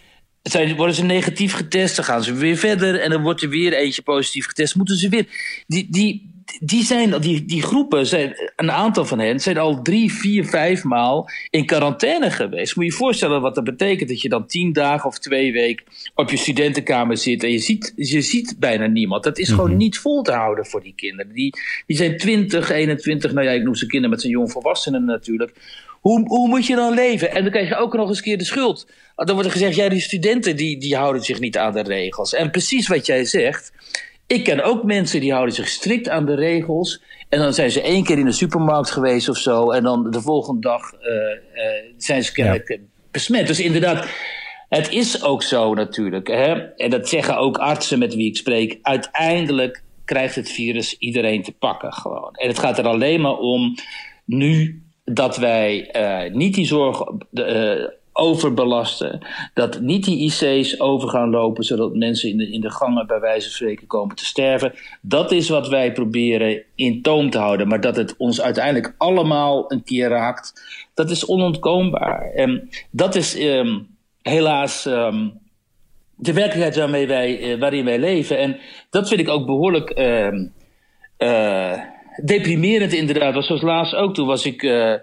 zijn, 0.42 0.76
worden 0.76 0.94
ze 0.94 1.04
negatief 1.04 1.52
getest, 1.52 1.96
dan 1.96 2.04
gaan 2.04 2.22
ze 2.22 2.34
weer 2.34 2.56
verder 2.56 3.00
en 3.00 3.10
dan 3.10 3.22
wordt 3.22 3.42
er 3.42 3.48
weer 3.48 3.72
eentje 3.72 4.02
positief 4.02 4.46
getest. 4.46 4.74
Moeten 4.74 4.96
ze 4.96 5.08
weer. 5.08 5.26
Die, 5.66 5.86
die, 5.90 6.31
die, 6.60 6.84
zijn, 6.84 7.20
die, 7.20 7.44
die 7.44 7.62
groepen, 7.62 8.06
zijn, 8.06 8.52
een 8.56 8.70
aantal 8.70 9.04
van 9.04 9.18
hen, 9.18 9.40
zijn 9.40 9.58
al 9.58 9.82
drie, 9.82 10.12
vier, 10.12 10.44
vijf 10.44 10.84
maal 10.84 11.28
in 11.50 11.66
quarantaine 11.66 12.30
geweest. 12.30 12.76
Moet 12.76 12.84
je 12.84 12.90
je 12.90 12.96
voorstellen 12.96 13.40
wat 13.40 13.54
dat 13.54 13.64
betekent 13.64 14.08
dat 14.08 14.20
je 14.20 14.28
dan 14.28 14.46
tien 14.46 14.72
dagen 14.72 15.08
of 15.08 15.18
twee 15.18 15.52
weken 15.52 15.84
op 16.14 16.30
je 16.30 16.36
studentenkamer 16.36 17.16
zit 17.16 17.42
en 17.44 17.50
je 17.50 17.58
ziet, 17.58 17.92
je 17.96 18.20
ziet 18.20 18.56
bijna 18.58 18.86
niemand. 18.86 19.24
Dat 19.24 19.38
is 19.38 19.48
gewoon 19.48 19.68
Mhm. 19.68 19.78
niet 19.78 19.98
vol 19.98 20.22
te 20.22 20.32
houden 20.32 20.66
voor 20.66 20.82
die 20.82 20.94
kinderen. 20.96 21.32
Die, 21.32 21.54
die 21.86 21.96
zijn 21.96 22.16
20, 22.16 22.70
21, 22.70 23.32
nou 23.32 23.46
ja, 23.46 23.52
ik 23.52 23.62
noem 23.62 23.74
ze 23.74 23.86
kinderen 23.86 24.10
met 24.10 24.20
zijn 24.20 24.32
jongvolwassenen 24.32 25.04
natuurlijk. 25.04 25.52
Hoe, 26.00 26.26
hoe 26.26 26.48
moet 26.48 26.66
je 26.66 26.74
dan 26.74 26.94
leven? 26.94 27.30
En 27.32 27.42
dan 27.42 27.50
krijg 27.52 27.68
je 27.68 27.76
ook 27.76 27.94
nog 27.94 28.08
eens 28.08 28.16
een 28.16 28.24
keer 28.24 28.38
de 28.38 28.44
schuld. 28.44 28.86
Dan 29.16 29.34
wordt 29.34 29.46
er 29.46 29.52
gezegd, 29.52 29.74
ja, 29.74 29.88
die 29.88 30.00
studenten 30.00 30.56
die, 30.56 30.78
die 30.78 30.96
houden 30.96 31.22
zich 31.22 31.40
niet 31.40 31.58
aan 31.58 31.72
de 31.72 31.82
regels. 31.82 32.34
En 32.34 32.50
precies 32.50 32.88
wat 32.88 33.06
jij 33.06 33.24
zegt. 33.24 33.72
Ik 34.26 34.44
ken 34.44 34.64
ook 34.64 34.82
mensen 34.84 35.20
die 35.20 35.32
houden 35.32 35.54
zich 35.54 35.68
strikt 35.68 36.08
aan 36.08 36.26
de 36.26 36.34
regels. 36.34 37.02
En 37.28 37.38
dan 37.38 37.54
zijn 37.54 37.70
ze 37.70 37.82
één 37.82 38.04
keer 38.04 38.18
in 38.18 38.24
de 38.24 38.32
supermarkt 38.32 38.90
geweest 38.90 39.28
of 39.28 39.36
zo. 39.36 39.70
En 39.70 39.82
dan 39.82 40.10
de 40.10 40.20
volgende 40.20 40.60
dag 40.60 40.92
uh, 40.92 41.10
uh, 41.10 41.94
zijn 41.96 42.24
ze 42.24 42.32
kennelijk 42.32 42.68
ja. 42.68 42.76
besmet. 43.10 43.46
Dus 43.46 43.60
inderdaad, 43.60 44.08
het 44.68 44.90
is 44.90 45.22
ook 45.22 45.42
zo 45.42 45.74
natuurlijk. 45.74 46.26
Hè? 46.26 46.52
En 46.76 46.90
dat 46.90 47.08
zeggen 47.08 47.36
ook 47.36 47.58
artsen 47.58 47.98
met 47.98 48.14
wie 48.14 48.26
ik 48.26 48.36
spreek. 48.36 48.78
Uiteindelijk 48.82 49.82
krijgt 50.04 50.34
het 50.34 50.50
virus 50.50 50.98
iedereen 50.98 51.42
te 51.42 51.52
pakken 51.52 51.92
gewoon. 51.92 52.34
En 52.34 52.48
het 52.48 52.58
gaat 52.58 52.78
er 52.78 52.86
alleen 52.86 53.20
maar 53.20 53.36
om 53.36 53.74
nu 54.24 54.82
dat 55.04 55.36
wij 55.36 55.94
uh, 55.96 56.34
niet 56.34 56.54
die 56.54 56.66
zorg 56.66 57.02
overbelasten. 58.12 59.26
Dat 59.54 59.80
niet 59.80 60.04
die 60.04 60.24
IC's 60.24 60.80
over 60.80 61.08
gaan 61.08 61.30
lopen, 61.30 61.64
zodat 61.64 61.94
mensen 61.94 62.30
in 62.30 62.36
de, 62.36 62.50
in 62.50 62.60
de 62.60 62.70
gangen 62.70 63.06
bij 63.06 63.20
wijze 63.20 63.46
van 63.46 63.54
spreken 63.54 63.86
komen 63.86 64.16
te 64.16 64.24
sterven. 64.24 64.72
Dat 65.00 65.32
is 65.32 65.48
wat 65.48 65.68
wij 65.68 65.92
proberen 65.92 66.62
in 66.74 67.02
toom 67.02 67.30
te 67.30 67.38
houden. 67.38 67.68
Maar 67.68 67.80
dat 67.80 67.96
het 67.96 68.14
ons 68.16 68.40
uiteindelijk 68.40 68.94
allemaal 68.98 69.72
een 69.72 69.84
keer 69.84 70.08
raakt, 70.08 70.52
dat 70.94 71.10
is 71.10 71.26
onontkoombaar. 71.26 72.30
En 72.34 72.68
dat 72.90 73.14
is 73.14 73.38
um, 73.38 73.86
helaas. 74.22 74.84
Um, 74.84 75.40
de 76.16 76.32
werkelijkheid 76.32 76.76
waarmee 76.76 77.06
wij, 77.06 77.52
uh, 77.52 77.60
waarin 77.60 77.84
wij 77.84 77.98
leven. 77.98 78.38
En 78.38 78.58
dat 78.90 79.08
vind 79.08 79.20
ik 79.20 79.28
ook 79.28 79.46
behoorlijk 79.46 79.98
uh, 81.18 81.80
deprimerend 82.24 82.92
inderdaad. 82.92 83.34
Was 83.34 83.46
zoals 83.46 83.62
laatst 83.62 83.94
ook. 83.94 84.14
Toen 84.14 84.26
was 84.26 84.46
ik... 84.46 84.62
Uh, 84.62 84.94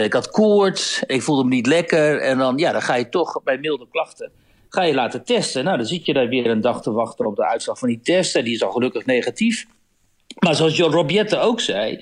ik 0.00 0.12
had 0.12 0.30
koorts, 0.30 1.02
ik 1.06 1.22
voelde 1.22 1.44
me 1.44 1.54
niet 1.54 1.66
lekker. 1.66 2.20
En 2.20 2.38
dan, 2.38 2.58
ja, 2.58 2.72
dan 2.72 2.82
ga 2.82 2.94
je 2.94 3.08
toch 3.08 3.42
bij 3.42 3.58
milde 3.58 3.86
klachten 3.90 4.32
ga 4.74 4.82
je 4.82 4.94
laten 4.94 5.24
testen. 5.24 5.64
Nou, 5.64 5.76
dan 5.76 5.86
zit 5.86 6.06
je 6.06 6.12
daar 6.12 6.28
weer 6.28 6.46
een 6.46 6.60
dag 6.60 6.82
te 6.82 6.92
wachten 6.92 7.26
op 7.26 7.36
de 7.36 7.46
uitslag 7.46 7.78
van 7.78 7.88
die 7.88 8.00
test. 8.00 8.36
En 8.36 8.44
die 8.44 8.54
is 8.54 8.62
al 8.62 8.70
gelukkig 8.70 9.06
negatief. 9.06 9.66
Maar 10.38 10.54
zoals 10.54 10.78
Rob 10.78 11.10
Jette 11.10 11.38
ook 11.38 11.60
zei... 11.60 11.98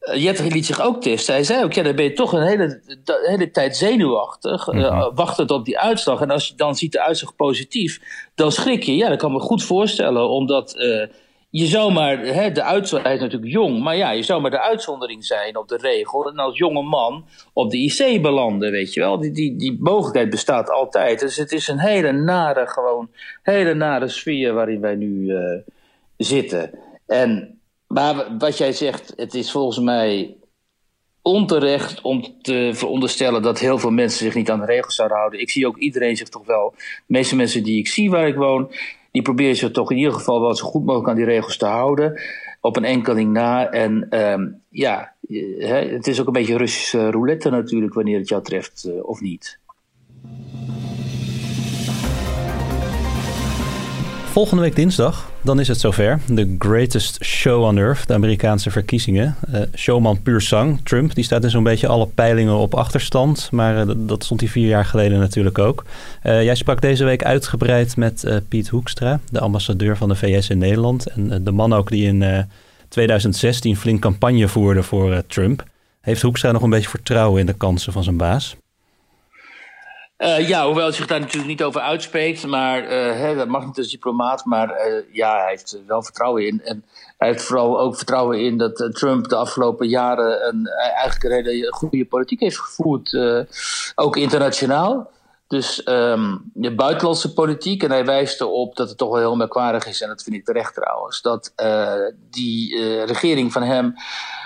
Uh, 0.00 0.22
Jette 0.22 0.42
liet 0.42 0.66
zich 0.66 0.80
ook 0.80 1.02
testen. 1.02 1.34
Hij 1.34 1.44
zei 1.44 1.64
ook, 1.64 1.72
ja, 1.72 1.82
dan 1.82 1.94
ben 1.96 2.04
je 2.04 2.12
toch 2.12 2.32
een 2.32 2.46
hele, 2.46 2.80
hele 3.04 3.50
tijd 3.50 3.76
zenuwachtig. 3.76 4.66
Mm 4.66 4.72
-hmm. 4.72 4.82
uh, 4.82 5.08
wachtend 5.14 5.50
op 5.50 5.64
die 5.64 5.78
uitslag. 5.78 6.20
En 6.20 6.30
als 6.30 6.48
je 6.48 6.54
dan 6.54 6.74
ziet 6.74 6.92
de 6.92 7.00
uitslag 7.00 7.36
positief, 7.36 8.00
dan 8.34 8.52
schrik 8.52 8.82
je. 8.82 8.96
Ja, 8.96 9.08
dat 9.08 9.18
kan 9.18 9.32
me 9.32 9.40
goed 9.40 9.64
voorstellen. 9.64 10.28
Omdat 10.28 10.76
uh, 10.76 11.06
je 11.56 11.66
zou 11.66 11.92
maar, 11.92 12.18
hè, 12.18 12.52
de 12.52 12.62
uitzondering, 12.62 13.06
hij 13.06 13.14
is 13.14 13.20
natuurlijk 13.20 13.52
jong, 13.52 13.82
maar 13.82 13.96
ja, 13.96 14.10
je 14.10 14.22
zou 14.22 14.40
maar 14.40 14.50
de 14.50 14.60
uitzondering 14.60 15.24
zijn 15.24 15.56
op 15.56 15.68
de 15.68 15.76
regel. 15.76 16.28
En 16.28 16.38
als 16.38 16.58
jonge 16.58 16.82
man 16.82 17.26
op 17.52 17.70
de 17.70 17.76
IC 17.78 18.22
belanden, 18.22 18.70
weet 18.70 18.94
je 18.94 19.00
wel. 19.00 19.18
Die, 19.18 19.30
die, 19.30 19.56
die 19.56 19.76
mogelijkheid 19.80 20.30
bestaat 20.30 20.70
altijd. 20.70 21.20
Dus 21.20 21.36
het 21.36 21.52
is 21.52 21.68
een 21.68 21.78
hele 21.78 22.12
nare, 22.12 22.66
gewoon, 22.66 23.10
hele 23.42 23.74
nare 23.74 24.08
sfeer 24.08 24.52
waarin 24.52 24.80
wij 24.80 24.94
nu 24.94 25.32
uh, 25.32 25.38
zitten. 26.16 26.78
En, 27.06 27.60
maar 27.86 28.36
wat 28.38 28.58
jij 28.58 28.72
zegt, 28.72 29.12
het 29.16 29.34
is 29.34 29.50
volgens 29.50 29.78
mij 29.78 30.36
onterecht 31.22 32.00
om 32.00 32.42
te 32.42 32.70
veronderstellen 32.72 33.42
dat 33.42 33.58
heel 33.58 33.78
veel 33.78 33.90
mensen 33.90 34.24
zich 34.24 34.34
niet 34.34 34.50
aan 34.50 34.60
de 34.60 34.66
regels 34.66 34.94
zouden 34.94 35.18
houden. 35.18 35.40
Ik 35.40 35.50
zie 35.50 35.66
ook 35.66 35.78
iedereen 35.78 36.16
zich 36.16 36.28
toch 36.28 36.46
wel, 36.46 36.74
de 36.76 37.02
meeste 37.06 37.36
mensen 37.36 37.62
die 37.62 37.78
ik 37.78 37.88
zie 37.88 38.10
waar 38.10 38.26
ik 38.26 38.36
woon, 38.36 38.70
die 39.14 39.22
proberen 39.22 39.56
zich 39.56 39.70
toch 39.70 39.90
in 39.90 39.96
ieder 39.96 40.12
geval 40.12 40.40
wel 40.40 40.54
zo 40.54 40.66
goed 40.66 40.84
mogelijk 40.84 41.08
aan 41.08 41.16
die 41.16 41.24
regels 41.24 41.56
te 41.56 41.66
houden. 41.66 42.20
Op 42.60 42.76
een 42.76 42.84
enkeling 42.84 43.32
na. 43.32 43.70
En 43.70 44.20
um, 44.30 44.60
ja, 44.68 45.12
he, 45.58 45.88
het 45.88 46.06
is 46.06 46.20
ook 46.20 46.26
een 46.26 46.32
beetje 46.32 46.56
Russische 46.56 47.10
roulette 47.10 47.50
natuurlijk, 47.50 47.94
wanneer 47.94 48.18
het 48.18 48.28
jou 48.28 48.42
treft 48.42 48.84
uh, 48.88 49.04
of 49.04 49.20
niet. 49.20 49.58
Volgende 54.24 54.62
week 54.62 54.76
dinsdag, 54.76 55.30
dan 55.44 55.60
is 55.60 55.68
het 55.68 55.80
zover. 55.80 56.18
The 56.34 56.56
greatest 56.58 57.24
show 57.24 57.62
on 57.62 57.78
earth, 57.78 58.06
de 58.06 58.14
Amerikaanse 58.14 58.70
verkiezingen. 58.70 59.36
Uh, 59.54 59.60
showman 59.74 60.22
puur 60.22 60.40
sang, 60.40 60.80
Trump, 60.82 61.14
die 61.14 61.24
staat 61.24 61.44
in 61.44 61.50
zo'n 61.50 61.62
beetje 61.62 61.86
alle 61.86 62.06
peilingen 62.06 62.54
op 62.54 62.74
achterstand. 62.74 63.48
Maar 63.50 63.86
uh, 63.86 63.94
dat 63.96 64.24
stond 64.24 64.40
hij 64.40 64.48
vier 64.48 64.68
jaar 64.68 64.84
geleden 64.84 65.18
natuurlijk 65.18 65.58
ook. 65.58 65.84
Uh, 66.22 66.42
jij 66.42 66.54
sprak 66.54 66.80
deze 66.80 67.04
week 67.04 67.24
uitgebreid 67.24 67.96
met 67.96 68.42
Piet 68.48 68.68
Hoekstra, 68.68 69.20
de 69.30 69.40
ambassadeur 69.40 69.96
van 69.96 70.08
de 70.08 70.14
VS 70.14 70.48
in 70.48 70.58
Nederland. 70.58 71.06
En 71.06 71.44
de 71.44 71.52
man 71.52 71.72
ook 71.72 71.90
die 71.90 72.06
in 72.06 72.46
2016 72.88 73.76
flink 73.76 74.00
campagne 74.00 74.48
voerde 74.48 74.82
voor 74.82 75.22
Trump. 75.26 75.64
Heeft 76.00 76.22
Hoekstra 76.22 76.52
nog 76.52 76.62
een 76.62 76.70
beetje 76.70 76.88
vertrouwen 76.88 77.40
in 77.40 77.46
de 77.46 77.52
kansen 77.52 77.92
van 77.92 78.02
zijn 78.02 78.16
baas? 78.16 78.56
Uh, 80.18 80.48
ja, 80.48 80.64
hoewel 80.64 80.84
hij 80.84 80.92
zich 80.92 81.06
daar 81.06 81.20
natuurlijk 81.20 81.46
niet 81.46 81.62
over 81.62 81.80
uitspreekt. 81.80 82.46
Maar 82.46 82.82
uh, 82.82 82.88
hè, 83.12 83.34
dat 83.34 83.48
mag 83.48 83.66
niet 83.66 83.78
als 83.78 83.90
diplomaat. 83.90 84.44
Maar 84.44 84.68
uh, 84.68 85.02
ja, 85.12 85.36
hij 85.38 85.48
heeft 85.48 85.78
wel 85.86 86.02
vertrouwen 86.02 86.46
in. 86.46 86.60
En 86.64 86.84
hij 87.18 87.28
heeft 87.28 87.42
vooral 87.42 87.80
ook 87.80 87.96
vertrouwen 87.96 88.40
in 88.40 88.58
dat 88.58 88.88
Trump 88.92 89.28
de 89.28 89.36
afgelopen 89.36 89.88
jaren 89.88 90.48
een, 90.48 90.66
eigenlijk 90.94 91.24
een 91.24 91.44
hele 91.44 91.72
goede 91.72 92.04
politiek 92.04 92.40
heeft 92.40 92.58
gevoerd. 92.58 93.18
ook 93.94 94.16
internationaal. 94.16 95.10
Dus 95.54 95.86
um, 95.88 96.50
de 96.54 96.74
buitenlandse 96.74 97.32
politiek. 97.32 97.82
En 97.82 97.90
hij 97.90 98.04
wijst 98.04 98.40
erop 98.40 98.76
dat 98.76 98.88
het 98.88 98.98
toch 98.98 99.10
wel 99.10 99.18
heel 99.18 99.36
merkwaardig 99.36 99.86
is. 99.86 100.00
En 100.02 100.08
dat 100.08 100.22
vind 100.22 100.36
ik 100.36 100.44
terecht 100.44 100.74
trouwens. 100.74 101.22
Dat 101.22 101.52
die 102.30 102.76
regering 103.04 103.52
van 103.52 103.62
hem 103.62 103.94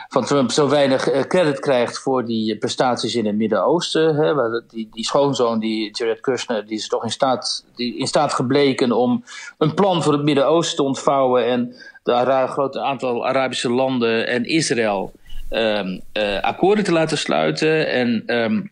van 0.08 0.24
Trump 0.24 0.50
zo 0.50 0.68
weinig 0.68 1.26
credit 1.26 1.60
krijgt 1.60 1.98
voor 1.98 2.24
die 2.24 2.58
prestaties 2.58 3.14
in 3.14 3.26
het 3.26 3.36
Midden-Oosten. 3.36 4.64
Die, 4.68 4.88
die 4.92 5.04
schoonzoon, 5.04 5.58
die 5.58 5.90
Jared 5.92 6.20
Kushner, 6.20 6.66
die 6.66 6.76
is 6.76 6.88
toch 6.88 7.04
in 7.04 7.10
staat, 7.10 7.64
die 7.76 7.98
in 7.98 8.06
staat 8.06 8.34
gebleken 8.34 8.92
om 8.92 9.24
een 9.58 9.74
plan 9.74 10.02
voor 10.02 10.12
het 10.12 10.22
Midden-Oosten 10.22 10.76
te 10.76 10.82
ontvouwen 10.82 11.46
en 11.46 11.74
een 12.04 12.48
groot 12.48 12.76
aantal 12.76 13.26
Arabische 13.26 13.70
landen 13.70 14.26
en 14.26 14.44
Israël 14.44 15.12
uh, 15.50 16.40
akkoorden 16.40 16.84
te 16.84 16.92
laten 16.92 17.18
sluiten. 17.18 17.88
En 17.88 18.22
um, 18.26 18.70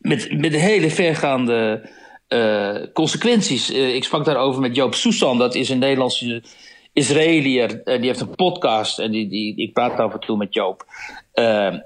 met, 0.00 0.38
met 0.38 0.54
hele 0.54 0.90
vergaande 0.90 1.88
uh, 2.28 2.76
consequenties. 2.92 3.70
Uh, 3.70 3.94
ik 3.94 4.04
sprak 4.04 4.24
daarover 4.24 4.60
met 4.60 4.76
Joop 4.76 4.94
Soesan, 4.94 5.38
dat 5.38 5.54
is 5.54 5.68
een 5.68 5.78
Nederlandse 5.78 6.42
Israëliër, 7.00 7.80
die 7.84 8.06
heeft 8.06 8.20
een 8.20 8.34
podcast 8.34 8.98
en 8.98 9.10
die, 9.10 9.28
die, 9.28 9.56
ik 9.56 9.72
praat 9.72 9.98
af 9.98 10.12
en 10.12 10.20
toe 10.20 10.36
met 10.36 10.54
Joop. 10.54 10.84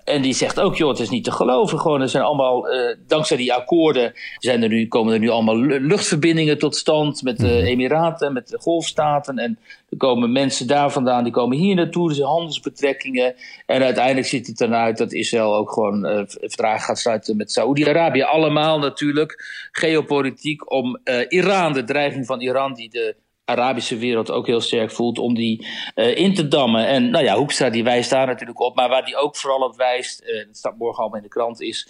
en 0.04 0.22
die 0.22 0.34
zegt 0.34 0.60
ook, 0.60 0.76
joh, 0.76 0.88
het 0.88 0.98
is 0.98 1.10
niet 1.10 1.24
te 1.24 1.32
geloven. 1.32 1.80
Gewoon, 1.80 2.00
er 2.00 2.08
zijn 2.08 2.24
allemaal, 2.24 2.66
dankzij 3.06 3.36
die 3.36 3.52
akkoorden 3.52 4.12
zijn 4.38 4.62
er 4.62 4.68
nu, 4.68 4.88
komen 4.88 5.12
er 5.12 5.18
nu 5.18 5.28
allemaal 5.28 5.56
luchtverbindingen 5.58 6.58
tot 6.58 6.76
stand 6.76 7.22
met 7.22 7.38
de 7.38 7.46
mhm. 7.46 7.64
Emiraten, 7.64 8.32
met 8.32 8.48
de 8.48 8.58
Golfstaten. 8.58 9.38
En 9.38 9.58
er 9.90 9.96
komen 9.96 10.32
mensen 10.32 10.66
daar 10.66 10.92
vandaan, 10.92 11.24
die 11.24 11.32
komen 11.32 11.56
hier 11.56 11.74
naartoe. 11.74 12.08
Er 12.08 12.14
zijn 12.14 12.28
handelsbetrekkingen. 12.28 13.34
En 13.66 13.82
uiteindelijk 13.82 14.26
ziet 14.26 14.46
het 14.46 14.60
eruit 14.60 14.98
dat 14.98 15.12
Israël 15.12 15.54
ook 15.54 15.72
gewoon 15.72 16.06
uh, 16.06 16.22
verdragen 16.26 16.80
gaat 16.80 16.98
sluiten 16.98 17.36
met 17.36 17.52
Saoedi-Arabië. 17.52 18.22
Allemaal 18.22 18.78
natuurlijk 18.78 19.44
geopolitiek 19.72 20.72
om 20.72 20.98
Iran, 21.28 21.72
de 21.72 21.84
dreiging 21.84 22.26
van 22.26 22.40
Iran, 22.40 22.74
die 22.74 22.90
de 22.90 23.14
Arabische 23.44 23.96
wereld 23.96 24.30
ook 24.30 24.46
heel 24.46 24.60
sterk 24.60 24.90
voelt 24.90 25.18
om 25.18 25.34
die 25.34 25.66
uh, 25.94 26.16
in 26.16 26.34
te 26.34 26.48
dammen. 26.48 26.86
En 26.86 27.10
nou 27.10 27.24
ja, 27.24 27.36
Hoekstra 27.36 27.70
die 27.70 27.84
wijst 27.84 28.10
daar 28.10 28.26
natuurlijk 28.26 28.60
op. 28.60 28.74
Maar 28.74 28.88
waar 28.88 29.04
die 29.04 29.16
ook 29.16 29.36
vooral 29.36 29.60
op 29.60 29.76
wijst, 29.76 30.22
uh, 30.22 30.46
dat 30.46 30.56
staat 30.56 30.78
morgen 30.78 30.98
allemaal 30.98 31.18
in 31.18 31.24
de 31.24 31.34
krant, 31.34 31.60
is 31.60 31.88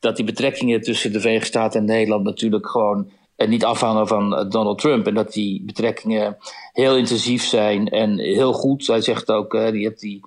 dat 0.00 0.16
die 0.16 0.24
betrekkingen 0.24 0.80
tussen 0.80 1.12
de 1.12 1.20
Verenigde 1.20 1.46
Staten 1.46 1.80
en 1.80 1.86
Nederland 1.86 2.24
natuurlijk 2.24 2.68
gewoon 2.68 3.10
uh, 3.36 3.48
niet 3.48 3.64
afhangen 3.64 4.08
van 4.08 4.48
Donald 4.48 4.78
Trump. 4.78 5.06
En 5.06 5.14
dat 5.14 5.32
die 5.32 5.62
betrekkingen 5.62 6.36
heel 6.72 6.96
intensief 6.96 7.44
zijn 7.44 7.88
en 7.88 8.18
heel 8.18 8.52
goed. 8.52 8.86
Hij 8.86 9.00
zegt 9.00 9.30
ook, 9.30 9.50
die 9.72 9.84
hebt 9.84 10.00
die 10.00 10.20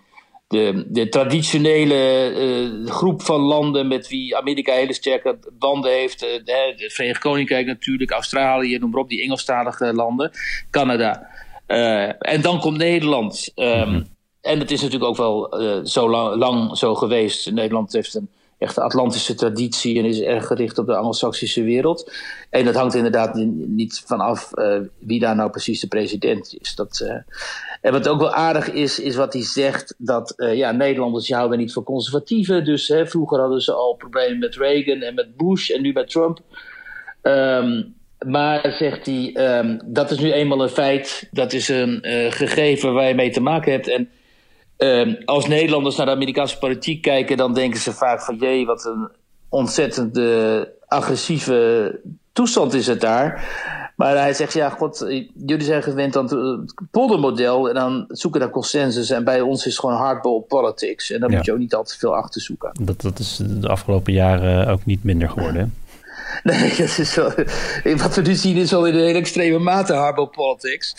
de, 0.47 0.85
de 0.87 1.09
traditionele 1.09 2.31
uh, 2.35 2.91
groep 2.91 3.21
van 3.21 3.41
landen 3.41 3.87
met 3.87 4.07
wie 4.07 4.37
Amerika 4.37 4.73
hele 4.73 4.93
sterke 4.93 5.39
banden 5.59 5.91
heeft. 5.91 6.23
Uh, 6.23 6.29
het 6.33 6.93
Verenigd 6.93 7.21
Koninkrijk 7.21 7.65
natuurlijk, 7.65 8.11
Australië, 8.11 8.77
noem 8.77 8.89
maar 8.89 9.01
op, 9.01 9.09
die 9.09 9.21
Engelstalige 9.21 9.93
landen, 9.93 10.31
Canada. 10.69 11.27
Uh, 11.67 12.31
en 12.31 12.41
dan 12.41 12.59
komt 12.59 12.77
Nederland. 12.77 13.51
Um, 13.55 14.15
En 14.41 14.59
het 14.59 14.71
is 14.71 14.81
natuurlijk 14.81 15.09
ook 15.09 15.17
wel 15.17 15.59
zo 15.85 16.09
lang, 16.09 16.35
lang, 16.35 16.77
zo 16.77 16.95
geweest. 16.95 17.51
Nederland 17.51 17.93
heeft 17.93 18.13
een 18.13 18.29
echte 18.57 18.81
Atlantische 18.81 19.35
traditie 19.35 19.97
en 19.99 20.05
is 20.05 20.21
erg 20.21 20.47
gericht 20.47 20.77
op 20.77 20.85
de 20.85 20.95
Anglo-Saxische 20.95 21.63
wereld. 21.63 22.11
En 22.49 22.65
dat 22.65 22.75
hangt 22.75 22.95
inderdaad 22.95 23.35
niet 23.67 24.03
vanaf 24.05 24.51
wie 24.99 25.19
daar 25.19 25.35
nou 25.35 25.49
precies 25.49 25.79
de 25.79 25.87
president 25.87 26.55
is. 26.59 26.75
Dat, 26.75 27.05
en 27.81 27.91
wat 27.91 28.07
ook 28.07 28.19
wel 28.19 28.33
aardig 28.33 28.71
is, 28.71 28.99
is 28.99 29.15
wat 29.15 29.33
hij 29.33 29.43
zegt 29.43 29.95
dat 29.97 30.33
uh, 30.37 30.55
ja, 30.55 30.71
Nederlanders 30.71 31.31
houden 31.31 31.57
niet 31.57 31.73
voor 31.73 31.83
conservatieven. 31.83 32.65
Dus 32.65 32.87
hè, 32.87 33.07
vroeger 33.07 33.39
hadden 33.39 33.61
ze 33.61 33.73
al 33.73 33.93
problemen 33.93 34.39
met 34.39 34.55
Reagan 34.55 35.01
en 35.01 35.13
met 35.13 35.37
Bush 35.37 35.69
en 35.69 35.81
nu 35.81 35.91
met 35.91 36.09
Trump. 36.09 36.39
Um, 37.21 37.95
maar 38.25 38.73
zegt 38.77 39.05
hij, 39.05 39.35
um, 39.59 39.81
dat 39.85 40.11
is 40.11 40.19
nu 40.19 40.31
eenmaal 40.31 40.61
een 40.61 40.69
feit, 40.69 41.27
dat 41.31 41.53
is 41.53 41.67
een 41.67 41.99
gegeven 42.29 42.93
waar 42.93 43.07
je 43.07 43.15
mee 43.15 43.31
te 43.31 43.41
maken 43.41 43.71
hebt. 43.71 43.87
En 43.87 44.09
uh, 44.77 45.15
als 45.25 45.47
Nederlanders 45.47 45.95
naar 45.95 46.05
de 46.05 46.11
Amerikaanse 46.11 46.57
politiek 46.57 47.01
kijken, 47.01 47.37
dan 47.37 47.53
denken 47.53 47.79
ze 47.79 47.91
vaak 47.91 48.21
van 48.21 48.35
jee, 48.35 48.65
wat 48.65 48.85
een 48.85 49.09
ontzettend 49.49 50.19
agressieve 50.87 51.99
toestand 52.33 52.73
is 52.73 52.87
het 52.87 53.01
daar. 53.01 53.49
Maar 53.97 54.17
hij 54.17 54.33
zegt, 54.33 54.53
ja, 54.53 54.69
god, 54.69 55.05
jullie 55.45 55.65
zijn 55.65 55.83
gewend 55.83 56.15
aan 56.15 56.25
het 56.25 56.73
poldermodel 56.91 57.69
en 57.69 57.75
dan 57.75 58.05
zoeken 58.07 58.39
naar 58.39 58.49
consensus. 58.49 59.09
En 59.09 59.23
bij 59.23 59.41
ons 59.41 59.65
is 59.65 59.71
het 59.71 59.79
gewoon 59.79 59.95
hardball 59.95 60.41
politics. 60.47 61.11
En 61.11 61.19
daar 61.19 61.29
moet 61.29 61.45
je 61.45 61.51
ook 61.51 61.57
niet 61.57 61.75
altijd 61.75 61.99
veel 61.99 62.15
achter 62.15 62.41
zoeken. 62.41 62.71
Dat, 62.81 63.01
dat 63.01 63.19
is 63.19 63.39
de 63.43 63.67
afgelopen 63.67 64.13
jaren 64.13 64.67
ook 64.67 64.85
niet 64.85 65.03
minder 65.03 65.29
geworden. 65.29 65.73
Nee, 66.43 66.69
dat 66.69 66.97
is 66.97 67.13
zo. 67.13 67.31
Wat 67.83 68.15
we 68.15 68.21
nu 68.21 68.35
zien 68.35 68.55
is 68.55 68.71
wel 68.71 68.87
in 68.87 68.93
een 68.93 69.05
hele 69.05 69.19
extreme 69.19 69.59
mate 69.59 69.93
hardball 69.93 70.27
politics. 70.27 70.95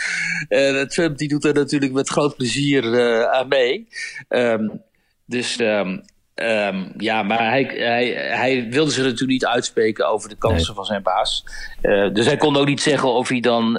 Uh, 0.48 0.82
Trump 0.82 1.18
die 1.18 1.28
doet 1.28 1.44
er 1.44 1.54
natuurlijk 1.54 1.92
met 1.92 2.08
groot 2.08 2.36
plezier 2.36 2.84
uh, 2.84 3.22
aan 3.22 3.48
mee. 3.48 3.88
Um, 4.28 4.82
dus 5.24 5.60
um, 5.60 6.02
um, 6.42 6.92
ja, 6.96 7.22
maar 7.22 7.50
hij, 7.50 7.62
hij, 7.62 8.12
hij, 8.14 8.66
wilde 8.70 8.90
zich 8.90 9.02
natuurlijk 9.02 9.30
niet 9.30 9.46
uitspreken 9.46 10.08
over 10.08 10.28
de 10.28 10.36
kansen 10.36 10.66
nee. 10.66 10.74
van 10.74 10.84
zijn 10.84 11.02
baas. 11.02 11.44
Uh, 11.82 12.14
dus 12.14 12.26
hij 12.26 12.36
kon 12.36 12.56
ook 12.56 12.66
niet 12.66 12.80
zeggen 12.80 13.08
of 13.08 13.28
hij 13.28 13.40
dan, 13.40 13.76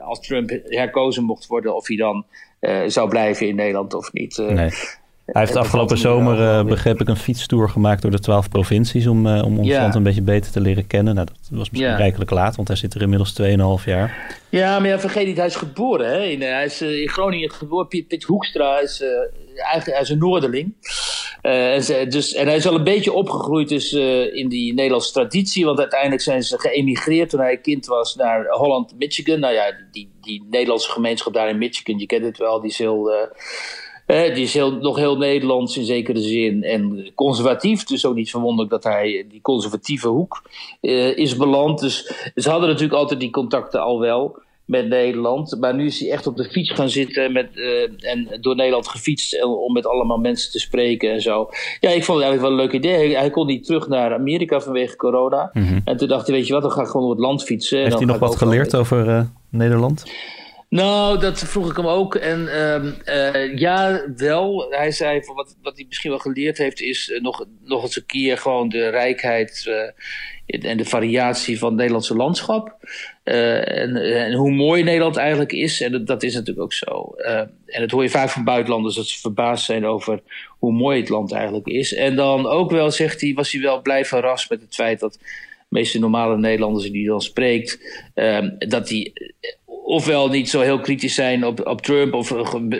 als 0.00 0.20
Trump 0.20 0.50
herkozen 0.64 1.24
mocht 1.24 1.46
worden, 1.46 1.76
of 1.76 1.86
hij 1.86 1.96
dan 1.96 2.24
zou 2.86 3.08
blijven 3.08 3.48
in 3.48 3.54
Nederland 3.54 3.94
of 3.94 4.12
niet. 4.12 4.36
Nee. 4.36 4.70
Hij 5.26 5.42
heeft 5.42 5.56
afgelopen 5.56 5.98
zomer, 5.98 6.64
begreep 6.64 7.00
ik, 7.00 7.08
een 7.08 7.16
fietstour 7.16 7.68
gemaakt 7.68 8.02
door 8.02 8.10
de 8.10 8.18
twaalf 8.18 8.48
provincies 8.48 9.06
om, 9.06 9.26
om 9.26 9.58
ons 9.58 9.68
ja. 9.68 9.80
land 9.80 9.94
een 9.94 10.02
beetje 10.02 10.22
beter 10.22 10.52
te 10.52 10.60
leren 10.60 10.86
kennen. 10.86 11.14
Nou, 11.14 11.26
dat 11.26 11.36
was 11.50 11.70
misschien 11.70 11.90
ja. 11.90 11.96
rijkelijk 11.96 12.30
laat, 12.30 12.56
want 12.56 12.68
hij 12.68 12.76
zit 12.76 12.94
er 12.94 13.02
inmiddels 13.02 13.40
2,5 13.80 13.84
jaar. 13.84 14.36
Ja, 14.48 14.78
maar 14.78 14.88
ja, 14.88 14.98
vergeet 14.98 15.26
niet, 15.26 15.36
hij 15.36 15.46
is 15.46 15.56
geboren. 15.56 16.06
Hè? 16.06 16.22
In, 16.22 16.40
hij 16.40 16.64
is 16.64 16.82
in 16.82 17.08
Groningen 17.08 17.50
geboren. 17.50 17.88
Piet, 17.88 18.08
Piet 18.08 18.24
Hoekstra 18.24 18.80
is 18.80 19.02
eigenlijk 19.56 19.92
hij 19.92 20.00
is 20.00 20.08
een 20.08 20.18
Noorderling. 20.18 20.74
En, 21.42 22.08
dus, 22.08 22.32
en 22.32 22.46
hij 22.46 22.56
is 22.56 22.66
al 22.66 22.74
een 22.74 22.84
beetje 22.84 23.12
opgegroeid 23.12 23.68
dus, 23.68 23.92
in 24.32 24.48
die 24.48 24.74
Nederlandse 24.74 25.12
traditie. 25.12 25.64
Want 25.64 25.78
uiteindelijk 25.78 26.22
zijn 26.22 26.42
ze 26.42 26.58
geëmigreerd 26.58 27.30
toen 27.30 27.40
hij 27.40 27.56
kind 27.56 27.86
was 27.86 28.16
naar 28.16 28.46
Holland, 28.48 28.94
Michigan. 28.98 29.40
Nou 29.40 29.54
ja, 29.54 29.76
die, 29.92 30.10
die 30.20 30.46
Nederlandse 30.50 30.90
gemeenschap 30.90 31.32
daar 31.32 31.48
in 31.48 31.58
Michigan, 31.58 31.98
je 31.98 32.06
kent 32.06 32.24
het 32.24 32.38
wel, 32.38 32.60
die 32.60 32.70
is 32.70 32.78
heel 32.78 33.12
uh, 34.06 34.34
die 34.34 34.42
is 34.42 34.54
heel, 34.54 34.72
nog 34.72 34.96
heel 34.96 35.16
Nederlands 35.16 35.76
in 35.76 35.84
zekere 35.84 36.20
zin 36.20 36.62
en 36.62 37.10
conservatief. 37.14 37.84
Dus 37.84 38.06
ook 38.06 38.14
niet 38.14 38.30
verwonderlijk 38.30 38.70
dat 38.70 38.92
hij 38.92 39.26
die 39.28 39.40
conservatieve 39.40 40.08
hoek 40.08 40.42
is 41.14 41.36
beland. 41.36 41.80
Dus 41.80 42.12
ze 42.34 42.50
hadden 42.50 42.68
natuurlijk 42.68 42.98
altijd 42.98 43.20
die 43.20 43.30
contacten 43.30 43.80
al 43.80 44.00
wel 44.00 44.38
met 44.72 44.88
Nederland. 44.88 45.56
Maar 45.60 45.74
nu 45.74 45.86
is 45.86 46.00
hij 46.00 46.10
echt 46.10 46.26
op 46.26 46.36
de 46.36 46.44
fiets 46.44 46.70
gaan 46.70 46.88
zitten 46.88 47.32
met, 47.32 47.48
uh, 47.54 48.10
en 48.10 48.38
door 48.40 48.56
Nederland 48.56 48.88
gefietst 48.88 49.44
om 49.44 49.72
met 49.72 49.86
allemaal 49.86 50.18
mensen 50.18 50.50
te 50.50 50.58
spreken 50.58 51.12
en 51.12 51.20
zo. 51.20 51.48
Ja, 51.80 51.90
ik 51.90 52.04
vond 52.04 52.18
het 52.18 52.26
eigenlijk 52.26 52.40
wel 52.40 52.50
een 52.50 52.56
leuk 52.56 52.72
idee. 52.72 53.16
Hij 53.16 53.30
kon 53.30 53.46
niet 53.46 53.64
terug 53.64 53.88
naar 53.88 54.14
Amerika 54.14 54.60
vanwege 54.60 54.96
corona. 54.96 55.50
Mm 55.52 55.66
-hmm. 55.66 55.80
En 55.84 55.96
toen 55.96 56.08
dacht 56.08 56.26
hij, 56.26 56.36
weet 56.36 56.46
je 56.46 56.52
wat, 56.52 56.62
dan 56.62 56.70
ga 56.70 56.80
ik 56.80 56.86
gewoon 56.86 57.06
op 57.06 57.12
het 57.12 57.20
land 57.20 57.44
fietsen. 57.44 57.78
Heeft 57.78 57.96
hij 57.96 58.04
nog 58.04 58.18
wat 58.18 58.36
geleerd 58.36 58.76
over 58.76 59.08
uh, 59.08 59.22
Nederland? 59.48 60.04
Nou, 60.72 61.18
dat 61.20 61.38
vroeg 61.38 61.70
ik 61.70 61.76
hem 61.76 61.86
ook. 61.86 62.14
En 62.14 62.60
um, 62.62 62.94
uh, 63.04 63.58
ja, 63.58 64.04
wel. 64.16 64.66
Hij 64.70 64.90
zei, 64.90 65.20
wat, 65.34 65.56
wat 65.62 65.76
hij 65.76 65.84
misschien 65.88 66.10
wel 66.10 66.18
geleerd 66.18 66.58
heeft, 66.58 66.80
is 66.80 67.08
uh, 67.08 67.20
nog, 67.20 67.44
nog 67.64 67.82
eens 67.82 67.96
een 67.96 68.06
keer 68.06 68.38
gewoon 68.38 68.68
de 68.68 68.88
rijkheid 68.88 69.64
uh, 69.68 70.70
en 70.70 70.76
de 70.76 70.84
variatie 70.84 71.58
van 71.58 71.68
het 71.68 71.76
Nederlandse 71.76 72.16
landschap. 72.16 72.76
En, 73.24 73.96
en, 73.96 74.32
hoe 74.32 74.50
mooi 74.50 74.82
Nederland 74.82 75.16
eigenlijk 75.16 75.52
is. 75.52 75.80
En 75.80 76.04
dat, 76.04 76.22
is 76.22 76.34
natuurlijk 76.34 76.60
ook 76.60 76.72
zo. 76.72 77.14
en 77.66 77.80
dat 77.80 77.90
hoor 77.90 78.02
je 78.02 78.08
vaak 78.08 78.28
van 78.28 78.44
buitenlanders, 78.44 78.94
dat 78.94 79.06
ze 79.06 79.20
verbaasd 79.20 79.64
zijn 79.64 79.86
over 79.86 80.20
hoe 80.58 80.72
mooi 80.72 81.00
het 81.00 81.08
land 81.08 81.32
eigenlijk 81.32 81.66
is. 81.66 81.94
En 81.94 82.16
dan 82.16 82.46
ook 82.46 82.70
wel, 82.70 82.90
zegt 82.90 83.20
hij, 83.20 83.34
was 83.34 83.52
hij 83.52 83.60
wel 83.60 83.82
blij 83.82 84.04
verrast 84.04 84.50
met 84.50 84.60
het 84.60 84.74
feit 84.74 85.00
dat 85.00 85.12
de 85.12 85.18
meeste 85.68 85.98
normale 85.98 86.38
Nederlanders 86.38 86.84
die 86.84 87.00
hij 87.00 87.10
dan 87.10 87.22
spreekt, 87.22 88.00
ehm, 88.14 88.50
dat 88.58 88.88
die 88.88 89.12
ofwel 89.84 90.28
niet 90.28 90.50
zo 90.50 90.60
heel 90.60 90.80
kritisch 90.80 91.14
zijn 91.14 91.46
op, 91.46 91.66
op 91.66 91.80
Trump, 91.80 92.14
of 92.14 92.28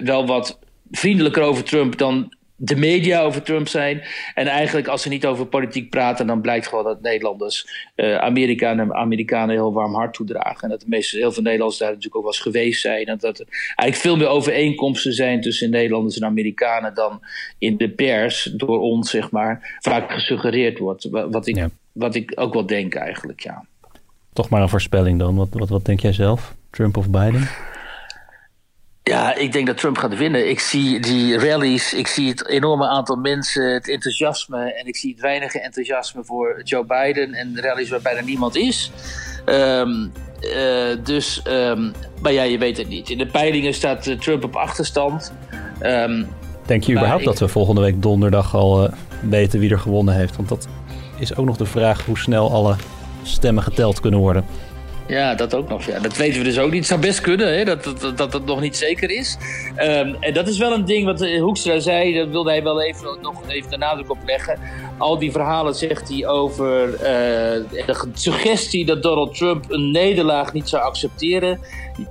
wel 0.04 0.26
wat 0.26 0.58
vriendelijker 0.90 1.42
over 1.42 1.64
Trump 1.64 1.98
dan 1.98 2.34
de 2.64 2.76
media 2.76 3.20
over 3.20 3.42
Trump 3.42 3.68
zijn. 3.68 4.02
En 4.34 4.46
eigenlijk 4.46 4.86
als 4.86 5.02
ze 5.02 5.08
niet 5.08 5.26
over 5.26 5.46
politiek 5.46 5.90
praten, 5.90 6.26
dan 6.26 6.40
blijkt 6.40 6.66
gewoon 6.66 6.84
dat 6.84 7.02
Nederlanders 7.02 7.66
uh, 7.96 8.16
Amerika 8.16 8.70
en 8.70 8.94
Amerikanen 8.94 9.54
heel 9.54 9.72
warm 9.72 9.94
hart 9.94 10.14
toedragen. 10.14 10.62
En 10.62 10.68
dat 10.68 10.80
de 10.80 10.86
meeste, 10.88 11.16
heel 11.16 11.32
veel 11.32 11.42
Nederlanders 11.42 11.78
daar 11.78 11.88
natuurlijk 11.88 12.16
ook 12.16 12.22
wel 12.22 12.32
eens 12.32 12.42
geweest 12.42 12.80
zijn. 12.80 13.06
En 13.06 13.18
dat 13.18 13.38
er 13.38 13.46
eigenlijk 13.48 13.96
veel 13.96 14.16
meer 14.16 14.26
overeenkomsten 14.28 15.12
zijn 15.12 15.40
tussen 15.40 15.70
Nederlanders 15.70 16.16
en 16.16 16.26
Amerikanen 16.26 16.94
dan 16.94 17.20
in 17.58 17.76
de 17.76 17.90
pers 17.90 18.42
door 18.56 18.80
ons, 18.80 19.10
zeg 19.10 19.30
maar, 19.30 19.78
vaak 19.80 20.12
gesuggereerd 20.12 20.78
wordt. 20.78 21.08
Wat 21.10 21.46
ik, 21.46 21.68
wat 21.92 22.14
ik 22.14 22.32
ook 22.34 22.54
wel 22.54 22.66
denk 22.66 22.94
eigenlijk, 22.94 23.40
ja. 23.40 23.64
Toch 24.32 24.48
maar 24.48 24.62
een 24.62 24.68
voorspelling 24.68 25.18
dan. 25.18 25.36
Wat, 25.36 25.48
wat, 25.50 25.68
wat 25.68 25.84
denk 25.84 26.00
jij 26.00 26.12
zelf? 26.12 26.54
Trump 26.70 26.96
of 26.96 27.10
Biden? 27.10 27.48
Ja, 29.04 29.34
ik 29.34 29.52
denk 29.52 29.66
dat 29.66 29.76
Trump 29.76 29.98
gaat 29.98 30.16
winnen. 30.16 30.48
Ik 30.48 30.60
zie 30.60 31.00
die 31.00 31.38
rallies, 31.38 31.94
ik 31.94 32.06
zie 32.06 32.28
het 32.28 32.48
enorme 32.48 32.86
aantal 32.88 33.16
mensen, 33.16 33.72
het 33.72 33.88
enthousiasme. 33.88 34.72
En 34.72 34.86
ik 34.86 34.96
zie 34.96 35.10
het 35.10 35.20
weinige 35.20 35.60
enthousiasme 35.60 36.24
voor 36.24 36.60
Joe 36.64 36.84
Biden 36.84 37.34
en 37.34 37.60
rallies 37.60 37.90
waar 37.90 38.00
bijna 38.00 38.20
niemand 38.20 38.56
is. 38.56 38.90
Um, 39.46 40.12
uh, 40.40 40.96
dus, 41.04 41.42
um, 41.48 41.92
maar 42.20 42.32
ja, 42.32 42.42
je 42.42 42.58
weet 42.58 42.76
het 42.76 42.88
niet. 42.88 43.10
In 43.10 43.18
de 43.18 43.26
peilingen 43.26 43.74
staat 43.74 44.06
uh, 44.06 44.18
Trump 44.18 44.44
op 44.44 44.56
achterstand. 44.56 45.32
Um, 45.82 46.26
Denk 46.66 46.84
je 46.84 46.92
überhaupt 46.92 47.20
ik... 47.20 47.26
dat 47.26 47.38
we 47.38 47.48
volgende 47.48 47.80
week 47.80 48.02
donderdag 48.02 48.54
al 48.54 48.84
uh, 48.84 48.92
weten 49.20 49.60
wie 49.60 49.70
er 49.70 49.78
gewonnen 49.78 50.14
heeft? 50.14 50.36
Want 50.36 50.48
dat 50.48 50.68
is 51.18 51.36
ook 51.36 51.46
nog 51.46 51.56
de 51.56 51.66
vraag 51.66 52.04
hoe 52.04 52.18
snel 52.18 52.52
alle 52.52 52.76
stemmen 53.22 53.62
geteld 53.62 54.00
kunnen 54.00 54.20
worden. 54.20 54.44
Ja, 55.12 55.34
dat 55.34 55.54
ook 55.54 55.68
nog. 55.68 55.86
Ja. 55.86 55.98
Dat 55.98 56.16
weten 56.16 56.38
we 56.38 56.44
dus 56.44 56.58
ook 56.58 56.70
niet. 56.70 56.78
Het 56.78 56.86
zou 56.86 57.00
best 57.00 57.20
kunnen 57.20 57.58
hè, 57.58 57.64
dat, 57.64 57.84
dat, 57.84 58.16
dat 58.16 58.32
het 58.32 58.44
nog 58.44 58.60
niet 58.60 58.76
zeker 58.76 59.10
is. 59.10 59.36
Um, 59.78 60.16
en 60.20 60.34
dat 60.34 60.48
is 60.48 60.58
wel 60.58 60.72
een 60.72 60.84
ding 60.84 61.04
wat 61.04 61.28
Hoekstra 61.38 61.80
zei. 61.80 62.14
Dat 62.14 62.28
wilde 62.28 62.50
hij 62.50 62.62
wel 62.62 62.82
even, 62.82 63.18
nog 63.22 63.48
even 63.48 63.70
de 63.70 63.76
nadruk 63.76 64.10
op 64.10 64.18
leggen. 64.26 64.58
Al 64.98 65.18
die 65.18 65.32
verhalen 65.32 65.74
zegt 65.74 66.08
hij 66.08 66.26
over 66.26 66.92
uh, 66.92 66.98
de 67.00 68.08
suggestie 68.14 68.84
dat 68.84 69.02
Donald 69.02 69.34
Trump 69.34 69.64
een 69.68 69.90
nederlaag 69.90 70.52
niet 70.52 70.68
zou 70.68 70.82
accepteren. 70.82 71.60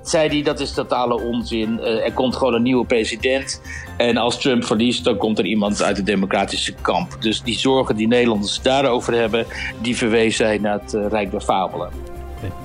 Zei 0.03 0.27
hij 0.29 0.41
dat 0.41 0.59
is 0.59 0.73
totale 0.73 1.21
onzin. 1.21 1.79
Uh, 1.79 2.05
er 2.05 2.13
komt 2.13 2.35
gewoon 2.35 2.53
een 2.53 2.63
nieuwe 2.63 2.85
president. 2.85 3.61
En 3.97 4.17
als 4.17 4.39
Trump 4.39 4.63
verliest, 4.65 5.03
dan 5.03 5.17
komt 5.17 5.39
er 5.39 5.45
iemand 5.45 5.83
uit 5.83 5.95
de 5.95 6.03
democratische 6.03 6.73
kamp. 6.81 7.17
Dus 7.19 7.41
die 7.41 7.57
zorgen 7.57 7.95
die 7.95 8.07
Nederlanders 8.07 8.61
daarover 8.61 9.13
hebben, 9.13 9.45
die 9.81 9.97
verwezen 9.97 10.45
hij 10.45 10.57
naar 10.57 10.79
het 10.79 10.93
Rijk 11.09 11.31
der 11.31 11.41
Fabelen. 11.41 12.10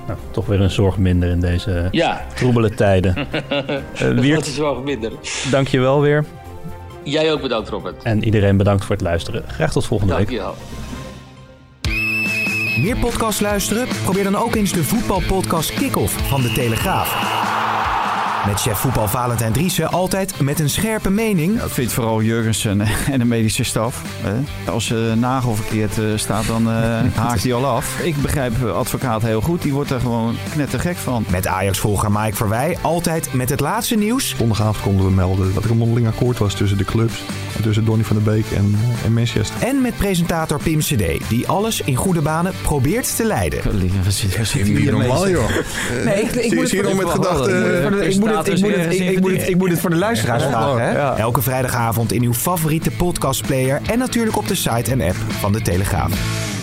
Nou, 0.07 0.19
toch 0.31 0.45
weer 0.45 0.61
een 0.61 0.69
zorg 0.69 0.97
minder 0.97 1.29
in 1.29 1.39
deze 1.39 1.87
ja. 1.91 2.25
troebele 2.35 2.69
tijden. 2.69 3.15
uh, 3.17 4.19
Wiert, 4.19 4.39
dat 4.39 4.45
is 4.45 4.55
zorg 4.55 4.83
minder. 4.83 5.11
Dank 5.51 5.67
je 5.67 5.79
wel 5.79 6.01
weer. 6.01 6.25
Jij 7.03 7.31
ook 7.31 7.41
bedankt, 7.41 7.69
Robert. 7.69 8.03
En 8.03 8.23
iedereen 8.23 8.57
bedankt 8.57 8.85
voor 8.85 8.95
het 8.95 9.03
luisteren. 9.03 9.43
Graag 9.47 9.71
tot 9.71 9.85
volgende 9.85 10.13
Dank 10.13 10.29
week. 10.29 10.39
Dank 10.39 10.55
je 10.55 10.55
wel. 10.55 10.65
Meer 12.83 12.97
podcast 12.97 13.41
luisteren? 13.41 13.87
Probeer 14.03 14.23
dan 14.23 14.35
ook 14.35 14.55
eens 14.55 14.71
de 14.71 14.83
voetbalpodcast 14.83 15.73
Kick-Off 15.73 16.27
van 16.27 16.41
De 16.41 16.51
Telegraaf. 16.51 17.56
Met 18.47 18.61
chef 18.61 18.77
voetbal 18.77 19.07
Valentijn 19.07 19.53
Driessen 19.53 19.89
altijd 19.89 20.39
met 20.39 20.59
een 20.59 20.69
scherpe 20.69 21.09
mening. 21.09 21.55
Ja, 21.55 21.63
ik 21.63 21.69
vind 21.69 21.93
vooral 21.93 22.21
Jurgensen 22.21 22.81
en 23.11 23.19
de 23.19 23.25
medische 23.25 23.63
staf. 23.63 24.01
Als 24.69 24.89
uh, 24.89 25.13
Nagel 25.13 25.55
verkeerd 25.55 25.97
uh, 25.97 26.05
staat, 26.15 26.47
dan 26.47 26.67
uh, 26.67 26.73
haakt 27.15 27.43
hij 27.43 27.53
al 27.53 27.65
af. 27.65 27.99
Ik 27.99 28.21
begrijp 28.21 28.63
advocaat 28.63 29.21
heel 29.21 29.41
goed. 29.41 29.61
Die 29.61 29.73
wordt 29.73 29.91
er 29.91 29.99
gewoon 29.99 30.35
knettergek 30.51 30.95
van. 30.95 31.25
Met 31.29 31.47
Ajax-volger 31.47 32.11
Mike 32.11 32.35
Verwij 32.35 32.77
altijd 32.81 33.33
met 33.33 33.49
het 33.49 33.59
laatste 33.59 33.95
nieuws. 33.95 34.35
Zondagavond 34.37 34.81
konden 34.81 35.05
we 35.05 35.11
melden 35.11 35.53
dat 35.53 35.63
er 35.63 35.71
een 35.71 35.77
mondeling 35.77 36.07
akkoord 36.07 36.37
was 36.37 36.53
tussen 36.53 36.77
de 36.77 36.85
clubs. 36.85 37.23
Tussen 37.61 37.85
Donny 37.85 38.03
van 38.03 38.15
der 38.15 38.33
Beek 38.33 38.45
en, 38.51 38.79
en 39.05 39.13
Manchester. 39.13 39.67
En 39.67 39.81
met 39.81 39.97
presentator 39.97 40.59
Pim 40.63 40.79
CD. 40.79 41.29
Die 41.29 41.47
alles 41.47 41.81
in 41.81 41.95
goede 41.95 42.21
banen 42.21 42.53
probeert 42.61 43.15
te 43.15 43.25
leiden. 43.25 43.59
Niet 44.63 44.91
normaal 44.91 45.29
joh. 45.29 45.49
Nee, 46.05 46.21
ik, 46.21 46.31
ik 46.31 46.55
moet 46.55 46.71
hier 46.71 46.83
nog 46.83 46.93
met 46.93 47.09
gedachten 47.09 47.67
ik, 48.03 48.19
moet 48.19 48.29
het, 48.29 48.36
ik, 48.45 49.19
moet 49.19 49.31
het, 49.31 49.49
ik 49.49 49.57
moet 49.57 49.69
het 49.69 49.79
voor 49.79 49.89
de 49.89 49.95
luisteraars 49.95 50.43
vragen. 50.43 50.81
Hè? 50.81 51.15
Elke 51.15 51.41
vrijdagavond 51.41 52.11
in 52.11 52.23
uw 52.23 52.33
favoriete 52.33 52.91
podcastplayer 52.91 53.81
en 53.89 53.99
natuurlijk 53.99 54.37
op 54.37 54.47
de 54.47 54.55
site 54.55 54.91
en 54.91 55.01
app 55.01 55.15
van 55.15 55.51
De 55.51 55.61
Telegraaf. 55.61 56.56